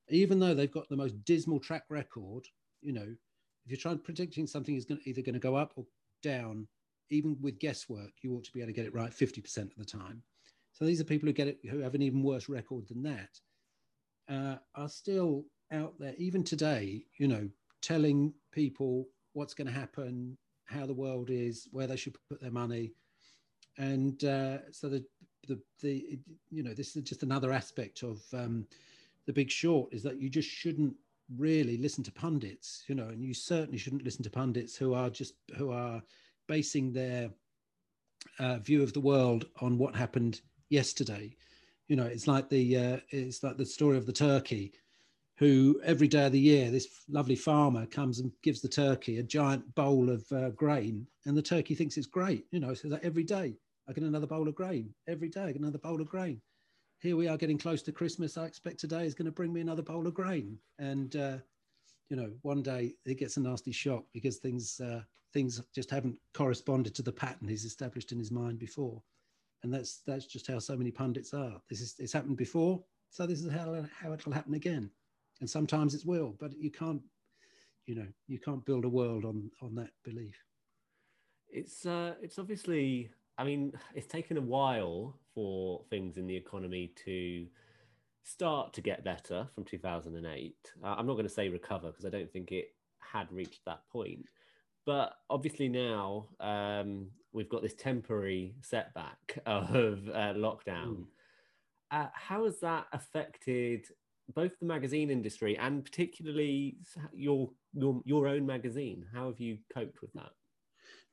even 0.09 0.39
though 0.39 0.55
they've 0.55 0.71
got 0.71 0.89
the 0.89 0.97
most 0.97 1.25
dismal 1.25 1.61
track 1.61 1.85
record, 1.89 2.47
you 2.81 2.93
know, 2.93 3.15
if 3.65 3.71
you're 3.71 3.79
trying 3.79 3.97
to 3.99 4.03
predicting 4.03 4.47
something 4.47 4.75
is 4.75 4.85
going 4.85 5.01
to, 5.01 5.09
either 5.09 5.23
going 5.23 5.35
to 5.35 5.39
go 5.39 5.55
up 5.55 5.73
or 5.77 5.87
down, 6.23 6.67
even 7.11 7.37
with 7.41 7.59
guesswork, 7.59 8.11
you 8.23 8.35
ought 8.35 8.45
to 8.45 8.53
be 8.53 8.61
able 8.61 8.69
to 8.69 8.73
get 8.73 8.87
it 8.87 8.95
right 8.95 9.11
50% 9.11 9.57
of 9.59 9.77
the 9.77 9.85
time. 9.85 10.23
So 10.73 10.85
these 10.85 11.01
are 11.01 11.05
people 11.05 11.27
who 11.27 11.33
get 11.33 11.49
it 11.49 11.59
who 11.69 11.79
have 11.81 11.95
an 11.95 12.03
even 12.03 12.23
worse 12.23 12.49
record 12.49 12.89
than 12.89 13.03
that, 13.03 13.41
uh, 14.29 14.57
are 14.75 14.89
still 14.89 15.45
out 15.73 15.95
there 15.99 16.15
even 16.19 16.43
today. 16.43 17.05
You 17.19 17.29
know, 17.29 17.49
telling 17.81 18.33
people 18.53 19.09
what's 19.35 19.55
going 19.55 19.67
to 19.67 19.73
happen, 19.73 20.37
how 20.67 20.87
the 20.87 20.95
world 20.95 21.31
is, 21.31 21.69
where 21.73 21.87
they 21.87 21.97
should 21.97 22.17
put 22.29 22.41
their 22.41 22.51
money, 22.51 22.93
and 23.79 24.25
uh, 24.25 24.59
so 24.71 24.89
the 24.89 25.05
the 25.49 25.61
the 25.81 26.19
you 26.51 26.63
know 26.63 26.75
this 26.75 26.97
is 26.97 27.03
just 27.03 27.23
another 27.23 27.53
aspect 27.53 28.03
of 28.03 28.23
um, 28.33 28.67
the 29.27 29.33
Big 29.33 29.51
Short 29.51 29.93
is 29.93 30.03
that 30.03 30.21
you 30.21 30.29
just 30.29 30.49
shouldn't 30.49 30.95
really 31.37 31.77
listen 31.79 32.05
to 32.05 32.13
pundits, 32.13 32.85
you 32.89 32.95
know, 32.95 33.09
and 33.09 33.23
you 33.23 33.35
certainly 33.35 33.79
shouldn't 33.79 34.05
listen 34.05 34.23
to 34.25 34.31
pundits 34.31 34.77
who 34.77 34.95
are 34.95 35.11
just 35.11 35.35
who 35.57 35.71
are 35.71 36.03
basing 36.49 36.93
their 36.93 37.31
uh, 38.39 38.59
view 38.59 38.83
of 38.83 38.93
the 38.93 39.01
world 39.01 39.47
on 39.61 39.79
what 39.79 39.95
happened 39.95 40.41
yesterday. 40.73 41.37
You 41.89 41.97
know, 41.97 42.07
it's 42.07 42.27
like 42.27 42.49
the 42.49 42.77
uh, 42.77 42.97
it's 43.11 43.43
like 43.43 43.59
the 43.59 43.67
story 43.67 43.99
of 43.99 44.07
the 44.07 44.13
turkey, 44.13 44.73
who 45.37 45.81
every 45.85 46.09
day 46.09 46.27
of 46.27 46.33
the 46.33 46.41
year 46.41 46.71
this 46.71 46.89
lovely 47.09 47.37
farmer 47.37 47.87
comes 47.87 48.19
and 48.19 48.33
gives 48.43 48.63
the 48.63 48.69
turkey 48.69 49.19
a 49.19 49.23
giant 49.23 49.75
bowl 49.75 50.09
of 50.09 50.25
uh, 50.33 50.51
grain, 50.51 51.07
and 51.27 51.37
the 51.37 51.43
turkey 51.43 51.75
thinks 51.75 51.97
it's 51.97 52.07
great. 52.07 52.47
You 52.51 52.61
know, 52.61 52.75
so 52.75 52.89
that 52.89 53.05
every 53.05 53.25
day 53.25 53.55
I 53.89 53.93
get 53.93 54.05
another 54.05 54.27
bowl 54.27 54.49
of 54.49 54.55
grain. 54.55 54.95
Every 55.07 55.29
day 55.29 55.43
I 55.43 55.53
get 55.53 55.61
another 55.61 55.79
bowl 55.79 56.01
of 56.01 56.09
grain. 56.09 56.41
Here 57.01 57.17
we 57.17 57.29
are 57.29 57.37
getting 57.37 57.59
close 57.59 57.83
to 57.83 57.93
Christmas. 57.93 58.39
I 58.39 58.47
expect 58.47 58.79
today 58.79 59.05
is 59.05 59.15
going 59.15 59.27
to 59.27 59.33
bring 59.33 59.53
me 59.53 59.61
another 59.61 59.83
bowl 59.83 60.07
of 60.07 60.15
grain, 60.15 60.59
and 60.79 61.15
uh, 61.17 61.37
you 62.09 62.17
know, 62.17 62.31
one 62.43 62.63
day 62.63 62.95
it 63.05 63.19
gets 63.19 63.37
a 63.37 63.41
nasty 63.41 63.73
shock 63.73 64.05
because 64.15 64.39
things 64.39 64.81
uh, 64.81 65.03
things 65.35 65.61
just 65.75 65.91
haven't 65.91 66.19
corresponded 66.33 66.95
to 66.95 67.03
the 67.03 67.13
pattern 67.13 67.49
he's 67.49 67.65
established 67.65 68.13
in 68.13 68.19
his 68.19 68.31
mind 68.31 68.59
before 68.59 69.03
and 69.63 69.73
that's 69.73 70.03
that's 70.07 70.27
just 70.27 70.47
how 70.47 70.59
so 70.59 70.77
many 70.77 70.91
pundits 70.91 71.35
are. 71.35 71.61
This 71.69 71.81
is 71.81 71.95
it's 71.99 72.13
happened 72.13 72.37
before, 72.37 72.83
so 73.11 73.27
this 73.27 73.41
is 73.41 73.53
how 73.53 73.85
how 74.01 74.13
it'll 74.13 74.33
happen 74.33 74.55
again, 74.55 74.91
and 75.41 75.49
sometimes 75.49 75.95
it 75.95 76.05
will, 76.05 76.35
but 76.39 76.53
you 76.59 76.71
can't, 76.71 77.03
you 77.87 77.95
know, 77.95 78.07
you 78.27 78.39
can't 78.39 78.65
build 78.65 78.85
a 78.85 78.89
world 78.89 79.25
on 79.25 79.51
on 79.61 79.75
that 79.77 79.91
belief. 80.05 80.37
It's 81.49 81.87
uh, 81.87 82.15
it's 82.23 82.39
obviously, 82.39 83.11
I 83.39 83.45
mean, 83.45 83.73
it's 83.95 84.07
taken 84.07 84.37
a 84.37 84.43
while 84.43 85.19
for 85.35 85.83
things 85.91 86.17
in 86.17 86.27
the 86.27 86.37
economy 86.37 86.93
to 87.05 87.47
start 88.25 88.73
to 88.75 88.81
get 88.81 89.05
better 89.05 89.49
from 89.55 89.65
2008. 89.65 90.55
Uh, 90.83 90.87
I'm 90.87 91.07
not 91.07 91.15
going 91.15 91.27
to 91.27 91.33
say 91.33 91.49
recover 91.49 91.89
because 91.89 92.05
I 92.05 92.11
don't 92.11 92.33
think 92.33 92.53
it 92.53 92.75
had 92.99 93.31
reached 93.33 93.65
that 93.67 93.83
point. 93.91 94.27
But 94.85 95.15
obviously 95.31 95.69
now 95.69 96.27
um, 96.41 97.09
we've 97.33 97.49
got 97.49 97.63
this 97.63 97.75
temporary 97.75 98.55
setback 98.63 99.39
of 99.47 100.09
uh, 100.09 100.35
lockdown. 100.35 100.97
Mm. 100.97 101.05
Uh, 101.91 102.07
how 102.15 102.45
has 102.45 102.59
that 102.61 102.87
affected 102.93 103.87
both 104.35 104.59
the 104.59 104.67
magazine 104.67 105.11
industry 105.11 105.59
and 105.59 105.85
particularly 105.85 106.77
your, 107.13 107.51
your 107.75 108.01
your 108.05 108.27
own 108.27 108.47
magazine? 108.47 109.05
How 109.13 109.27
have 109.27 109.41
you 109.41 109.59
coped 109.73 110.01
with 110.01 110.13
that? 110.15 110.31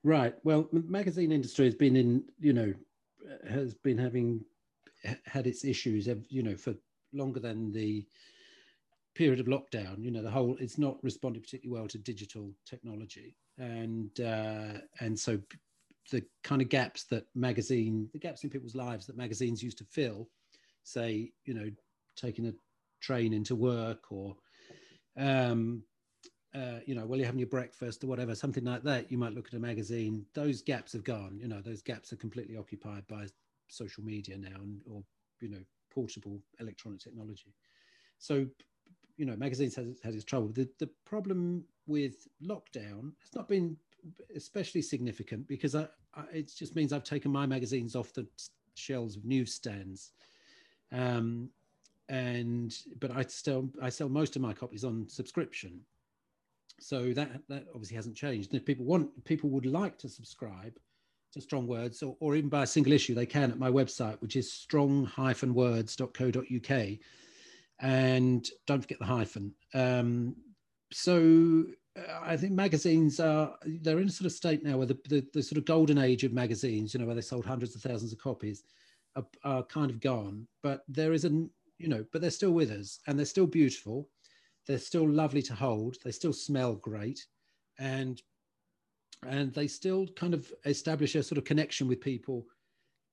Right. 0.03 0.35
Well, 0.43 0.69
the 0.71 0.81
magazine 0.87 1.31
industry 1.31 1.65
has 1.65 1.75
been 1.75 1.95
in, 1.95 2.23
you 2.39 2.53
know, 2.53 2.73
has 3.49 3.73
been 3.73 3.97
having 3.97 4.41
had 5.25 5.47
its 5.47 5.65
issues, 5.65 6.07
you 6.29 6.43
know, 6.43 6.55
for 6.55 6.73
longer 7.13 7.39
than 7.39 7.71
the 7.71 8.05
period 9.15 9.39
of 9.39 9.47
lockdown. 9.47 10.03
You 10.03 10.11
know, 10.11 10.21
the 10.21 10.31
whole 10.31 10.55
it's 10.59 10.77
not 10.77 11.03
responded 11.03 11.43
particularly 11.43 11.77
well 11.79 11.87
to 11.89 11.97
digital 11.97 12.51
technology, 12.65 13.35
and 13.59 14.19
uh, 14.21 14.79
and 14.99 15.19
so 15.19 15.39
the 16.11 16.23
kind 16.43 16.61
of 16.61 16.69
gaps 16.69 17.03
that 17.05 17.25
magazine, 17.35 18.09
the 18.13 18.19
gaps 18.19 18.43
in 18.43 18.49
people's 18.49 18.75
lives 18.75 19.05
that 19.05 19.17
magazines 19.17 19.61
used 19.61 19.77
to 19.77 19.85
fill, 19.85 20.29
say, 20.83 21.31
you 21.45 21.53
know, 21.53 21.69
taking 22.15 22.47
a 22.47 22.53
train 22.99 23.33
into 23.33 23.55
work 23.55 24.11
or, 24.11 24.35
um, 25.17 25.83
uh, 26.55 26.79
you 26.85 26.95
know, 26.95 27.05
while 27.05 27.17
you're 27.17 27.27
having 27.27 27.39
your 27.39 27.47
breakfast 27.47 28.03
or 28.03 28.07
whatever, 28.07 28.33
something 28.33 28.63
like 28.63 28.81
that, 28.83 29.11
you 29.11 29.17
might 29.17 29.33
look 29.33 29.47
at 29.47 29.53
a 29.53 29.59
magazine. 29.59 30.25
Those 30.33 30.61
gaps 30.63 30.93
have 30.93 31.03
gone. 31.03 31.37
You 31.39 31.47
know, 31.47 31.61
those 31.61 31.83
gaps 31.83 32.11
are 32.11 32.17
completely 32.17 32.57
occupied 32.57 33.05
by 33.07 33.27
social 33.67 34.03
media 34.03 34.37
now, 34.37 34.55
and 34.55 34.81
or 34.89 35.03
you 35.41 35.49
know, 35.49 35.63
portable 35.91 36.41
electronic 36.59 36.99
technology. 36.99 37.53
So, 38.17 38.47
you 39.19 39.25
know, 39.25 39.35
magazines 39.35 39.75
has 39.75 39.99
has 40.01 40.15
its 40.15 40.23
trouble. 40.23 40.47
The 40.47 40.67
the 40.79 40.89
problem 41.05 41.65
with 41.85 42.27
lockdown 42.41 43.11
has 43.19 43.35
not 43.35 43.49
been 43.49 43.75
especially 44.33 44.81
significant 44.81 45.45
because 45.45 45.75
I, 45.75 45.89
I, 46.15 46.23
it 46.33 46.51
just 46.55 46.73
means 46.75 46.93
I've 46.93 47.03
taken 47.03 47.29
my 47.29 47.45
magazines 47.45 47.97
off 47.97 48.13
the 48.13 48.25
shelves 48.75 49.17
of 49.17 49.25
newsstands. 49.25 50.13
Um, 50.93 51.49
and 52.07 52.73
but 52.99 53.11
I 53.11 53.23
still 53.23 53.69
I 53.81 53.89
sell 53.89 54.07
most 54.07 54.37
of 54.37 54.41
my 54.41 54.53
copies 54.53 54.85
on 54.85 55.09
subscription. 55.09 55.81
So 56.79 57.11
that 57.11 57.41
that 57.49 57.65
obviously 57.75 57.97
hasn't 57.97 58.15
changed. 58.15 58.53
And 58.53 58.61
if 58.61 58.65
people 58.65 58.85
want 58.85 59.25
people 59.25 59.49
would 59.49 59.65
like 59.65 59.97
to 59.99 60.07
subscribe 60.07 60.79
to 61.33 61.41
Strong 61.41 61.67
Words 61.67 62.01
or, 62.01 62.15
or 62.21 62.37
even 62.37 62.49
buy 62.49 62.63
a 62.63 62.67
single 62.67 62.93
issue, 62.93 63.13
they 63.13 63.25
can 63.25 63.51
at 63.51 63.59
my 63.59 63.69
website, 63.69 64.21
which 64.21 64.37
is 64.37 64.49
strong-words.co.uk. 64.51 66.99
And 67.81 68.47
don't 68.67 68.81
forget 68.81 68.99
the 68.99 69.05
hyphen. 69.05 69.53
Um, 69.73 70.35
so 70.91 71.65
I 72.23 72.37
think 72.37 72.53
magazines 72.53 73.19
are 73.19 73.55
they're 73.65 73.99
in 73.99 74.07
a 74.07 74.11
sort 74.11 74.25
of 74.25 74.31
state 74.31 74.63
now 74.63 74.77
where 74.77 74.87
the, 74.87 74.97
the, 75.07 75.25
the, 75.33 75.43
sort 75.43 75.57
of 75.57 75.65
golden 75.65 75.97
age 75.97 76.23
of 76.23 76.33
magazines, 76.33 76.93
you 76.93 76.99
know, 76.99 77.05
where 77.05 77.15
they 77.15 77.21
sold 77.21 77.45
hundreds 77.45 77.75
of 77.75 77.81
thousands 77.81 78.11
of 78.11 78.19
copies, 78.19 78.63
are, 79.15 79.25
are, 79.43 79.63
kind 79.63 79.89
of 79.89 79.99
gone. 79.99 80.47
But 80.61 80.83
there 80.87 81.13
is 81.13 81.25
a 81.25 81.29
you 81.29 81.87
know, 81.87 82.05
but 82.11 82.21
they're 82.21 82.29
still 82.29 82.51
with 82.51 82.71
us 82.71 82.99
and 83.07 83.17
they're 83.17 83.25
still 83.25 83.47
beautiful. 83.47 84.09
They're 84.67 84.77
still 84.77 85.09
lovely 85.09 85.41
to 85.43 85.55
hold. 85.55 85.97
They 86.03 86.11
still 86.11 86.33
smell 86.33 86.75
great, 86.75 87.25
and 87.79 88.21
and 89.27 89.53
they 89.53 89.67
still 89.67 90.07
kind 90.15 90.33
of 90.33 90.51
establish 90.65 91.15
a 91.15 91.23
sort 91.23 91.37
of 91.37 91.45
connection 91.45 91.87
with 91.87 92.01
people 92.01 92.45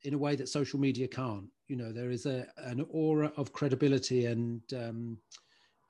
in 0.03 0.15
a 0.15 0.19
way 0.19 0.37
that 0.37 0.49
social 0.49 0.79
media 0.79 1.09
can't. 1.09 1.49
You 1.69 1.77
know, 1.77 1.93
there 1.93 2.11
is 2.11 2.27
a 2.27 2.47
an 2.59 2.87
aura 2.91 3.33
of 3.37 3.53
credibility 3.53 4.27
and 4.27 4.63
um, 4.75 5.19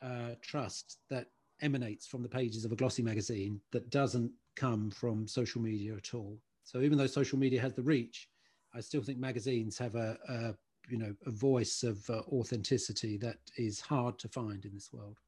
uh, 0.03 0.35
trust 0.43 0.99
that 1.11 1.29
emanates 1.63 2.07
from 2.07 2.23
the 2.23 2.29
pages 2.29 2.65
of 2.65 2.73
a 2.73 2.77
glossy 2.77 3.03
magazine 3.03 3.61
that 3.73 3.91
doesn't 3.91 4.31
come 4.55 4.91
from 4.91 5.27
social 5.27 5.61
media 5.61 5.95
at 5.95 6.15
all. 6.15 6.39
So 6.65 6.81
even 6.81 6.99
though 6.99 7.07
social 7.07 7.39
media 7.39 7.61
has 7.61 7.75
the 7.75 7.83
reach, 7.83 8.29
I 8.75 8.81
still 8.81 9.03
think 9.03 9.19
magazines 9.19 9.79
have 9.79 9.95
a, 9.95 10.19
a 10.29 10.55
you 10.89 10.99
know 10.99 11.15
a 11.27 11.31
voice 11.31 11.83
of 11.83 12.09
uh, 12.11 12.23
authenticity 12.33 13.17
that 13.19 13.39
is 13.57 13.81
hard 13.81 14.19
to 14.21 14.29
find 14.29 14.65
in 14.65 14.75
this 14.75 14.93
world. 14.93 15.19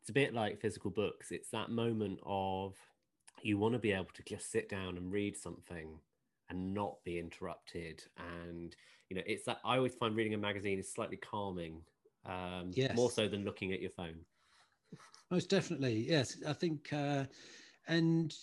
It's 0.00 0.10
a 0.10 0.12
bit 0.14 0.34
like 0.34 0.60
physical 0.60 0.90
books. 0.90 1.30
It's 1.30 1.50
that 1.50 1.70
moment 1.70 2.20
of 2.24 2.74
you 3.42 3.58
want 3.58 3.74
to 3.74 3.78
be 3.78 3.92
able 3.92 4.08
to 4.14 4.22
just 4.22 4.50
sit 4.50 4.68
down 4.68 4.96
and 4.96 5.12
read 5.12 5.36
something 5.36 5.98
and 6.50 6.74
not 6.74 6.96
be 7.04 7.18
interrupted 7.18 8.02
and 8.40 8.76
you 9.08 9.16
know 9.16 9.22
it's 9.26 9.44
that 9.44 9.58
i 9.64 9.76
always 9.76 9.94
find 9.94 10.16
reading 10.16 10.34
a 10.34 10.38
magazine 10.38 10.78
is 10.78 10.90
slightly 10.90 11.16
calming 11.16 11.80
um 12.26 12.70
yes. 12.72 12.94
more 12.96 13.10
so 13.10 13.28
than 13.28 13.44
looking 13.44 13.72
at 13.72 13.80
your 13.80 13.90
phone 13.90 14.16
most 15.30 15.50
definitely, 15.50 16.06
yes. 16.08 16.38
I 16.46 16.52
think, 16.52 16.90
uh, 16.92 17.24
and 17.86 18.34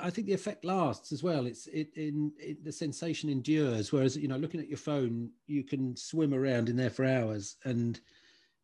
I 0.00 0.10
think 0.10 0.26
the 0.26 0.34
effect 0.34 0.64
lasts 0.64 1.12
as 1.12 1.22
well. 1.22 1.46
It's 1.46 1.66
it 1.66 1.88
in 1.96 2.32
it, 2.38 2.64
the 2.64 2.72
sensation 2.72 3.28
endures. 3.28 3.92
Whereas 3.92 4.16
you 4.16 4.28
know, 4.28 4.36
looking 4.36 4.60
at 4.60 4.68
your 4.68 4.78
phone, 4.78 5.30
you 5.46 5.64
can 5.64 5.96
swim 5.96 6.32
around 6.32 6.68
in 6.68 6.76
there 6.76 6.90
for 6.90 7.04
hours 7.04 7.56
and 7.64 8.00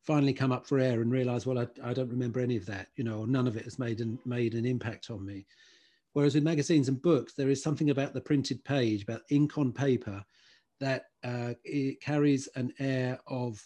finally 0.03 0.33
come 0.33 0.53
up 0.53 0.67
for 0.67 0.79
air 0.79 1.01
and 1.01 1.13
realize, 1.13 1.47
well, 1.47 1.59
I, 1.59 1.67
I 1.83 1.93
don't 1.93 2.11
remember 2.11 2.41
any 2.41 2.57
of 2.57 2.67
that. 2.67 2.89
You 2.97 3.05
know, 3.05 3.21
or 3.21 3.27
none 3.27 3.49
of 3.49 3.57
it 3.57 3.65
has 3.65 3.79
made 3.79 4.01
an 4.01 4.19
made 4.25 4.55
an 4.55 4.65
impact 4.65 5.11
on 5.11 5.25
me. 5.25 5.47
Whereas 6.13 6.35
with 6.35 6.45
magazines 6.45 6.89
and 6.89 7.01
books, 7.01 7.33
there 7.35 7.49
is 7.49 7.63
something 7.63 7.91
about 7.91 8.13
the 8.13 8.21
printed 8.21 8.65
page, 8.65 9.03
about 9.03 9.23
ink 9.31 9.57
on 9.57 9.73
paper, 9.73 10.25
that 10.81 11.07
uh, 11.25 11.55
it 11.65 12.01
carries 12.01 12.49
an 12.55 12.73
air 12.79 13.19
of 13.27 13.63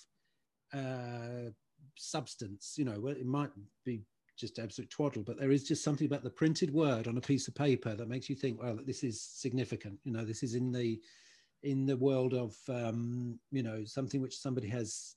uh, 0.72 1.50
substance. 1.96 2.74
You 2.76 2.84
know, 2.84 3.06
it 3.06 3.26
might 3.26 3.50
be 3.84 4.02
just 4.38 4.58
absolute 4.58 4.90
twaddle, 4.90 5.22
but 5.22 5.38
there 5.38 5.50
is 5.50 5.64
just 5.64 5.82
something 5.82 6.06
about 6.06 6.22
the 6.22 6.30
printed 6.30 6.72
word 6.72 7.08
on 7.08 7.16
a 7.16 7.22
piece 7.22 7.48
of 7.48 7.54
paper 7.54 7.94
that 7.94 8.08
makes 8.08 8.28
you 8.28 8.36
think, 8.36 8.62
well, 8.62 8.78
this 8.84 9.02
is 9.02 9.20
significant. 9.20 9.98
You 10.04 10.12
know, 10.12 10.24
this 10.24 10.42
is 10.42 10.54
in 10.54 10.72
the 10.72 11.00
in 11.62 11.86
the 11.86 11.96
world 11.96 12.34
of 12.34 12.54
um, 12.68 13.38
you 13.50 13.62
know 13.62 13.84
something 13.84 14.20
which 14.20 14.38
somebody 14.38 14.68
has 14.68 15.16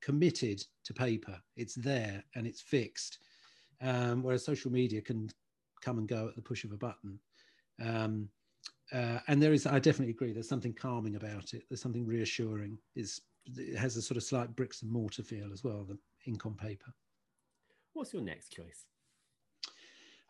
committed 0.00 0.64
to 0.84 0.94
paper. 0.94 1.38
It's 1.56 1.74
there 1.74 2.22
and 2.34 2.46
it's 2.46 2.60
fixed. 2.60 3.18
Um, 3.80 4.22
whereas 4.22 4.44
social 4.44 4.72
media 4.72 5.00
can 5.00 5.28
come 5.80 5.98
and 5.98 6.08
go 6.08 6.28
at 6.28 6.36
the 6.36 6.42
push 6.42 6.64
of 6.64 6.72
a 6.72 6.76
button. 6.76 7.18
Um, 7.82 8.28
uh, 8.92 9.18
and 9.28 9.42
there 9.42 9.52
is, 9.52 9.66
I 9.66 9.78
definitely 9.78 10.12
agree. 10.12 10.32
There's 10.32 10.48
something 10.48 10.72
calming 10.72 11.16
about 11.16 11.52
it. 11.54 11.64
There's 11.68 11.82
something 11.82 12.06
reassuring. 12.06 12.78
It's, 12.96 13.20
it 13.56 13.76
has 13.76 13.96
a 13.96 14.02
sort 14.02 14.16
of 14.16 14.22
slight 14.22 14.54
bricks 14.56 14.82
and 14.82 14.90
mortar 14.90 15.22
feel 15.22 15.52
as 15.52 15.62
well. 15.62 15.84
The 15.84 15.98
ink 16.26 16.46
on 16.46 16.54
paper. 16.54 16.92
What's 17.92 18.12
your 18.12 18.22
next 18.22 18.50
choice? 18.50 18.86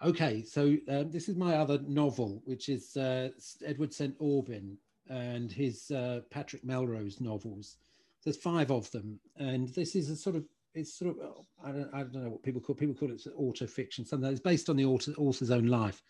Okay, 0.04 0.44
so 0.44 0.76
um, 0.88 1.10
this 1.10 1.28
is 1.28 1.36
my 1.36 1.56
other 1.56 1.80
novel, 1.86 2.40
which 2.44 2.68
is 2.68 2.96
uh, 2.96 3.30
Edward 3.64 3.92
St. 3.92 4.16
Aubyn 4.20 4.76
and 5.08 5.50
his 5.50 5.90
uh, 5.90 6.20
Patrick 6.30 6.64
Melrose 6.64 7.20
novels. 7.20 7.76
There's 8.22 8.36
five 8.36 8.70
of 8.70 8.90
them, 8.92 9.18
and 9.36 9.68
this 9.70 9.96
is 9.96 10.10
a 10.10 10.16
sort 10.16 10.36
of 10.36 10.44
it's 10.78 10.98
sort 10.98 11.16
of 11.16 11.46
I 11.64 11.72
don't, 11.72 11.90
I 11.92 11.98
don't 11.98 12.24
know 12.24 12.30
what 12.30 12.42
people 12.42 12.60
call 12.60 12.74
people 12.74 12.94
call 12.94 13.10
it 13.10 13.22
auto 13.36 13.66
fiction. 13.66 14.04
Something 14.04 14.30
it's 14.30 14.40
based 14.40 14.70
on 14.70 14.76
the 14.76 14.84
author, 14.84 15.12
author's 15.18 15.50
own 15.50 15.66
life 15.66 16.02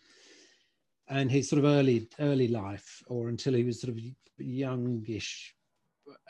and 1.09 1.31
his 1.31 1.49
sort 1.49 1.59
of 1.59 1.65
early 1.65 2.07
early 2.19 2.47
life, 2.47 3.03
or 3.07 3.29
until 3.29 3.53
he 3.53 3.63
was 3.63 3.81
sort 3.81 3.93
of 3.93 3.99
youngish 4.37 5.55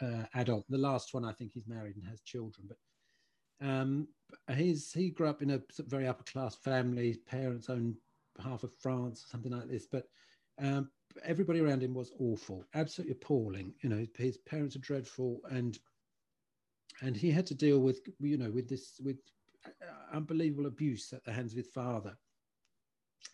uh, 0.01 0.23
adult. 0.33 0.65
The 0.69 0.77
last 0.77 1.13
one, 1.13 1.25
I 1.25 1.33
think, 1.33 1.51
he's 1.53 1.67
married 1.67 1.97
and 1.97 2.07
has 2.07 2.21
children, 2.21 2.67
but 2.67 3.67
um, 3.67 4.07
he's 4.55 4.91
he 4.91 5.09
grew 5.09 5.27
up 5.27 5.41
in 5.41 5.51
a 5.51 5.61
very 5.79 6.07
upper 6.07 6.23
class 6.23 6.55
family. 6.55 7.17
Parents 7.27 7.69
owned 7.69 7.95
half 8.41 8.63
of 8.63 8.73
France, 8.79 9.25
something 9.29 9.51
like 9.51 9.69
this, 9.69 9.85
but 9.85 10.05
um, 10.61 10.89
everybody 11.23 11.59
around 11.59 11.83
him 11.83 11.93
was 11.93 12.13
awful, 12.19 12.63
absolutely 12.73 13.13
appalling. 13.13 13.73
You 13.83 13.89
know, 13.89 14.05
his 14.17 14.37
parents 14.37 14.75
are 14.75 14.79
dreadful, 14.79 15.41
and 15.51 15.77
and 17.01 17.15
he 17.15 17.31
had 17.31 17.45
to 17.47 17.55
deal 17.55 17.79
with 17.79 18.01
you 18.19 18.37
know 18.37 18.49
with 18.49 18.67
this 18.67 18.99
with 19.03 19.17
uh, 19.65 20.15
unbelievable 20.15 20.65
abuse 20.65 21.13
at 21.13 21.23
the 21.23 21.31
hands 21.31 21.51
of 21.51 21.57
his 21.57 21.67
father. 21.67 22.15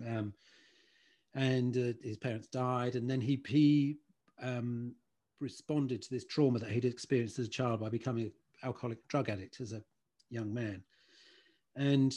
Um, 0.06 0.34
and 1.34 1.78
uh, 1.78 1.94
his 2.02 2.18
parents 2.18 2.48
died, 2.48 2.96
and 2.96 3.10
then 3.10 3.22
he 3.22 3.42
he 3.48 3.98
um, 4.42 4.96
responded 5.40 6.02
to 6.02 6.10
this 6.10 6.26
trauma 6.26 6.60
that 6.60 6.72
he'd 6.72 6.86
experienced 6.86 7.40
as 7.40 7.48
a 7.48 7.50
child 7.50 7.82
by 7.82 7.90
becoming 7.90 8.26
an 8.26 8.32
alcoholic 8.64 9.06
drug 9.08 9.30
addict 9.30 9.60
as 9.60 9.74
a 9.74 9.84
young 10.30 10.54
man, 10.54 10.84
and 11.76 12.16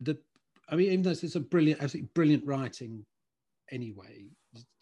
the 0.00 0.18
I 0.68 0.74
mean, 0.76 0.90
even 0.90 1.02
though 1.02 1.10
it's 1.10 1.36
a 1.36 1.40
brilliant, 1.40 1.80
absolutely 1.80 2.10
brilliant 2.14 2.44
writing, 2.44 3.04
anyway, 3.70 4.26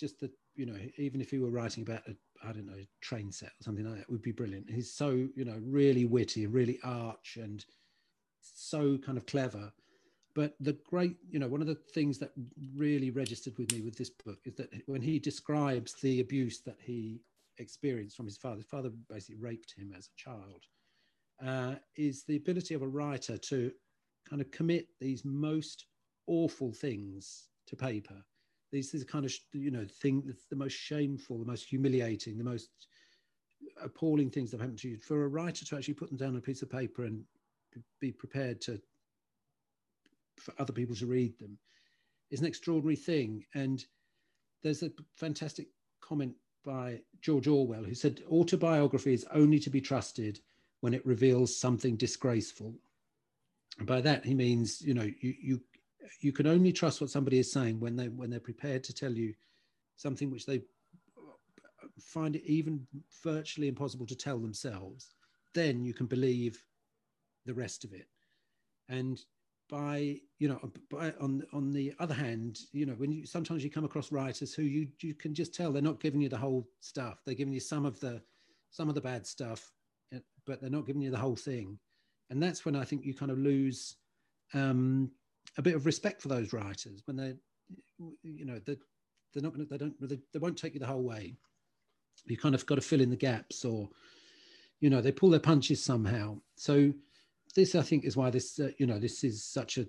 just 0.00 0.20
that 0.20 0.30
you 0.54 0.66
know, 0.66 0.76
even 0.96 1.20
if 1.20 1.30
he 1.30 1.38
were 1.38 1.50
writing 1.50 1.82
about 1.82 2.08
a 2.08 2.16
I 2.42 2.52
don't 2.52 2.66
know 2.66 2.82
train 3.00 3.32
set 3.32 3.48
or 3.48 3.62
something 3.62 3.84
like 3.84 3.98
that, 3.98 4.10
would 4.10 4.22
be 4.22 4.32
brilliant. 4.32 4.70
He's 4.70 4.92
so 4.92 5.10
you 5.34 5.44
know 5.44 5.60
really 5.62 6.04
witty 6.04 6.44
and 6.44 6.54
really 6.54 6.78
arch 6.82 7.38
and 7.40 7.64
so 8.40 8.98
kind 8.98 9.16
of 9.16 9.26
clever 9.26 9.72
but 10.34 10.54
the 10.58 10.76
great, 10.84 11.16
you 11.30 11.38
know, 11.38 11.46
one 11.46 11.60
of 11.60 11.68
the 11.68 11.78
things 11.94 12.18
that 12.18 12.32
really 12.76 13.10
registered 13.10 13.56
with 13.56 13.72
me 13.72 13.82
with 13.82 13.96
this 13.96 14.10
book 14.10 14.38
is 14.44 14.54
that 14.56 14.70
when 14.86 15.00
he 15.00 15.18
describes 15.18 15.94
the 16.02 16.20
abuse 16.20 16.60
that 16.62 16.78
he 16.80 17.20
experienced 17.58 18.16
from 18.16 18.26
his 18.26 18.36
father, 18.36 18.56
his 18.56 18.66
father 18.66 18.90
basically 19.08 19.40
raped 19.40 19.74
him 19.76 19.92
as 19.96 20.08
a 20.08 20.20
child, 20.20 20.64
uh, 21.44 21.76
is 21.96 22.24
the 22.24 22.36
ability 22.36 22.74
of 22.74 22.82
a 22.82 22.88
writer 22.88 23.38
to 23.38 23.70
kind 24.28 24.42
of 24.42 24.50
commit 24.50 24.88
these 25.00 25.24
most 25.24 25.86
awful 26.26 26.72
things 26.72 27.48
to 27.68 27.76
paper. 27.76 28.24
These, 28.74 28.90
these 28.90 29.04
kind 29.04 29.24
of, 29.24 29.32
you 29.52 29.70
know, 29.70 29.86
thing, 30.02 30.34
the 30.50 30.56
most 30.56 30.72
shameful, 30.72 31.38
the 31.38 31.44
most 31.44 31.64
humiliating, 31.64 32.36
the 32.36 32.42
most 32.42 32.70
appalling 33.80 34.30
things 34.30 34.50
that 34.50 34.56
have 34.56 34.62
happened 34.62 34.80
to 34.80 34.88
you. 34.88 34.98
For 34.98 35.24
a 35.24 35.28
writer 35.28 35.64
to 35.64 35.76
actually 35.76 35.94
put 35.94 36.08
them 36.08 36.18
down 36.18 36.30
on 36.30 36.38
a 36.38 36.40
piece 36.40 36.60
of 36.60 36.70
paper 36.70 37.04
and 37.04 37.22
be 38.00 38.10
prepared 38.10 38.60
to 38.62 38.80
for 40.40 40.52
other 40.58 40.72
people 40.72 40.96
to 40.96 41.06
read 41.06 41.38
them 41.38 41.56
is 42.32 42.40
an 42.40 42.46
extraordinary 42.46 42.96
thing. 42.96 43.44
And 43.54 43.84
there's 44.64 44.82
a 44.82 44.90
fantastic 45.14 45.68
comment 46.00 46.34
by 46.64 47.00
George 47.20 47.46
Orwell 47.46 47.84
who 47.84 47.94
said 47.94 48.22
autobiography 48.28 49.14
is 49.14 49.24
only 49.32 49.60
to 49.60 49.70
be 49.70 49.80
trusted 49.80 50.40
when 50.80 50.94
it 50.94 51.06
reveals 51.06 51.56
something 51.56 51.94
disgraceful. 51.94 52.74
And 53.78 53.86
by 53.86 54.00
that 54.00 54.24
he 54.24 54.34
means, 54.34 54.82
you 54.82 54.94
know, 54.94 55.08
you 55.20 55.34
you 55.40 55.60
you 56.20 56.32
can 56.32 56.46
only 56.46 56.72
trust 56.72 57.00
what 57.00 57.10
somebody 57.10 57.38
is 57.38 57.52
saying 57.52 57.80
when 57.80 57.96
they 57.96 58.08
when 58.08 58.30
they're 58.30 58.40
prepared 58.40 58.84
to 58.84 58.94
tell 58.94 59.12
you 59.12 59.34
something 59.96 60.30
which 60.30 60.46
they 60.46 60.62
find 62.00 62.36
it 62.36 62.44
even 62.44 62.86
virtually 63.22 63.68
impossible 63.68 64.06
to 64.06 64.16
tell 64.16 64.38
themselves. 64.38 65.14
Then 65.54 65.84
you 65.84 65.94
can 65.94 66.06
believe 66.06 66.62
the 67.46 67.54
rest 67.54 67.84
of 67.84 67.92
it. 67.92 68.08
And 68.88 69.20
by 69.70 70.18
you 70.38 70.48
know 70.48 70.60
by, 70.90 71.12
on 71.20 71.42
on 71.54 71.72
the 71.72 71.92
other 71.98 72.12
hand 72.12 72.58
you 72.72 72.84
know 72.84 72.92
when 72.94 73.10
you 73.10 73.24
sometimes 73.24 73.64
you 73.64 73.70
come 73.70 73.84
across 73.84 74.12
writers 74.12 74.52
who 74.52 74.62
you 74.62 74.86
you 75.00 75.14
can 75.14 75.32
just 75.32 75.54
tell 75.54 75.72
they're 75.72 75.80
not 75.80 76.00
giving 76.00 76.20
you 76.20 76.28
the 76.28 76.36
whole 76.36 76.68
stuff 76.80 77.22
they're 77.24 77.34
giving 77.34 77.54
you 77.54 77.60
some 77.60 77.86
of 77.86 77.98
the 77.98 78.20
some 78.70 78.90
of 78.90 78.94
the 78.94 79.00
bad 79.00 79.26
stuff 79.26 79.72
eh, 80.12 80.18
but 80.46 80.60
they're 80.60 80.68
not 80.68 80.86
giving 80.86 81.00
you 81.00 81.10
the 81.10 81.16
whole 81.16 81.34
thing 81.34 81.78
and 82.28 82.42
that's 82.42 82.66
when 82.66 82.76
i 82.76 82.84
think 82.84 83.06
you 83.06 83.14
kind 83.14 83.30
of 83.30 83.38
lose 83.38 83.96
um, 84.52 85.10
a 85.56 85.62
bit 85.62 85.74
of 85.74 85.86
respect 85.86 86.22
for 86.22 86.28
those 86.28 86.52
writers 86.52 87.02
when 87.06 87.16
they 87.16 87.34
you 88.22 88.44
know 88.44 88.60
they're, 88.66 88.76
they're 89.32 89.42
not 89.42 89.54
going 89.54 89.66
to 89.66 89.70
they 89.70 89.78
don't 89.78 90.08
they, 90.08 90.18
they 90.32 90.38
won't 90.38 90.56
take 90.56 90.74
you 90.74 90.80
the 90.80 90.86
whole 90.86 91.02
way. 91.02 91.36
You 92.26 92.36
kind 92.36 92.54
of 92.54 92.64
got 92.66 92.76
to 92.76 92.80
fill 92.80 93.00
in 93.00 93.10
the 93.10 93.16
gaps 93.16 93.64
or 93.64 93.88
you 94.80 94.90
know 94.90 95.00
they 95.00 95.12
pull 95.12 95.30
their 95.30 95.40
punches 95.40 95.82
somehow. 95.82 96.38
So 96.56 96.92
this 97.54 97.74
I 97.74 97.82
think 97.82 98.04
is 98.04 98.16
why 98.16 98.30
this 98.30 98.58
uh, 98.58 98.70
you 98.78 98.86
know 98.86 98.98
this 98.98 99.24
is 99.24 99.44
such 99.44 99.78
a 99.78 99.86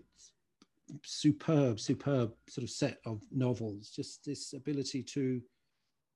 superb 1.03 1.79
superb 1.79 2.33
sort 2.47 2.63
of 2.63 2.69
set 2.69 2.99
of 3.05 3.21
novels. 3.31 3.89
Just 3.89 4.23
this 4.25 4.53
ability 4.53 5.03
to 5.03 5.41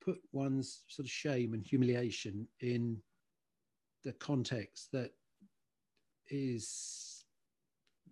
put 0.04 0.20
one's 0.32 0.84
sort 0.88 1.06
of 1.06 1.12
shame 1.12 1.54
and 1.54 1.66
humiliation 1.66 2.48
in 2.62 2.98
the 4.06 4.14
context 4.14 4.92
that 4.94 5.12
is 6.30 7.26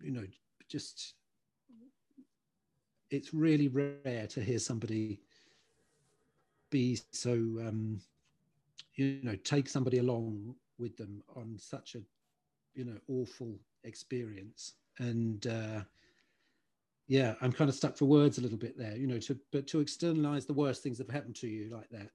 you 0.02 0.10
know 0.10 0.24
just 0.68 1.14
it's 3.10 3.32
really 3.32 3.68
rare 3.68 4.26
to 4.28 4.40
hear 4.40 4.58
somebody 4.58 5.20
be 6.70 7.00
so 7.12 7.32
um 7.32 8.00
you 8.94 9.20
know 9.22 9.36
take 9.36 9.68
somebody 9.68 9.98
along 9.98 10.54
with 10.78 10.96
them 10.96 11.22
on 11.34 11.56
such 11.58 11.94
a 11.94 12.00
you 12.74 12.84
know 12.84 12.96
awful 13.08 13.58
experience. 13.84 14.74
And 14.98 15.46
uh, 15.46 15.82
yeah 17.06 17.34
i'm 17.40 17.52
kind 17.52 17.70
of 17.70 17.74
stuck 17.74 17.96
for 17.96 18.04
words 18.04 18.36
a 18.36 18.40
little 18.40 18.58
bit 18.58 18.76
there 18.76 18.96
you 18.96 19.06
know 19.06 19.18
to 19.18 19.38
but 19.50 19.66
to 19.66 19.80
externalize 19.80 20.44
the 20.44 20.52
worst 20.52 20.82
things 20.82 20.98
that 20.98 21.06
have 21.06 21.14
happened 21.14 21.36
to 21.36 21.46
you 21.46 21.70
like 21.70 21.88
that 21.88 22.10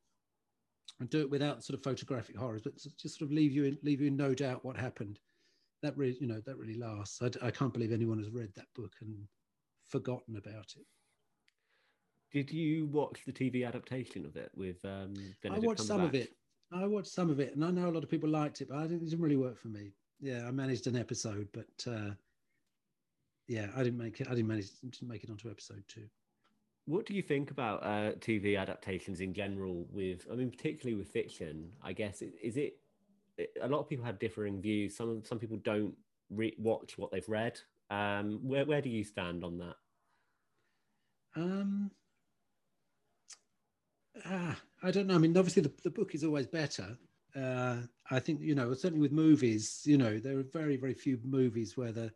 and 0.99 1.09
do 1.09 1.21
it 1.21 1.29
without 1.29 1.63
sort 1.63 1.75
of 1.77 1.83
photographic 1.83 2.37
horrors 2.37 2.61
but 2.61 2.75
just 2.75 3.17
sort 3.17 3.21
of 3.21 3.31
leave 3.31 3.51
you 3.51 3.63
in 3.63 3.77
leave 3.81 4.01
you 4.01 4.07
in 4.07 4.15
no 4.15 4.35
doubt 4.35 4.63
what 4.63 4.77
happened 4.77 5.17
that 5.83 5.95
really 5.97 6.17
you 6.19 6.25
know 6.25 6.41
that 6.45 6.57
really 6.57 6.77
lasts. 6.77 7.21
I, 7.21 7.29
I 7.45 7.51
can't 7.51 7.73
believe 7.73 7.91
anyone 7.91 8.17
has 8.17 8.31
read 8.31 8.51
that 8.55 8.73
book 8.73 8.93
and 9.01 9.27
forgotten 9.93 10.35
about 10.35 10.73
it 10.75 10.85
did 12.31 12.51
you 12.51 12.87
watch 12.87 13.21
the 13.25 13.31
tv 13.31 13.67
adaptation 13.67 14.25
of 14.25 14.35
it 14.35 14.51
with 14.55 14.83
um 14.85 15.13
Benedict 15.41 15.63
i 15.63 15.67
watched 15.67 15.81
some 15.81 16.01
of 16.01 16.15
it 16.15 16.33
i 16.71 16.85
watched 16.85 17.13
some 17.19 17.29
of 17.29 17.39
it 17.39 17.55
and 17.55 17.63
i 17.63 17.71
know 17.71 17.89
a 17.89 17.91
lot 17.91 18.03
of 18.03 18.09
people 18.09 18.29
liked 18.29 18.61
it 18.61 18.69
but 18.69 18.91
it 18.91 18.99
didn't 18.99 19.21
really 19.21 19.37
work 19.37 19.57
for 19.57 19.69
me 19.69 19.93
yeah, 20.23 20.47
I 20.47 20.51
managed 20.51 20.87
an 20.87 20.95
episode, 20.95 21.49
but 21.51 21.91
uh, 21.91 22.11
yeah, 23.47 23.67
I 23.75 23.83
didn't 23.83 23.99
make 23.99 24.21
it. 24.21 24.27
I 24.27 24.31
didn't 24.31 24.47
manage 24.47 24.69
to 24.93 25.05
make 25.05 25.23
it 25.23 25.29
onto 25.29 25.49
episode 25.49 25.83
two. 25.89 26.05
What 26.85 27.05
do 27.05 27.13
you 27.13 27.21
think 27.21 27.51
about 27.51 27.83
uh, 27.83 28.13
TV 28.19 28.57
adaptations 28.57 29.19
in 29.19 29.33
general? 29.33 29.85
With, 29.91 30.25
I 30.31 30.35
mean, 30.35 30.49
particularly 30.49 30.97
with 30.97 31.09
fiction, 31.09 31.69
I 31.83 31.91
guess 31.91 32.21
is 32.21 32.55
it. 32.55 32.77
A 33.61 33.67
lot 33.67 33.79
of 33.79 33.89
people 33.89 34.05
have 34.05 34.17
differing 34.17 34.61
views. 34.61 34.95
Some 34.95 35.23
some 35.25 35.39
people 35.39 35.57
don't 35.57 35.93
re- 36.29 36.55
watch 36.57 36.97
what 36.97 37.11
they've 37.11 37.27
read. 37.27 37.59
Um, 37.89 38.39
where 38.43 38.65
where 38.65 38.81
do 38.81 38.89
you 38.89 39.03
stand 39.03 39.43
on 39.43 39.57
that? 39.57 39.75
Um, 41.35 41.91
ah, 44.25 44.59
I 44.83 44.91
don't 44.91 45.07
know. 45.07 45.15
I 45.15 45.17
mean, 45.17 45.37
obviously 45.37 45.63
the, 45.63 45.71
the 45.83 45.89
book 45.89 46.13
is 46.13 46.23
always 46.23 46.47
better, 46.47 46.97
uh, 47.35 47.77
I 48.11 48.19
think 48.19 48.41
you 48.41 48.55
know 48.55 48.73
certainly 48.73 49.01
with 49.01 49.11
movies, 49.11 49.81
you 49.85 49.97
know 49.97 50.19
there 50.19 50.37
are 50.37 50.43
very 50.43 50.77
very 50.77 50.93
few 50.93 51.19
movies 51.23 51.75
where 51.75 51.91
the 51.91 52.11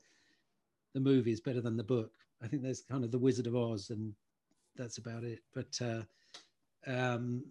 the 0.94 1.00
movie 1.00 1.32
is 1.32 1.42
better 1.42 1.62
than 1.62 1.78
the 1.78 1.84
book. 1.84 2.12
I 2.42 2.48
think 2.48 2.62
there's 2.62 2.82
kind 2.82 3.04
of 3.04 3.12
the 3.12 3.18
Wizard 3.18 3.48
of 3.48 3.56
Oz 3.56 3.90
and 3.90 4.14
that's 4.76 5.00
about 5.00 5.24
it. 5.24 5.40
But 5.54 5.80
uh, 5.82 6.04
um, 6.86 7.46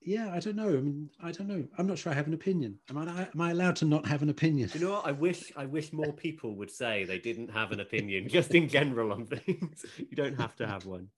yeah, 0.00 0.30
I 0.32 0.40
don't 0.40 0.56
know. 0.56 0.68
I 0.68 0.80
mean, 0.80 1.10
I 1.22 1.32
don't 1.32 1.48
know. 1.48 1.64
I'm 1.78 1.86
not 1.86 1.98
sure 1.98 2.12
I 2.12 2.14
have 2.14 2.26
an 2.26 2.34
opinion. 2.34 2.78
Am 2.90 2.98
I 2.98 3.28
am 3.32 3.40
I 3.40 3.50
allowed 3.50 3.76
to 3.76 3.84
not 3.84 4.06
have 4.06 4.22
an 4.22 4.30
opinion? 4.30 4.70
You 4.74 4.80
know 4.80 4.92
what? 4.92 5.06
I 5.06 5.12
wish 5.12 5.52
I 5.56 5.66
wish 5.66 5.92
more 5.92 6.12
people 6.12 6.54
would 6.56 6.70
say 6.70 7.04
they 7.04 7.18
didn't 7.18 7.48
have 7.50 7.72
an 7.72 7.80
opinion, 7.80 8.28
just 8.38 8.54
in 8.54 8.68
general 8.68 9.12
on 9.12 9.26
things. 9.26 9.84
You 9.98 10.16
don't 10.16 10.38
have 10.38 10.54
to 10.56 10.66
have 10.66 10.84
one. 10.86 11.08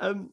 Um, 0.00 0.32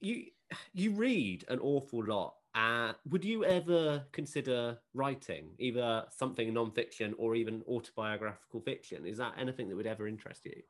you 0.00 0.24
you 0.72 0.92
read 0.92 1.44
an 1.48 1.58
awful 1.60 2.04
lot. 2.04 2.34
Uh, 2.54 2.92
would 3.10 3.24
you 3.24 3.44
ever 3.44 4.04
consider 4.12 4.78
writing 4.94 5.50
either 5.58 6.04
something 6.10 6.54
non-fiction 6.54 7.14
or 7.18 7.34
even 7.34 7.62
autobiographical 7.68 8.60
fiction? 8.60 9.06
Is 9.06 9.18
that 9.18 9.34
anything 9.36 9.68
that 9.68 9.76
would 9.76 9.86
ever 9.86 10.06
interest 10.06 10.44
you? 10.44 10.62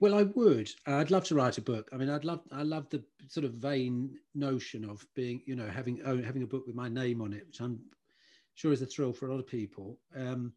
Well, 0.00 0.14
I 0.14 0.22
would. 0.22 0.68
I'd 0.86 1.10
love 1.10 1.24
to 1.24 1.34
write 1.34 1.58
a 1.58 1.62
book. 1.62 1.88
I 1.92 1.96
mean, 1.96 2.10
I'd 2.10 2.24
love. 2.24 2.40
I 2.50 2.62
love 2.62 2.88
the 2.90 3.04
sort 3.28 3.44
of 3.44 3.54
vain 3.54 4.18
notion 4.34 4.84
of 4.84 5.06
being, 5.14 5.42
you 5.46 5.54
know, 5.54 5.68
having 5.68 5.98
having 5.98 6.42
a 6.42 6.46
book 6.46 6.66
with 6.66 6.74
my 6.74 6.88
name 6.88 7.20
on 7.22 7.32
it, 7.32 7.46
which 7.46 7.60
I'm 7.60 7.78
sure 8.54 8.72
is 8.72 8.82
a 8.82 8.86
thrill 8.86 9.12
for 9.12 9.28
a 9.28 9.30
lot 9.30 9.40
of 9.40 9.46
people. 9.46 9.98
Um, 10.16 10.52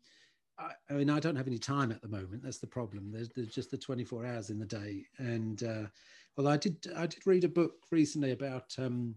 I, 0.58 0.72
I, 0.90 0.94
mean, 0.94 1.10
I 1.10 1.20
don't 1.20 1.36
have 1.36 1.48
any 1.48 1.58
time 1.58 1.92
at 1.92 2.02
the 2.02 2.08
moment. 2.08 2.44
That's 2.44 2.60
the 2.60 2.68
problem. 2.68 3.12
There's, 3.12 3.30
there's 3.30 3.54
just 3.54 3.72
the 3.72 3.78
24 3.78 4.26
hours 4.26 4.50
in 4.50 4.60
the 4.60 4.66
day. 4.66 5.06
And 5.18 5.62
uh, 5.64 5.84
well, 6.38 6.48
I 6.48 6.58
did. 6.58 6.88
I 6.96 7.08
did 7.08 7.26
read 7.26 7.44
a 7.44 7.50
book 7.50 7.74
recently 7.92 8.32
about 8.32 8.74
um, 8.78 9.16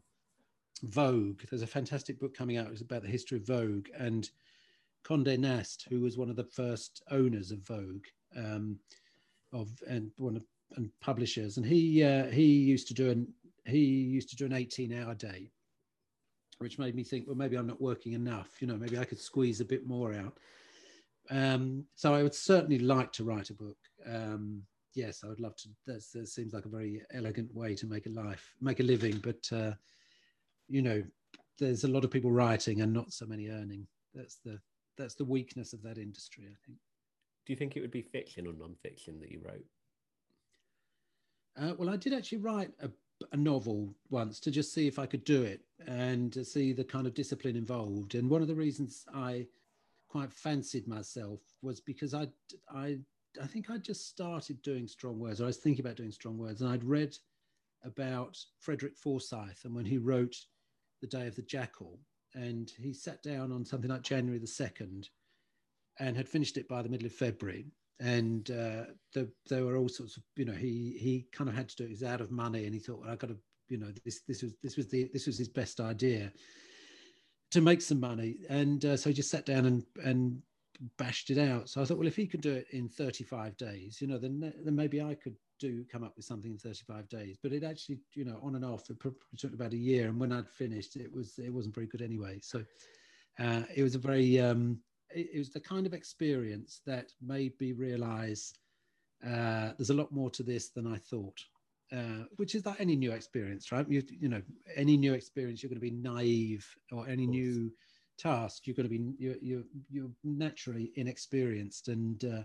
Vogue. 0.83 1.43
There's 1.49 1.63
a 1.63 1.67
fantastic 1.67 2.19
book 2.21 2.37
coming 2.37 2.57
out. 2.57 2.71
It's 2.71 2.83
about 2.83 3.03
the 3.03 3.09
history 3.09 3.39
of 3.39 3.47
Vogue 3.47 3.89
and 3.97 4.29
Condé 5.05 5.39
Nast, 5.39 5.87
who 5.89 6.01
was 6.01 6.17
one 6.17 6.31
of 6.31 6.37
the 6.37 6.45
first 6.45 7.03
owners 7.11 7.51
of 7.51 7.67
Vogue. 7.67 8.05
Um, 8.37 8.79
of 9.53 9.69
and 9.89 10.11
one 10.17 10.37
of 10.37 10.45
and 10.77 10.91
publishers, 11.01 11.57
and 11.57 11.67
he 11.67 12.03
uh, 12.03 12.27
he 12.27 12.45
used 12.45 12.89
to 12.89 12.95
do 12.95 13.11
an 13.11 13.29
he 13.65 13.79
used 13.79 14.31
to 14.31 14.37
do 14.37 14.47
an 14.47 14.53
18 14.53 14.93
hour 14.93 15.15
day, 15.15 15.51
which 16.59 16.79
made 16.79 16.95
me 16.95 17.05
think, 17.05 17.27
well, 17.27 17.37
maybe 17.37 17.57
I'm 17.57 17.67
not 17.67 17.81
working 17.81 18.13
enough. 18.13 18.61
You 18.61 18.67
know, 18.67 18.77
maybe 18.77 18.99
I 18.99 19.05
could 19.05 19.21
squeeze 19.21 19.61
a 19.61 19.65
bit 19.65 19.87
more 19.87 20.15
out. 20.15 20.39
Um, 21.31 21.85
so 21.95 22.15
I 22.15 22.23
would 22.23 22.35
certainly 22.35 22.79
like 22.79 23.13
to 23.13 23.25
write 23.25 23.51
a 23.51 23.55
book. 23.55 23.77
Um, 24.07 24.63
yes, 24.95 25.23
I 25.25 25.29
would 25.29 25.41
love 25.41 25.57
to. 25.57 25.69
that 25.87 26.03
seems 26.03 26.55
like 26.55 26.65
a 26.65 26.71
very 26.71 27.03
elegant 27.13 27.55
way 27.55 27.75
to 27.75 27.87
make 27.87 28.07
a 28.07 28.11
life, 28.11 28.55
make 28.61 28.81
a 28.81 28.85
living. 28.85 29.19
But 29.23 29.49
uh, 29.53 29.73
you 30.69 30.83
know, 30.83 31.03
there's 31.59 31.85
a 31.85 31.89
lot 31.89 32.05
of 32.05 32.11
people 32.11 32.33
writing 32.33 32.81
and 32.81 32.93
not 32.93 33.13
so 33.13 33.27
many 33.27 33.49
earning. 33.49 33.87
That's 34.15 34.37
the 34.45 34.59
that's 34.97 35.15
the 35.15 35.25
weakness 35.25 35.73
of 35.73 35.83
that 35.83 35.99
industry, 35.99 36.45
I 36.47 36.57
think. 36.67 36.79
Do 37.49 37.53
you 37.55 37.57
think 37.57 37.79
it 37.79 37.81
would 37.81 37.91
be 37.91 38.03
fiction 38.03 38.47
or 38.47 38.53
non-fiction 38.53 39.19
that 39.21 39.33
you 39.33 39.41
wrote? 39.43 39.65
Uh, 41.59 41.73
well, 41.79 41.89
I 41.89 41.97
did 41.97 42.13
actually 42.13 42.39
write 42.39 42.73
a, 42.83 42.91
a, 43.33 43.39
novel 43.39 43.95
once 44.11 44.39
to 44.41 44.51
just 44.51 44.75
see 44.75 44.87
if 44.87 44.99
I 44.99 45.07
could 45.07 45.25
do 45.25 45.45
it 45.45 45.63
and 45.87 46.31
to 46.35 46.45
see 46.45 46.75
the 46.75 46.85
kind 46.85 47.07
of 47.07 47.15
discipline 47.15 47.57
involved. 47.57 48.17
And 48.17 48.29
one 48.29 48.43
of 48.43 48.49
the 48.49 48.55
reasons 48.55 49.07
I 49.15 49.47
quite 50.11 50.31
fancied 50.31 50.87
myself 50.87 51.41
was 51.63 51.81
because 51.81 52.13
I, 52.13 52.29
I, 52.71 52.99
I 53.43 53.47
think 53.47 53.71
I 53.71 53.79
just 53.79 54.11
started 54.11 54.61
doing 54.61 54.87
strong 54.87 55.19
words, 55.19 55.41
or 55.41 55.45
I 55.45 55.47
was 55.47 55.57
thinking 55.57 55.83
about 55.83 55.97
doing 55.97 56.13
strong 56.13 56.37
words, 56.37 56.61
and 56.61 56.71
I'd 56.71 56.85
read 56.85 57.17
about 57.83 58.37
Frederick 58.61 58.95
Forsyth 58.95 59.65
and 59.65 59.75
when 59.75 59.87
he 59.87 59.97
wrote 59.97 60.37
The 61.01 61.07
Day 61.07 61.27
of 61.27 61.35
the 61.35 61.43
Jackal, 61.43 61.99
and 62.35 62.71
he 62.79 62.93
sat 62.93 63.23
down 63.23 63.53
on 63.53 63.65
something 63.65 63.91
like 63.91 64.03
January 64.03 64.39
the 64.39 64.47
second 64.47 65.09
and 65.99 66.17
had 66.17 66.29
finished 66.29 66.57
it 66.57 66.69
by 66.69 66.83
the 66.83 66.89
middle 66.89 67.07
of 67.07 67.13
February. 67.13 67.67
And 68.01 68.51
uh, 68.51 68.85
the, 69.13 69.29
there 69.49 69.65
were 69.65 69.77
all 69.77 69.89
sorts 69.89 70.17
of, 70.17 70.23
you 70.37 70.45
know, 70.45 70.53
he 70.53 70.97
he 71.01 71.27
kind 71.33 71.51
of 71.51 71.57
had 71.57 71.69
to 71.71 71.77
do 71.77 71.85
it. 71.85 71.89
He's 71.91 72.05
out 72.05 72.21
of 72.21 72.31
money, 72.31 72.65
and 72.65 72.73
he 72.73 72.79
thought, 72.81 73.01
well, 73.01 73.11
I 73.11 73.17
got 73.17 73.31
to, 73.31 73.37
you 73.69 73.79
know, 73.79 73.89
this 74.05 74.21
this 74.29 74.43
was 74.43 74.55
this 74.63 74.77
was 74.77 74.89
the 74.89 75.11
this 75.13 75.27
was 75.27 75.37
his 75.37 75.49
best 75.49 75.81
idea 75.81 76.33
to 77.51 77.61
make 77.61 77.83
some 77.83 77.99
money. 77.99 78.37
And 78.49 78.85
uh, 78.85 78.97
so 78.97 79.11
he 79.11 79.15
just 79.15 79.31
sat 79.31 79.47
down 79.47 79.67
and 79.67 79.85
and 80.05 80.41
bashed 80.97 81.31
it 81.31 81.39
out. 81.39 81.69
So 81.69 81.83
I 81.83 81.85
thought, 81.85 81.99
well, 81.99 82.07
if 82.07 82.17
he 82.17 82.27
could 82.27 82.41
do 82.41 82.53
it 82.53 82.67
in 82.71 82.89
35 82.89 83.57
days, 83.57 84.01
you 84.01 84.07
know, 84.07 84.19
then 84.19 84.53
then 84.65 84.77
maybe 84.77 85.03
I 85.03 85.15
could 85.15 85.35
do 85.59 85.85
come 85.91 86.05
up 86.05 86.15
with 86.17 86.25
something 86.25 86.53
in 86.53 86.59
35 86.59 87.09
days. 87.09 87.37
But 87.43 87.53
it 87.53 87.65
actually, 87.65 87.99
you 88.15 88.25
know, 88.25 88.39
on 88.43 88.55
and 88.55 88.65
off, 88.65 88.89
it 88.91 88.97
took 89.37 89.55
about 89.55 89.73
a 89.73 89.77
year. 89.77 90.09
And 90.09 90.21
when 90.21 90.33
I'd 90.33 90.49
finished, 90.49 90.97
it 90.97 91.13
was 91.13 91.39
it 91.39 91.53
wasn't 91.53 91.75
very 91.75 91.87
good 91.87 92.03
anyway. 92.03 92.39
So 92.43 92.63
uh, 93.39 93.63
it 93.75 93.83
was 93.83 93.95
a 93.95 93.99
very 93.99 94.41
um, 94.41 94.79
it, 95.15 95.31
it 95.35 95.39
was 95.39 95.51
the 95.51 95.61
kind 95.61 95.87
of 95.87 95.95
experience 95.95 96.81
that 96.87 97.13
made 97.21 97.59
me 97.61 97.73
realize 97.73 98.53
uh, 99.27 99.73
there's 99.77 99.91
a 99.91 99.95
lot 99.95 100.13
more 100.13 100.31
to 100.31 100.43
this 100.43 100.69
than 100.69 100.87
I 100.87 100.99
thought. 100.99 101.39
Uh, 101.91 102.25
which 102.37 102.55
is 102.55 102.67
like 102.67 102.79
any 102.79 102.95
new 102.95 103.13
experience, 103.13 103.73
right? 103.73 103.89
You, 103.89 104.03
you 104.11 104.29
know, 104.29 104.43
any 104.77 104.95
new 104.99 105.15
experience, 105.15 105.63
you're 105.63 105.71
going 105.71 105.81
to 105.81 105.91
be 105.91 105.91
naive, 105.91 106.67
or 106.93 107.09
any 107.09 107.27
new 107.27 107.73
task, 108.19 108.67
you're 108.67 108.77
going 108.77 108.89
to 108.89 108.91
be 108.91 109.15
you're 109.19 109.37
you're, 109.41 109.63
you're 109.89 110.11
naturally 110.23 110.93
inexperienced 110.97 111.89
and 111.89 112.23
uh, 112.25 112.43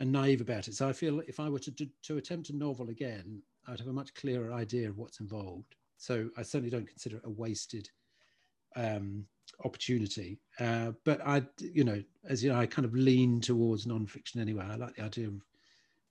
and 0.00 0.12
naive 0.12 0.42
about 0.42 0.68
it. 0.68 0.74
So 0.74 0.86
I 0.86 0.92
feel 0.92 1.20
if 1.20 1.40
I 1.40 1.48
were 1.48 1.58
to 1.60 1.70
do, 1.70 1.86
to 2.02 2.18
attempt 2.18 2.50
a 2.50 2.56
novel 2.56 2.90
again, 2.90 3.40
I'd 3.66 3.78
have 3.78 3.88
a 3.88 3.94
much 3.94 4.12
clearer 4.14 4.52
idea 4.52 4.90
of 4.90 4.98
what's 4.98 5.20
involved. 5.20 5.74
So 5.96 6.28
I 6.36 6.42
certainly 6.42 6.70
don't 6.70 6.86
consider 6.86 7.16
it 7.16 7.22
a 7.24 7.30
wasted 7.30 7.88
um, 8.74 9.24
opportunity. 9.64 10.38
Uh, 10.60 10.92
but 11.04 11.20
I, 11.26 11.42
you 11.60 11.84
know, 11.84 12.02
as 12.28 12.42
you 12.42 12.52
know, 12.52 12.58
I 12.58 12.66
kind 12.66 12.84
of 12.84 12.94
lean 12.94 13.40
towards 13.40 13.86
nonfiction 13.86 14.40
anyway. 14.40 14.64
I 14.68 14.76
like 14.76 14.96
the 14.96 15.04
idea 15.04 15.28
of 15.28 15.42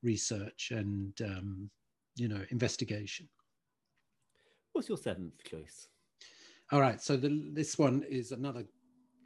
research 0.03 0.71
and, 0.71 1.13
um, 1.21 1.69
you 2.15 2.27
know, 2.27 2.41
investigation. 2.49 3.27
What's 4.73 4.89
your 4.89 4.97
seventh 4.97 5.43
choice? 5.43 5.87
All 6.71 6.81
right. 6.81 7.01
So 7.01 7.17
the, 7.17 7.51
this 7.53 7.77
one 7.77 8.03
is 8.09 8.31
another 8.31 8.65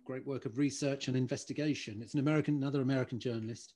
great 0.05 0.25
work 0.25 0.45
of 0.45 0.57
research 0.57 1.07
and 1.07 1.15
investigation. 1.15 1.99
It's 2.01 2.13
an 2.13 2.19
American, 2.19 2.55
another 2.55 2.81
American 2.81 3.19
journalist. 3.19 3.73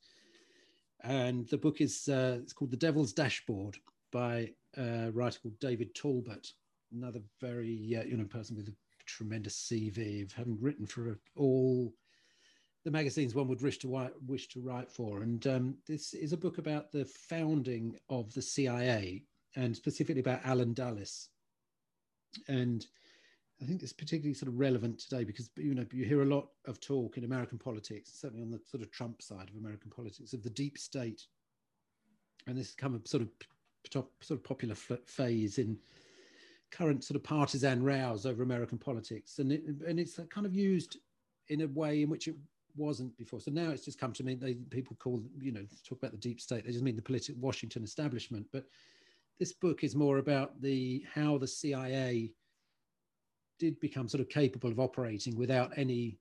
And 1.02 1.46
the 1.48 1.58
book 1.58 1.80
is 1.80 2.08
uh, 2.08 2.38
it's 2.42 2.52
called 2.52 2.70
The 2.70 2.76
Devil's 2.76 3.12
Chessboard 3.12 3.76
by 4.10 4.50
a 4.76 5.10
writer 5.12 5.38
called 5.40 5.58
David 5.60 5.94
Talbot, 5.94 6.52
another 6.92 7.20
very 7.40 7.96
uh, 7.98 8.04
you 8.04 8.16
know 8.16 8.24
person 8.24 8.56
with 8.56 8.68
a 8.68 8.74
tremendous 9.06 9.56
CV 9.70 10.22
of 10.22 10.32
having 10.32 10.58
written 10.60 10.86
for 10.86 11.18
all 11.36 11.92
the 12.84 12.90
magazines 12.90 13.34
one 13.34 13.48
would 13.48 13.62
wish 13.62 13.78
to 13.78 13.88
write, 13.88 14.12
wish 14.26 14.48
to 14.48 14.60
write 14.60 14.90
for. 14.90 15.22
And 15.22 15.46
um, 15.46 15.76
this 15.86 16.12
is 16.12 16.32
a 16.32 16.36
book 16.36 16.58
about 16.58 16.92
the 16.92 17.06
founding 17.06 17.96
of 18.10 18.32
the 18.34 18.42
CIA 18.42 19.22
and 19.56 19.74
specifically 19.74 20.20
about 20.20 20.44
Allen 20.44 20.74
Dulles. 20.74 21.28
And 22.48 22.86
I 23.62 23.64
think 23.64 23.82
it's 23.82 23.92
particularly 23.92 24.34
sort 24.34 24.48
of 24.48 24.58
relevant 24.58 24.98
today 24.98 25.24
because 25.24 25.48
you 25.56 25.74
know 25.74 25.86
you 25.92 26.04
hear 26.04 26.22
a 26.22 26.26
lot 26.26 26.48
of 26.66 26.80
talk 26.80 27.16
in 27.16 27.24
American 27.24 27.58
politics, 27.58 28.10
certainly 28.20 28.42
on 28.42 28.50
the 28.50 28.60
sort 28.68 28.82
of 28.82 28.90
Trump 28.90 29.22
side 29.22 29.48
of 29.48 29.56
American 29.56 29.90
politics, 29.90 30.32
of 30.32 30.42
the 30.42 30.50
deep 30.50 30.76
state, 30.76 31.22
and 32.46 32.58
this 32.58 32.66
has 32.66 32.74
come 32.74 32.94
a 32.94 33.08
sort 33.08 33.22
of 33.22 33.28
sort 33.90 34.38
of 34.38 34.44
popular 34.44 34.74
phase 34.74 35.58
in 35.58 35.78
current 36.76 37.04
sort 37.04 37.16
of 37.16 37.22
partisan 37.22 37.82
rows 37.82 38.26
over 38.26 38.42
American 38.42 38.78
politics, 38.78 39.38
and 39.38 39.52
it, 39.52 39.62
and 39.86 40.00
it's 40.00 40.18
kind 40.30 40.46
of 40.46 40.54
used 40.54 40.98
in 41.48 41.62
a 41.62 41.66
way 41.68 42.02
in 42.02 42.10
which 42.10 42.28
it 42.28 42.34
wasn't 42.76 43.16
before. 43.16 43.40
So 43.40 43.50
now 43.50 43.70
it's 43.70 43.84
just 43.84 44.00
come 44.00 44.12
to 44.14 44.24
mean 44.24 44.40
they 44.40 44.54
people 44.54 44.96
call 44.98 45.22
you 45.40 45.52
know 45.52 45.64
talk 45.86 45.98
about 45.98 46.12
the 46.12 46.18
deep 46.18 46.40
state. 46.40 46.64
They 46.64 46.72
just 46.72 46.84
mean 46.84 46.96
the 46.96 47.02
political 47.02 47.40
Washington 47.40 47.84
establishment. 47.84 48.46
But 48.52 48.64
this 49.38 49.52
book 49.52 49.84
is 49.84 49.94
more 49.94 50.18
about 50.18 50.60
the 50.60 51.04
how 51.12 51.38
the 51.38 51.46
CIA 51.46 52.32
did 53.58 53.78
become 53.80 54.08
sort 54.08 54.20
of 54.20 54.28
capable 54.28 54.70
of 54.70 54.80
operating 54.80 55.36
without 55.36 55.72
any 55.76 56.18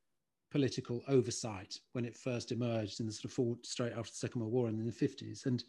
political 0.51 1.01
oversight 1.07 1.79
when 1.93 2.05
it 2.05 2.15
first 2.15 2.51
emerged 2.51 2.99
in 2.99 3.07
the 3.07 3.11
sort 3.11 3.25
of 3.25 3.33
fall 3.33 3.57
straight 3.63 3.93
after 3.93 4.11
the 4.11 4.17
Second 4.17 4.41
World 4.41 4.53
War 4.53 4.67
and 4.67 4.79
in 4.79 4.85
the 4.85 4.91
50s. 4.91 5.47
And 5.47 5.63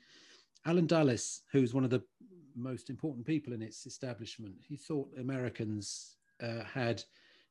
Allen 0.66 0.86
Dulles, 0.86 1.42
who's 1.52 1.74
one 1.74 1.84
of 1.84 1.90
the 1.90 2.02
most 2.56 2.90
important 2.90 3.26
people 3.26 3.52
in 3.52 3.62
its 3.62 3.86
establishment. 3.86 4.54
He 4.60 4.76
thought 4.76 5.10
Americans 5.18 6.16
uh, 6.42 6.64
had 6.64 7.02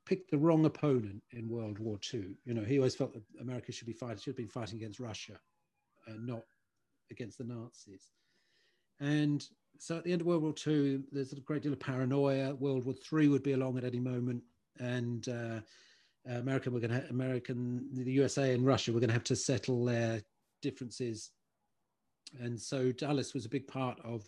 picked 0.06 0.32
the 0.32 0.38
wrong 0.38 0.66
opponent 0.66 1.22
in 1.32 1.50
World 1.50 1.80
War 1.80 1.98
II. 2.14 2.36
You 2.46 2.54
know, 2.54 2.64
he 2.64 2.78
always 2.78 2.96
felt 2.96 3.14
that 3.14 3.24
America 3.40 3.72
should 3.72 3.88
be 3.88 3.94
fighting, 3.94 4.18
should 4.18 4.32
have 4.32 4.38
been 4.38 4.48
fighting 4.48 4.78
against 4.78 5.00
Russia, 5.00 5.40
uh, 6.08 6.14
not 6.20 6.44
against 7.12 7.38
the 7.38 7.46
Nazis. 7.46 8.10
And 9.00 9.46
so 9.78 9.98
at 9.98 10.04
the 10.04 10.12
end 10.12 10.22
of 10.22 10.28
World 10.28 10.44
War 10.44 10.54
II, 10.66 11.04
there's 11.12 11.34
a 11.34 11.40
great 11.40 11.64
deal 11.64 11.74
of 11.74 11.80
paranoia. 11.80 12.56
World 12.56 12.86
War 12.86 12.96
III 13.12 13.30
would 13.30 13.44
be 13.44 13.54
along 13.54 13.78
at 13.78 13.84
any 13.84 14.00
moment, 14.00 14.44
and 14.80 15.28
uh, 15.30 15.60
America, 16.26 16.70
we're 16.70 16.80
going 16.80 17.02
to 17.02 17.10
American, 17.10 17.88
the 17.94 18.12
USA 18.14 18.54
and 18.54 18.66
Russia, 18.66 18.92
we're 18.92 19.00
going 19.00 19.10
to 19.10 19.14
have 19.14 19.24
to 19.26 19.36
settle 19.36 19.86
their 19.86 20.22
differences. 20.62 21.32
And 22.42 22.60
so 22.60 22.92
Dulles 22.92 23.34
was 23.34 23.46
a 23.46 23.50
big 23.50 23.68
part 23.68 24.00
of 24.04 24.24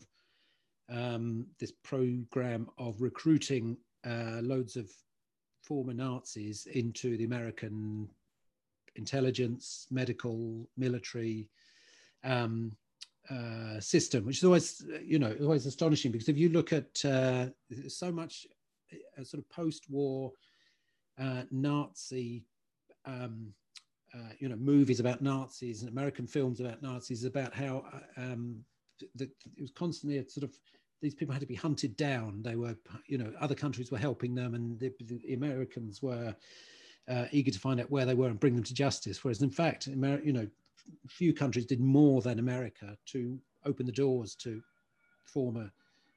um, 0.89 1.47
this 1.59 1.71
program 1.71 2.69
of 2.77 3.01
recruiting 3.01 3.77
uh, 4.05 4.39
loads 4.41 4.75
of 4.75 4.89
former 5.63 5.93
Nazis 5.93 6.67
into 6.67 7.17
the 7.17 7.25
American 7.25 8.07
intelligence, 8.95 9.87
medical, 9.89 10.69
military, 10.77 11.49
um, 12.23 12.71
uh, 13.29 13.79
system, 13.79 14.25
which 14.25 14.37
is 14.37 14.43
always, 14.43 14.85
you 15.03 15.17
know, 15.17 15.35
always 15.41 15.65
astonishing 15.65 16.11
because 16.11 16.29
if 16.29 16.37
you 16.37 16.49
look 16.49 16.71
at 16.71 17.03
uh, 17.05 17.47
so 17.87 18.11
much 18.11 18.45
uh, 18.93 19.23
sort 19.23 19.43
of 19.43 19.49
post-war 19.49 20.31
uh, 21.19 21.43
Nazi, 21.49 22.45
um, 23.05 23.53
uh, 24.15 24.29
you 24.39 24.47
know, 24.47 24.55
movies 24.55 24.99
about 24.99 25.21
Nazis 25.21 25.81
and 25.81 25.91
American 25.91 26.25
films 26.25 26.59
about 26.59 26.81
Nazis 26.81 27.25
about 27.25 27.53
how 27.53 27.83
uh, 27.93 28.21
um, 28.21 28.63
the, 29.15 29.25
it 29.57 29.61
was 29.61 29.71
constantly 29.71 30.17
a 30.19 30.29
sort 30.29 30.43
of 30.43 30.57
these 31.01 31.13
people 31.13 31.33
had 31.33 31.41
to 31.41 31.47
be 31.47 31.55
hunted 31.55 31.97
down. 31.97 32.41
They 32.41 32.55
were, 32.55 32.75
you 33.07 33.17
know, 33.17 33.31
other 33.39 33.55
countries 33.55 33.91
were 33.91 33.97
helping 33.97 34.33
them, 34.33 34.55
and 34.55 34.79
the, 34.79 34.91
the 35.01 35.33
Americans 35.33 36.01
were 36.01 36.35
uh, 37.07 37.25
eager 37.31 37.51
to 37.51 37.59
find 37.59 37.79
out 37.79 37.91
where 37.91 38.05
they 38.05 38.15
were 38.15 38.29
and 38.29 38.39
bring 38.39 38.55
them 38.55 38.63
to 38.63 38.73
justice. 38.73 39.23
Whereas, 39.23 39.41
in 39.41 39.51
fact, 39.51 39.87
Amer- 39.87 40.23
you 40.23 40.33
know, 40.33 40.47
few 41.07 41.33
countries 41.33 41.65
did 41.65 41.79
more 41.79 42.21
than 42.21 42.39
America 42.39 42.97
to 43.07 43.37
open 43.65 43.85
the 43.85 43.91
doors 43.91 44.35
to 44.35 44.61
former 45.25 45.69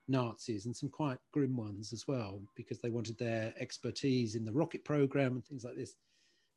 Nazis 0.06 0.66
and 0.66 0.76
some 0.76 0.88
quite 0.88 1.18
grim 1.32 1.56
ones 1.56 1.92
as 1.92 2.06
well, 2.06 2.40
because 2.54 2.78
they 2.78 2.90
wanted 2.90 3.18
their 3.18 3.52
expertise 3.58 4.36
in 4.36 4.44
the 4.44 4.52
rocket 4.52 4.84
program 4.84 5.32
and 5.32 5.44
things 5.44 5.64
like 5.64 5.76
this, 5.76 5.96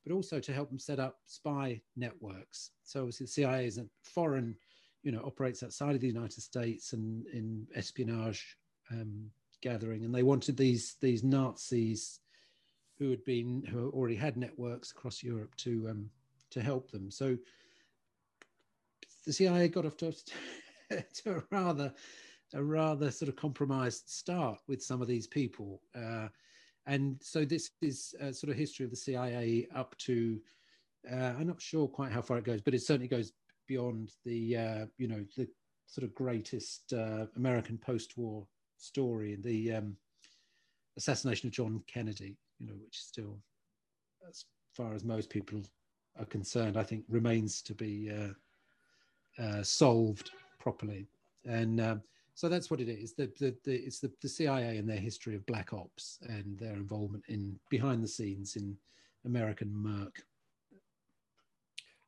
but 0.03 0.13
also 0.13 0.39
to 0.39 0.53
help 0.53 0.69
them 0.69 0.79
set 0.79 0.99
up 0.99 1.19
spy 1.25 1.81
networks. 1.95 2.71
So 2.83 3.01
obviously 3.01 3.25
the 3.25 3.31
CIA 3.31 3.65
is 3.65 3.77
a 3.77 3.85
foreign, 4.03 4.55
you 5.03 5.11
know, 5.11 5.21
operates 5.25 5.63
outside 5.63 5.95
of 5.95 6.01
the 6.01 6.07
United 6.07 6.41
States 6.41 6.93
and 6.93 7.25
in 7.27 7.67
espionage 7.75 8.57
um, 8.91 9.29
gathering, 9.61 10.03
and 10.03 10.13
they 10.13 10.23
wanted 10.23 10.57
these 10.57 10.95
these 11.01 11.23
Nazis 11.23 12.19
who 12.97 13.09
had 13.09 13.23
been 13.23 13.63
who 13.69 13.89
already 13.89 14.15
had 14.15 14.37
networks 14.37 14.91
across 14.91 15.23
Europe 15.23 15.55
to 15.57 15.87
um, 15.89 16.09
to 16.51 16.61
help 16.61 16.91
them. 16.91 17.09
So 17.09 17.37
the 19.25 19.33
CIA 19.33 19.67
got 19.67 19.85
off 19.85 19.97
to, 19.97 20.13
to 21.23 21.35
a 21.37 21.43
rather 21.51 21.93
a 22.53 22.63
rather 22.63 23.11
sort 23.11 23.29
of 23.29 23.35
compromised 23.35 24.09
start 24.09 24.59
with 24.67 24.83
some 24.83 25.01
of 25.01 25.07
these 25.07 25.27
people. 25.27 25.81
Uh, 25.95 26.27
and 26.85 27.17
so 27.21 27.45
this 27.45 27.71
is 27.81 28.15
a 28.19 28.33
sort 28.33 28.51
of 28.51 28.57
history 28.57 28.85
of 28.85 28.91
the 28.91 28.97
CIA 28.97 29.67
up 29.75 29.97
to, 29.99 30.39
uh, 31.11 31.33
I'm 31.37 31.47
not 31.47 31.61
sure 31.61 31.87
quite 31.87 32.11
how 32.11 32.21
far 32.21 32.37
it 32.37 32.43
goes, 32.43 32.61
but 32.61 32.73
it 32.73 32.81
certainly 32.81 33.07
goes 33.07 33.33
beyond 33.67 34.11
the, 34.25 34.57
uh, 34.57 34.85
you 34.97 35.07
know, 35.07 35.23
the 35.37 35.47
sort 35.85 36.05
of 36.05 36.15
greatest 36.15 36.93
uh, 36.93 37.25
American 37.35 37.77
post-war 37.77 38.47
story, 38.77 39.37
the 39.41 39.73
um, 39.73 39.95
assassination 40.97 41.47
of 41.47 41.53
John 41.53 41.83
Kennedy, 41.87 42.37
you 42.59 42.67
know, 42.67 42.73
which 42.83 42.97
still, 42.97 43.37
as 44.27 44.45
far 44.73 44.93
as 44.93 45.03
most 45.03 45.29
people 45.29 45.61
are 46.19 46.25
concerned, 46.25 46.77
I 46.77 46.83
think 46.83 47.03
remains 47.09 47.61
to 47.63 47.75
be 47.75 48.11
uh, 48.11 49.41
uh, 49.41 49.63
solved 49.63 50.31
properly. 50.59 51.07
And 51.45 51.79
um, 51.79 52.01
so 52.41 52.49
that's 52.49 52.71
what 52.71 52.81
it 52.81 52.89
is. 52.89 53.13
The, 53.13 53.31
the, 53.39 53.55
the, 53.63 53.75
it's 53.75 53.99
the, 53.99 54.11
the 54.19 54.27
CIA 54.27 54.77
and 54.77 54.89
their 54.89 54.97
history 54.97 55.35
of 55.35 55.45
black 55.45 55.73
ops 55.73 56.17
and 56.27 56.57
their 56.57 56.73
involvement 56.73 57.23
in 57.27 57.59
behind 57.69 58.03
the 58.03 58.07
scenes 58.07 58.55
in 58.55 58.75
American 59.25 59.71
murk. 59.71 60.23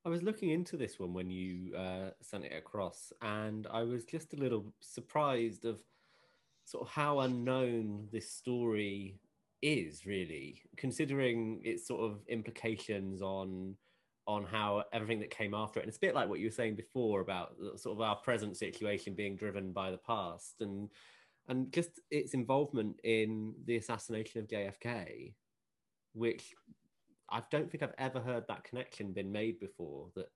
I 0.04 0.10
was 0.10 0.24
looking 0.24 0.50
into 0.50 0.76
this 0.76 0.98
one 0.98 1.14
when 1.14 1.30
you 1.30 1.76
uh, 1.76 2.10
sent 2.24 2.46
it 2.46 2.54
across, 2.58 3.14
and 3.22 3.68
I 3.72 3.84
was 3.84 4.06
just 4.06 4.34
a 4.34 4.38
little 4.38 4.66
surprised 4.80 5.66
of 5.66 5.84
sort 6.66 6.88
of 6.88 6.92
how 6.92 7.20
unknown 7.20 8.08
this 8.12 8.32
story 8.32 9.20
is, 9.62 10.08
really, 10.08 10.64
considering 10.78 11.62
its 11.64 11.88
sort 11.88 12.02
of 12.12 12.22
implications 12.28 13.22
on 13.22 13.76
on 14.26 14.46
how 14.46 14.84
everything 14.94 15.20
that 15.20 15.30
came 15.30 15.54
after 15.54 15.80
it. 15.80 15.84
And 15.84 15.90
it's 15.90 15.98
a 15.98 16.02
bit 16.02 16.16
like 16.16 16.30
what 16.30 16.40
you 16.40 16.48
were 16.48 16.52
saying 16.52 16.76
before 16.76 17.22
about 17.22 17.56
sort 17.76 17.98
of 17.98 18.02
our 18.02 18.16
present 18.16 18.58
situation 18.58 19.14
being 19.14 19.36
driven 19.36 19.72
by 19.72 19.92
the 19.92 19.98
past 19.98 20.62
and 20.62 20.90
and 21.50 21.74
just 21.74 22.00
its 22.10 22.34
involvement 22.34 22.96
in 23.04 23.54
the 23.66 23.76
assassination 23.76 24.40
of 24.40 24.48
JFK, 24.48 25.34
which 26.14 26.54
I 27.30 27.42
don't 27.52 27.70
think 27.70 27.84
I've 27.84 27.96
ever 27.98 28.22
heard 28.22 28.46
that 28.48 28.64
connection 28.64 29.12
been 29.12 29.32
made 29.32 29.60
before 29.60 30.08
that 30.16 30.28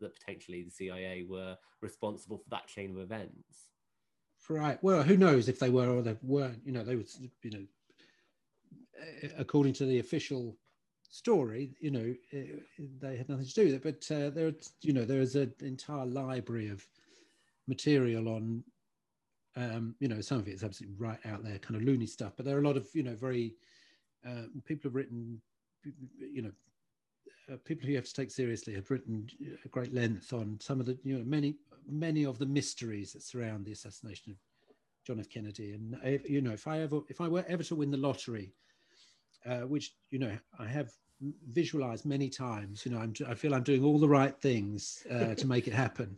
that 0.00 0.14
potentially 0.18 0.64
the 0.64 0.70
CIA 0.70 1.24
were 1.28 1.56
responsible 1.80 2.38
for 2.38 2.50
that 2.50 2.66
chain 2.66 2.90
of 2.90 2.98
events. 2.98 3.68
Right. 4.48 4.82
Well, 4.82 5.02
who 5.02 5.16
knows 5.16 5.48
if 5.48 5.60
they 5.60 5.70
were 5.70 5.88
or 5.88 6.02
they 6.02 6.16
weren't? 6.22 6.60
You 6.64 6.72
know, 6.72 6.82
they 6.82 6.96
would. 6.96 7.08
You 7.42 7.50
know, 7.50 7.66
according 9.38 9.74
to 9.74 9.86
the 9.86 10.00
official 10.00 10.56
story, 11.10 11.74
you 11.80 11.90
know, 11.90 12.14
it, 12.30 12.62
they 13.00 13.16
had 13.16 13.28
nothing 13.28 13.46
to 13.46 13.54
do 13.54 13.64
with 13.64 13.74
it. 13.74 13.82
But 13.82 14.14
uh, 14.14 14.30
there, 14.30 14.52
you 14.82 14.92
know, 14.92 15.04
there 15.04 15.20
is 15.20 15.36
an 15.36 15.52
entire 15.60 16.06
library 16.06 16.68
of 16.68 16.86
material 17.66 18.28
on, 18.28 18.64
um, 19.56 19.94
you 20.00 20.08
know, 20.08 20.20
some 20.20 20.38
of 20.38 20.48
it 20.48 20.54
is 20.54 20.64
absolutely 20.64 20.96
right 20.98 21.18
out 21.26 21.44
there, 21.44 21.58
kind 21.58 21.76
of 21.76 21.82
loony 21.82 22.06
stuff. 22.06 22.32
But 22.36 22.46
there 22.46 22.56
are 22.56 22.60
a 22.60 22.66
lot 22.66 22.76
of, 22.76 22.88
you 22.94 23.02
know, 23.02 23.14
very 23.14 23.54
uh, 24.26 24.44
people 24.64 24.88
have 24.88 24.94
written, 24.94 25.40
you 26.18 26.42
know, 26.42 26.52
uh, 27.52 27.56
people 27.64 27.84
who 27.84 27.90
you 27.90 27.98
have 27.98 28.06
to 28.06 28.14
take 28.14 28.30
seriously 28.30 28.74
have 28.74 28.90
written 28.90 29.26
a 29.64 29.68
great 29.68 29.92
length 29.92 30.32
on 30.32 30.58
some 30.60 30.78
of 30.78 30.86
the, 30.86 30.96
you 31.02 31.18
know, 31.18 31.24
many 31.24 31.56
many 31.88 32.24
of 32.24 32.38
the 32.38 32.46
mysteries 32.46 33.12
that 33.12 33.22
surround 33.22 33.64
the 33.64 33.72
assassination 33.72 34.32
of 34.32 34.38
John 35.06 35.18
F. 35.18 35.28
Kennedy. 35.28 35.72
And 35.72 36.20
you 36.28 36.40
know, 36.40 36.52
if 36.52 36.66
I 36.66 36.80
ever, 36.80 37.00
if 37.08 37.20
I 37.20 37.28
were 37.28 37.44
ever 37.48 37.62
to 37.64 37.74
win 37.74 37.90
the 37.90 37.96
lottery, 37.96 38.52
uh, 39.46 39.60
which 39.60 39.92
you 40.10 40.18
know 40.18 40.36
I 40.58 40.66
have 40.66 40.90
visualized 41.48 42.06
many 42.06 42.28
times. 42.28 42.84
You 42.84 42.92
know, 42.92 42.98
I'm, 42.98 43.14
I 43.28 43.34
feel 43.34 43.54
I'm 43.54 43.62
doing 43.62 43.84
all 43.84 43.98
the 43.98 44.08
right 44.08 44.36
things 44.40 45.06
uh, 45.10 45.34
to 45.34 45.46
make 45.46 45.66
it 45.66 45.74
happen. 45.74 46.16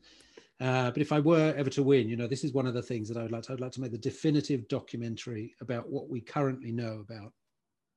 Uh, 0.60 0.92
but 0.92 1.02
if 1.02 1.10
I 1.10 1.18
were 1.18 1.52
ever 1.56 1.70
to 1.70 1.82
win, 1.82 2.08
you 2.08 2.16
know, 2.16 2.28
this 2.28 2.44
is 2.44 2.52
one 2.52 2.66
of 2.66 2.74
the 2.74 2.82
things 2.82 3.08
that 3.08 3.16
I 3.16 3.22
would 3.22 3.32
like 3.32 3.42
to. 3.44 3.52
I'd 3.52 3.60
like 3.60 3.72
to 3.72 3.80
make 3.80 3.90
the 3.90 3.98
definitive 3.98 4.68
documentary 4.68 5.54
about 5.60 5.88
what 5.88 6.08
we 6.08 6.20
currently 6.20 6.70
know 6.70 7.00
about 7.00 7.32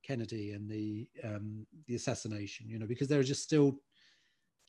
Kennedy 0.02 0.52
and 0.52 0.68
the 0.68 1.06
um, 1.22 1.66
the 1.86 1.94
assassination. 1.94 2.68
You 2.68 2.78
know, 2.78 2.86
because 2.86 3.08
there 3.08 3.20
are 3.20 3.24
just 3.24 3.42
still 3.42 3.78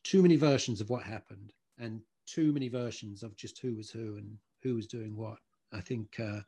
too 0.04 0.22
many 0.22 0.36
versions 0.36 0.80
of 0.80 0.90
what 0.90 1.04
happened 1.04 1.54
and 1.80 2.02
too 2.28 2.52
many 2.54 2.70
versions 2.70 3.24
of 3.24 3.36
just 3.36 3.60
who 3.60 3.76
was 3.76 3.90
who 3.90 4.18
and 4.18 4.38
who 4.62 4.76
was 4.76 4.88
doing 4.88 5.16
what. 5.16 5.38
I 5.74 5.82
think, 5.82 6.20
uh, 6.20 6.40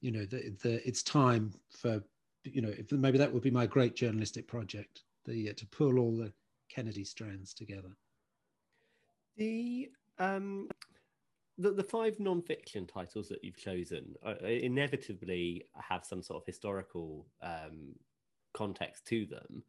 you 0.00 0.10
know, 0.12 0.24
the, 0.24 0.54
the, 0.62 0.86
it's 0.86 1.02
time 1.02 1.52
for 1.68 2.02
you 2.44 2.62
know, 2.62 2.72
if, 2.76 2.90
maybe 2.92 3.18
that 3.18 3.32
would 3.32 3.42
be 3.42 3.50
my 3.50 3.66
great 3.66 3.94
journalistic 3.94 4.46
project, 4.46 5.02
the 5.24 5.50
uh, 5.50 5.52
to 5.54 5.66
pull 5.66 5.98
all 5.98 6.16
the 6.16 6.32
Kennedy 6.68 7.04
strands 7.04 7.52
together. 7.52 7.96
The 9.36 9.90
um, 10.18 10.68
the, 11.58 11.72
the 11.72 11.84
five 11.84 12.18
non-fiction 12.18 12.86
titles 12.86 13.28
that 13.28 13.44
you've 13.44 13.56
chosen 13.56 14.14
uh, 14.26 14.34
inevitably 14.44 15.66
have 15.74 16.04
some 16.04 16.22
sort 16.22 16.42
of 16.42 16.46
historical 16.46 17.26
um, 17.42 17.94
context 18.54 19.06
to 19.06 19.26
them, 19.26 19.62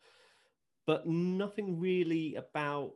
but 0.87 1.07
nothing 1.07 1.79
really 1.79 2.35
about 2.35 2.93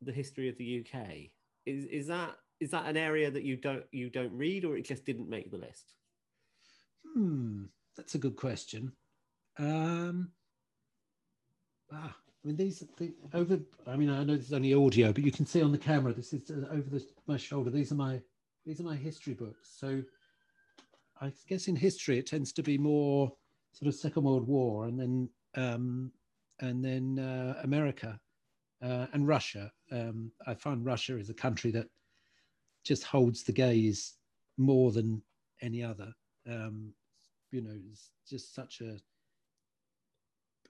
the 0.00 0.12
history 0.12 0.48
of 0.48 0.58
the 0.58 0.84
UK. 0.84 1.30
Is 1.66 1.84
is 1.84 2.06
that 2.08 2.36
is 2.60 2.70
that 2.70 2.86
an 2.86 2.96
area 2.96 3.30
that 3.30 3.44
you 3.44 3.56
don't 3.56 3.84
you 3.92 4.10
don't 4.10 4.32
read, 4.32 4.64
or 4.64 4.76
it 4.76 4.84
just 4.84 5.04
didn't 5.04 5.28
make 5.28 5.50
the 5.50 5.58
list? 5.58 5.94
Hmm, 7.14 7.64
that's 7.96 8.14
a 8.14 8.18
good 8.18 8.36
question. 8.36 8.92
Um, 9.58 10.30
ah, 11.92 12.14
I 12.44 12.46
mean, 12.46 12.56
these 12.56 12.84
the, 12.96 13.12
over. 13.34 13.58
I 13.86 13.96
mean, 13.96 14.10
I 14.10 14.24
know 14.24 14.36
this 14.36 14.46
is 14.46 14.52
only 14.52 14.74
audio, 14.74 15.12
but 15.12 15.24
you 15.24 15.32
can 15.32 15.46
see 15.46 15.62
on 15.62 15.72
the 15.72 15.78
camera. 15.78 16.12
This 16.12 16.32
is 16.32 16.50
uh, 16.50 16.66
over 16.70 16.88
the, 16.88 17.04
my 17.26 17.36
shoulder. 17.36 17.70
These 17.70 17.92
are 17.92 17.96
my 17.96 18.20
these 18.66 18.80
are 18.80 18.84
my 18.84 18.96
history 18.96 19.34
books. 19.34 19.70
So, 19.76 20.02
I 21.20 21.32
guess 21.48 21.68
in 21.68 21.76
history 21.76 22.18
it 22.18 22.26
tends 22.26 22.52
to 22.54 22.62
be 22.62 22.78
more 22.78 23.32
sort 23.72 23.88
of 23.88 23.94
Second 23.94 24.24
World 24.24 24.46
War, 24.46 24.86
and 24.86 24.98
then 24.98 25.28
um, 25.54 26.10
and 26.60 26.84
then 26.84 27.18
uh, 27.18 27.60
America 27.62 28.18
uh, 28.82 29.06
and 29.12 29.26
Russia. 29.26 29.70
Um, 29.90 30.32
I 30.46 30.54
find 30.54 30.84
Russia 30.84 31.18
is 31.18 31.30
a 31.30 31.34
country 31.34 31.70
that 31.72 31.86
just 32.84 33.04
holds 33.04 33.44
the 33.44 33.52
gaze 33.52 34.14
more 34.58 34.90
than 34.90 35.22
any 35.60 35.82
other. 35.82 36.12
Um, 36.48 36.92
you 37.50 37.60
know, 37.60 37.74
it's 37.90 38.10
just 38.28 38.54
such 38.54 38.80
a 38.80 38.98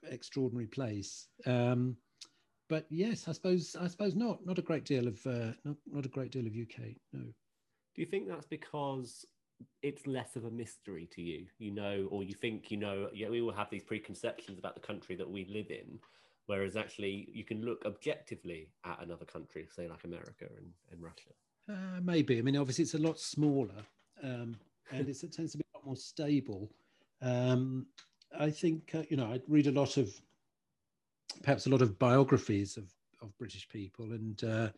extraordinary 0.09 0.67
place. 0.67 1.27
Um, 1.45 1.97
but 2.69 2.85
yes, 2.89 3.27
I 3.27 3.33
suppose 3.33 3.75
I 3.79 3.87
suppose 3.87 4.15
not. 4.15 4.45
Not 4.45 4.59
a 4.59 4.61
great 4.61 4.85
deal 4.85 5.07
of 5.07 5.25
uh, 5.25 5.51
not 5.63 5.77
not 5.91 6.05
a 6.05 6.09
great 6.09 6.31
deal 6.31 6.47
of 6.47 6.53
UK. 6.53 6.95
No. 7.11 7.21
Do 7.21 8.01
you 8.01 8.05
think 8.05 8.27
that's 8.27 8.47
because 8.47 9.25
it's 9.81 10.07
less 10.07 10.35
of 10.35 10.45
a 10.45 10.49
mystery 10.49 11.07
to 11.13 11.21
you? 11.21 11.45
You 11.59 11.71
know, 11.71 12.07
or 12.09 12.23
you 12.23 12.33
think 12.33 12.71
you 12.71 12.77
know? 12.77 13.09
Yeah, 13.13 13.29
we 13.29 13.41
all 13.41 13.51
have 13.51 13.69
these 13.69 13.83
preconceptions 13.83 14.57
about 14.57 14.75
the 14.75 14.81
country 14.81 15.15
that 15.15 15.29
we 15.29 15.45
live 15.45 15.69
in, 15.69 15.99
whereas 16.47 16.75
actually 16.75 17.29
you 17.31 17.43
can 17.43 17.63
look 17.63 17.85
objectively 17.85 18.69
at 18.85 19.01
another 19.01 19.25
country, 19.25 19.67
say 19.69 19.87
like 19.87 20.03
America 20.03 20.47
and, 20.57 20.71
and 20.91 21.01
Russia. 21.01 21.29
Uh, 21.69 22.01
maybe. 22.01 22.39
I 22.39 22.41
mean, 22.41 22.57
obviously 22.57 22.83
it's 22.83 22.93
a 22.93 22.97
lot 22.97 23.19
smaller, 23.19 23.85
um, 24.23 24.57
and 24.91 25.07
it 25.07 25.31
tends 25.31 25.51
to 25.51 25.57
be 25.57 25.63
a 25.73 25.77
lot 25.77 25.85
more 25.85 25.95
stable. 25.95 26.71
Um, 27.21 27.85
I 28.39 28.49
think 28.49 28.91
uh, 28.93 29.03
you 29.09 29.17
know 29.17 29.25
I 29.25 29.39
read 29.47 29.67
a 29.67 29.71
lot 29.71 29.97
of 29.97 30.13
perhaps 31.43 31.65
a 31.65 31.69
lot 31.69 31.81
of 31.81 31.97
biographies 31.99 32.77
of 32.77 32.91
of 33.21 33.37
British 33.37 33.67
people, 33.69 34.11
and 34.11 34.43
uh, 34.43 34.69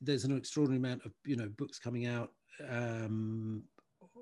there's 0.00 0.24
an 0.24 0.36
extraordinary 0.36 0.78
amount 0.78 1.04
of 1.04 1.12
you 1.24 1.36
know 1.36 1.48
books 1.56 1.78
coming 1.78 2.06
out 2.06 2.32
um, 2.68 3.62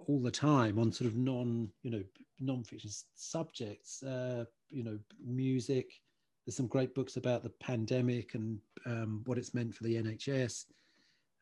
all 0.07 0.21
the 0.21 0.31
time 0.31 0.79
on 0.79 0.93
sort 0.93 1.09
of 1.09 1.17
non 1.17 1.69
you 1.83 1.91
know 1.91 2.03
non-fiction 2.41 2.91
subjects. 3.15 4.03
Uh, 4.03 4.45
you 4.71 4.83
know, 4.83 4.99
music. 5.25 6.01
There's 6.45 6.57
some 6.57 6.67
great 6.67 6.95
books 6.95 7.17
about 7.17 7.45
the 7.45 7.51
pandemic 7.61 8.35
and 8.35 8.59
um, 8.85 9.23
what 9.27 9.39
it's 9.39 9.55
meant 9.55 9.75
for 9.75 9.85
the 9.85 9.95
NHS. 9.95 10.65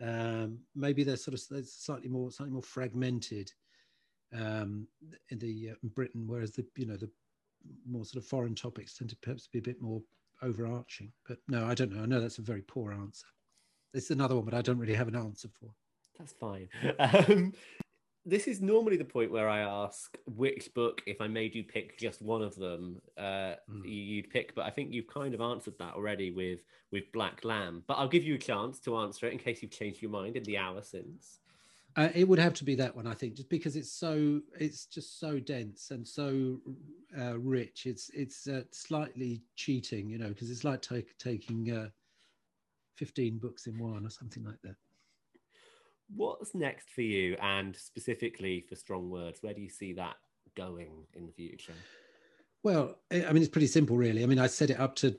Um, 0.02 0.58
maybe 0.74 1.04
they're 1.04 1.16
sort 1.16 1.34
of 1.34 1.42
they're 1.48 1.62
slightly 1.62 2.08
more 2.08 2.30
slightly 2.30 2.52
more 2.52 2.62
fragmented 2.62 3.50
um, 4.32 4.86
in 5.30 5.38
the 5.38 5.70
uh, 5.70 5.74
in 5.82 5.88
Britain, 5.90 6.24
whereas 6.26 6.52
the 6.52 6.64
you 6.76 6.86
know 6.86 6.96
the 6.96 7.10
more 7.88 8.04
sort 8.04 8.22
of 8.22 8.28
foreign 8.28 8.54
topics 8.54 8.96
tend 8.96 9.10
to 9.10 9.16
perhaps 9.16 9.46
be 9.46 9.58
a 9.58 9.62
bit 9.62 9.80
more 9.80 10.02
overarching. 10.42 11.12
But 11.28 11.38
no, 11.48 11.66
I 11.66 11.74
don't 11.74 11.92
know. 11.92 12.02
I 12.02 12.06
know 12.06 12.20
that's 12.20 12.38
a 12.38 12.42
very 12.42 12.62
poor 12.62 12.92
answer. 12.92 13.26
It's 13.92 14.10
another 14.10 14.36
one, 14.36 14.44
but 14.44 14.54
I 14.54 14.62
don't 14.62 14.78
really 14.78 14.94
have 14.94 15.08
an 15.08 15.16
answer 15.16 15.48
for. 15.48 15.70
That's 16.18 16.32
fine. 16.32 16.68
Um, 16.98 17.52
this 18.26 18.46
is 18.46 18.60
normally 18.60 18.98
the 18.98 19.04
point 19.04 19.32
where 19.32 19.48
I 19.48 19.60
ask 19.60 20.16
which 20.26 20.72
book, 20.74 21.02
if 21.06 21.20
I 21.20 21.26
made 21.26 21.54
you 21.54 21.64
pick 21.64 21.98
just 21.98 22.20
one 22.20 22.42
of 22.42 22.54
them, 22.54 23.00
uh, 23.16 23.54
mm. 23.68 23.82
you'd 23.84 24.28
pick. 24.28 24.54
But 24.54 24.66
I 24.66 24.70
think 24.70 24.92
you've 24.92 25.06
kind 25.06 25.34
of 25.34 25.40
answered 25.40 25.74
that 25.78 25.94
already 25.94 26.30
with 26.30 26.60
with 26.92 27.10
Black 27.12 27.44
Lamb. 27.44 27.82
But 27.86 27.94
I'll 27.94 28.08
give 28.08 28.24
you 28.24 28.34
a 28.34 28.38
chance 28.38 28.78
to 28.80 28.98
answer 28.98 29.26
it 29.26 29.32
in 29.32 29.38
case 29.38 29.62
you've 29.62 29.70
changed 29.70 30.02
your 30.02 30.10
mind 30.10 30.36
in 30.36 30.42
the 30.44 30.58
hour 30.58 30.82
since. 30.82 31.39
Uh, 31.96 32.08
it 32.14 32.28
would 32.28 32.38
have 32.38 32.54
to 32.54 32.64
be 32.64 32.74
that 32.76 32.94
one, 32.94 33.06
I 33.06 33.14
think, 33.14 33.34
just 33.34 33.48
because 33.48 33.74
it's 33.74 33.92
so 33.92 34.40
it's 34.58 34.86
just 34.86 35.18
so 35.18 35.40
dense 35.40 35.90
and 35.90 36.06
so 36.06 36.58
uh, 37.18 37.38
rich. 37.38 37.86
It's 37.86 38.10
it's 38.14 38.46
uh, 38.46 38.62
slightly 38.70 39.42
cheating, 39.56 40.08
you 40.08 40.18
know, 40.18 40.28
because 40.28 40.50
it's 40.50 40.64
like 40.64 40.82
taking 41.18 41.72
uh, 41.72 41.88
fifteen 42.96 43.38
books 43.38 43.66
in 43.66 43.76
one 43.78 44.06
or 44.06 44.10
something 44.10 44.44
like 44.44 44.60
that. 44.62 44.76
What's 46.14 46.54
next 46.54 46.90
for 46.90 47.02
you, 47.02 47.36
and 47.40 47.74
specifically 47.74 48.64
for 48.68 48.76
Strong 48.76 49.10
Words? 49.10 49.38
Where 49.42 49.54
do 49.54 49.60
you 49.60 49.70
see 49.70 49.92
that 49.94 50.16
going 50.56 51.06
in 51.14 51.26
the 51.26 51.32
future? 51.32 51.74
Well, 52.62 52.98
I 53.10 53.32
mean, 53.32 53.38
it's 53.38 53.48
pretty 53.48 53.66
simple, 53.68 53.96
really. 53.96 54.22
I 54.22 54.26
mean, 54.26 54.38
I 54.38 54.46
set 54.46 54.68
it 54.70 54.78
up 54.78 54.94
to 54.96 55.16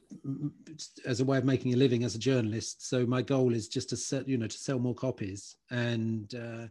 as 1.06 1.22
a 1.22 1.26
way 1.26 1.40
of 1.40 1.44
making 1.46 1.74
a 1.74 1.78
living 1.78 2.04
as 2.04 2.14
a 2.14 2.20
journalist. 2.20 2.88
So 2.88 3.06
my 3.06 3.24
goal 3.24 3.54
is 3.54 3.68
just 3.68 3.90
to 3.90 3.98
set, 3.98 4.28
you 4.28 4.38
know, 4.38 4.48
to 4.48 4.58
sell 4.58 4.78
more 4.78 4.94
copies, 4.94 5.56
and 5.72 6.34
uh, 6.36 6.68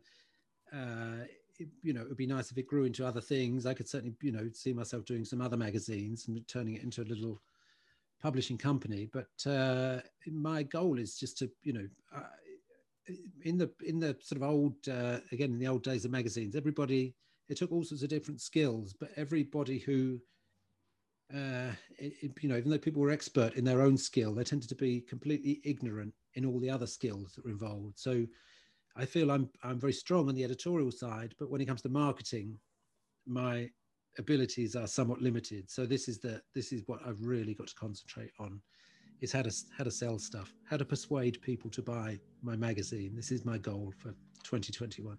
uh, 0.77 1.25
you 1.83 1.93
know, 1.93 2.03
it 2.03 2.09
would 2.09 2.17
be 2.17 2.27
nice 2.27 2.53
if 2.53 2.59
it 2.59 2.69
grew 2.69 2.85
into 2.85 3.05
other 3.05 3.21
things. 3.21 3.67
I 3.67 3.75
could 3.75 3.89
certainly, 3.89 4.15
you 4.23 4.31
know, 4.31 4.49
see 4.53 4.73
myself 4.73 5.05
doing 5.05 5.25
some 5.25 5.41
other 5.41 5.57
magazines 5.57 6.29
and 6.29 6.47
turning 6.47 6.77
it 6.77 6.85
into 6.85 7.03
a 7.03 7.05
little 7.05 7.41
publishing 8.23 8.57
company. 8.57 9.09
But 9.13 9.51
uh, 9.51 10.01
my 10.31 10.63
goal 10.63 10.99
is 10.99 11.19
just 11.19 11.37
to, 11.39 11.51
you 11.63 11.73
know, 11.73 11.89
uh, 12.15 12.23
in 13.45 13.59
the 13.59 13.71
in 13.85 13.99
the 13.99 14.17
sort 14.21 14.41
of 14.41 14.49
old 14.49 14.75
uh, 14.89 15.19
again 15.33 15.53
in 15.53 15.59
the 15.59 15.67
old 15.67 15.83
days 15.83 16.05
of 16.05 16.13
magazines, 16.13 16.55
everybody 16.55 17.15
it 17.49 17.57
took 17.57 17.73
all 17.73 17.83
sorts 17.83 18.05
of 18.05 18.09
different 18.09 18.41
skills, 18.41 18.93
but 18.93 19.11
everybody 19.17 19.79
who 19.79 20.21
uh, 21.35 21.73
it, 21.99 22.33
you 22.41 22.49
know, 22.49 22.57
even 22.57 22.71
though 22.71 22.79
people 22.79 23.03
were 23.03 23.11
expert 23.11 23.55
in 23.55 23.65
their 23.65 23.83
own 23.83 23.97
skill, 23.97 24.35
they 24.35 24.45
tended 24.45 24.69
to 24.69 24.75
be 24.75 25.01
completely 25.01 25.61
ignorant 25.65 26.13
in 26.35 26.45
all 26.45 26.59
the 26.59 26.71
other 26.71 26.87
skills 26.87 27.35
that 27.35 27.45
were 27.45 27.51
involved. 27.51 27.99
So 27.99 28.27
I 28.97 29.05
feel 29.05 29.31
I'm 29.31 29.49
I'm 29.63 29.79
very 29.79 29.93
strong 29.93 30.29
on 30.29 30.35
the 30.35 30.45
editorial 30.45 30.91
side, 30.91 31.35
but 31.39 31.51
when 31.51 31.61
it 31.61 31.67
comes 31.67 31.83
to 31.83 31.89
marketing, 31.89 32.59
my 33.27 33.71
abilities 34.19 34.75
are 34.75 34.87
somewhat 34.87 35.23
limited. 35.23 35.71
So 35.71 35.87
this 35.87 36.09
is 36.09 36.19
the 36.19 36.43
this 36.55 36.73
is 36.73 36.83
what 36.87 37.01
I've 37.07 37.23
really 37.23 37.55
got 37.55 37.69
to 37.69 37.75
concentrate 37.75 38.33
on 38.39 38.61
is 39.21 39.33
how 39.33 39.43
to 39.43 39.55
how 39.77 39.85
to 39.85 39.91
sell 39.91 40.19
stuff, 40.19 40.53
how 40.69 40.77
to 40.77 40.85
persuade 40.85 41.41
people 41.43 41.71
to 41.71 41.83
buy 41.83 42.19
my 42.43 42.57
magazine. 42.57 43.15
This 43.15 43.31
is 43.31 43.45
my 43.45 43.59
goal 43.59 43.93
for 43.99 44.11
2021. 44.43 45.17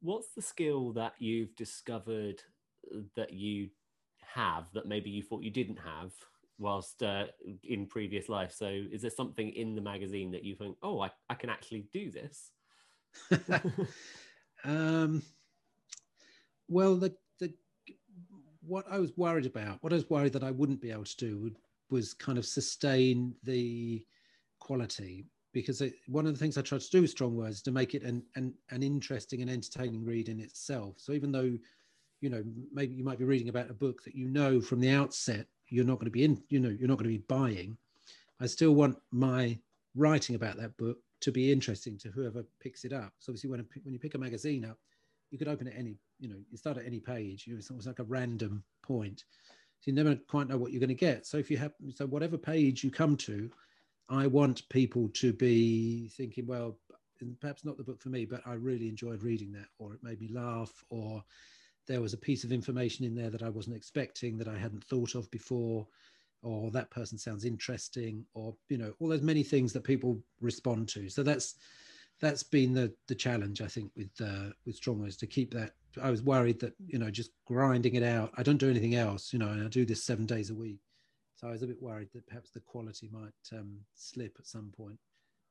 What's 0.00 0.28
the 0.34 0.42
skill 0.42 0.92
that 0.92 1.14
you've 1.18 1.54
discovered 1.56 2.42
that 3.16 3.32
you 3.32 3.70
have 4.34 4.72
that 4.74 4.86
maybe 4.86 5.10
you 5.10 5.22
thought 5.22 5.42
you 5.42 5.50
didn't 5.50 5.78
have 5.78 6.12
whilst 6.58 7.02
uh, 7.02 7.26
in 7.62 7.86
previous 7.86 8.28
life? 8.28 8.52
So, 8.52 8.66
is 8.66 9.02
there 9.02 9.10
something 9.10 9.50
in 9.50 9.74
the 9.74 9.82
magazine 9.82 10.30
that 10.32 10.44
you 10.44 10.54
think, 10.54 10.76
oh, 10.82 11.00
I, 11.00 11.10
I 11.28 11.34
can 11.34 11.50
actually 11.50 11.86
do 11.92 12.10
this? 12.10 12.50
um, 14.64 15.22
well, 16.68 16.96
the, 16.96 17.14
the 17.40 17.52
what 18.62 18.86
I 18.90 18.98
was 18.98 19.12
worried 19.16 19.46
about, 19.46 19.82
what 19.82 19.92
I 19.92 19.96
was 19.96 20.10
worried 20.10 20.32
that 20.32 20.44
I 20.44 20.50
wouldn't 20.50 20.80
be 20.80 20.90
able 20.90 21.04
to 21.04 21.16
do 21.16 21.38
would, 21.38 21.56
was 21.90 22.14
kind 22.14 22.38
of 22.38 22.46
sustain 22.46 23.34
the 23.42 24.04
quality 24.58 25.26
because 25.52 25.80
it, 25.80 25.94
one 26.08 26.26
of 26.26 26.32
the 26.32 26.38
things 26.38 26.58
I 26.58 26.62
try 26.62 26.78
to 26.78 26.90
do 26.90 27.02
with 27.02 27.10
strong 27.10 27.36
words 27.36 27.56
is 27.56 27.62
to 27.62 27.70
make 27.70 27.94
it 27.94 28.02
an, 28.02 28.24
an, 28.34 28.54
an 28.70 28.82
interesting 28.82 29.40
and 29.40 29.50
entertaining 29.50 30.04
read 30.04 30.28
in 30.28 30.40
itself. 30.40 30.96
So 30.98 31.12
even 31.12 31.30
though 31.30 31.56
you 32.24 32.30
know 32.30 32.42
maybe 32.72 32.94
you 32.94 33.04
might 33.04 33.18
be 33.18 33.26
reading 33.26 33.50
about 33.50 33.70
a 33.70 33.74
book 33.74 34.02
that 34.02 34.14
you 34.14 34.28
know 34.30 34.58
from 34.58 34.80
the 34.80 34.88
outset 34.88 35.46
you're 35.68 35.84
not 35.84 35.96
going 35.98 36.06
to 36.06 36.10
be 36.10 36.24
in 36.24 36.42
you 36.48 36.58
know 36.58 36.70
you're 36.70 36.88
not 36.88 36.96
going 36.96 37.10
to 37.10 37.18
be 37.18 37.24
buying. 37.28 37.76
I 38.40 38.46
still 38.46 38.74
want 38.74 38.96
my 39.12 39.58
writing 39.94 40.34
about 40.34 40.56
that 40.56 40.74
book 40.78 40.96
to 41.20 41.30
be 41.30 41.52
interesting 41.52 41.98
to 41.98 42.08
whoever 42.08 42.42
picks 42.60 42.84
it 42.84 42.92
up. 42.94 43.12
So 43.18 43.30
obviously 43.30 43.50
when, 43.50 43.66
when 43.82 43.92
you 43.92 44.00
pick 44.00 44.14
a 44.14 44.18
magazine 44.18 44.64
up 44.64 44.78
you 45.30 45.36
could 45.38 45.48
open 45.48 45.68
at 45.68 45.76
any 45.76 45.98
you 46.18 46.30
know 46.30 46.36
you 46.50 46.56
start 46.56 46.78
at 46.78 46.86
any 46.86 46.98
page 46.98 47.46
you 47.46 47.52
know, 47.52 47.58
it's 47.58 47.70
almost 47.70 47.86
like 47.86 47.98
a 47.98 48.04
random 48.04 48.64
point. 48.82 49.24
So 49.80 49.90
you 49.90 49.92
never 49.92 50.14
quite 50.14 50.48
know 50.48 50.56
what 50.56 50.72
you're 50.72 50.80
going 50.80 50.88
to 50.88 50.94
get. 50.94 51.26
So 51.26 51.36
if 51.36 51.50
you 51.50 51.58
have 51.58 51.72
so 51.94 52.06
whatever 52.06 52.38
page 52.38 52.82
you 52.82 52.90
come 52.90 53.16
to 53.18 53.50
i 54.10 54.26
want 54.26 54.68
people 54.68 55.08
to 55.14 55.32
be 55.32 56.08
thinking 56.08 56.46
well 56.46 56.76
perhaps 57.40 57.64
not 57.64 57.78
the 57.78 57.82
book 57.82 58.02
for 58.02 58.10
me 58.10 58.26
but 58.26 58.42
i 58.44 58.52
really 58.52 58.86
enjoyed 58.86 59.22
reading 59.22 59.50
that 59.50 59.64
or 59.78 59.94
it 59.94 60.02
made 60.02 60.20
me 60.20 60.28
laugh 60.30 60.84
or 60.90 61.24
there 61.86 62.00
was 62.00 62.14
a 62.14 62.18
piece 62.18 62.44
of 62.44 62.52
information 62.52 63.04
in 63.04 63.14
there 63.14 63.30
that 63.30 63.42
I 63.42 63.48
wasn't 63.48 63.76
expecting 63.76 64.38
that 64.38 64.48
I 64.48 64.56
hadn't 64.56 64.84
thought 64.84 65.14
of 65.14 65.30
before, 65.30 65.86
or 66.42 66.70
that 66.70 66.90
person 66.90 67.18
sounds 67.18 67.44
interesting, 67.44 68.24
or 68.34 68.54
you 68.68 68.78
know, 68.78 68.94
all 68.98 69.08
those 69.08 69.22
many 69.22 69.42
things 69.42 69.72
that 69.72 69.84
people 69.84 70.18
respond 70.40 70.88
to. 70.90 71.08
So 71.08 71.22
that's 71.22 71.56
that's 72.20 72.42
been 72.42 72.72
the 72.72 72.92
the 73.08 73.14
challenge 73.14 73.60
I 73.60 73.66
think 73.66 73.90
with 73.96 74.10
uh, 74.20 74.50
with 74.66 74.80
Strongwords 74.80 75.18
to 75.18 75.26
keep 75.26 75.52
that. 75.54 75.72
I 76.02 76.10
was 76.10 76.22
worried 76.22 76.60
that 76.60 76.74
you 76.86 76.98
know 76.98 77.10
just 77.10 77.30
grinding 77.46 77.94
it 77.94 78.02
out. 78.02 78.32
I 78.36 78.42
don't 78.42 78.58
do 78.58 78.70
anything 78.70 78.94
else, 78.94 79.32
you 79.32 79.38
know, 79.38 79.48
and 79.48 79.64
I 79.64 79.68
do 79.68 79.84
this 79.84 80.04
seven 80.04 80.26
days 80.26 80.50
a 80.50 80.54
week. 80.54 80.80
So 81.36 81.48
I 81.48 81.50
was 81.50 81.62
a 81.62 81.66
bit 81.66 81.82
worried 81.82 82.08
that 82.14 82.26
perhaps 82.26 82.50
the 82.50 82.60
quality 82.60 83.10
might 83.12 83.58
um, 83.58 83.78
slip 83.94 84.36
at 84.38 84.46
some 84.46 84.72
point. 84.76 84.98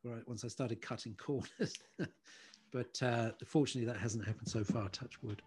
Right 0.03 0.27
once 0.27 0.43
I 0.43 0.49
started 0.49 0.81
cutting 0.81 1.15
corners, 1.17 1.75
but 2.71 3.01
uh, 3.01 3.31
fortunately 3.45 3.91
that 3.91 3.99
hasn't 3.99 4.25
happened 4.25 4.47
so 4.47 4.63
far. 4.63 4.89
Touch 4.89 5.21
wood. 5.21 5.41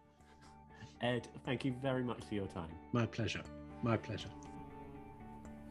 Ed, 1.00 1.28
thank 1.44 1.64
you 1.64 1.74
very 1.82 2.02
much 2.02 2.24
for 2.24 2.34
your 2.34 2.46
time. 2.46 2.70
My 2.92 3.06
pleasure. 3.06 3.42
My 3.82 3.96
pleasure. 3.96 4.28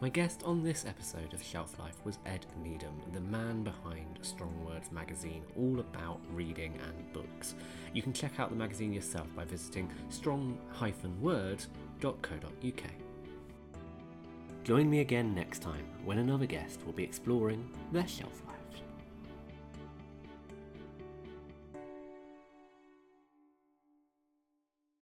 My 0.02 0.10
guest 0.10 0.44
on 0.44 0.62
this 0.62 0.86
episode 0.86 1.34
of 1.34 1.42
Shelf 1.42 1.80
Life 1.80 1.96
was 2.04 2.20
Ed 2.26 2.46
Needham, 2.62 3.02
the 3.14 3.22
man 3.22 3.64
behind 3.64 4.20
Strong 4.22 4.66
Words 4.66 4.92
magazine, 4.92 5.42
all 5.58 5.80
about 5.80 6.20
reading 6.34 6.78
and 6.86 7.14
books. 7.14 7.56
You 7.94 8.02
can 8.02 8.12
check 8.12 8.38
out 8.38 8.50
the 8.50 8.58
magazine 8.58 8.92
yourself 8.92 9.28
by 9.36 9.46
visiting 9.46 9.90
strong-words.co.uk. 10.10 12.84
Join 14.66 14.90
me 14.90 15.00
again 15.00 15.34
next 15.34 15.60
time 15.60 15.86
when 16.04 16.18
another 16.18 16.46
guest 16.46 16.86
will 16.86 16.94
be 16.94 17.04
exploring 17.04 17.70
their 17.94 18.08
shelf 18.08 18.42
life. 18.48 18.55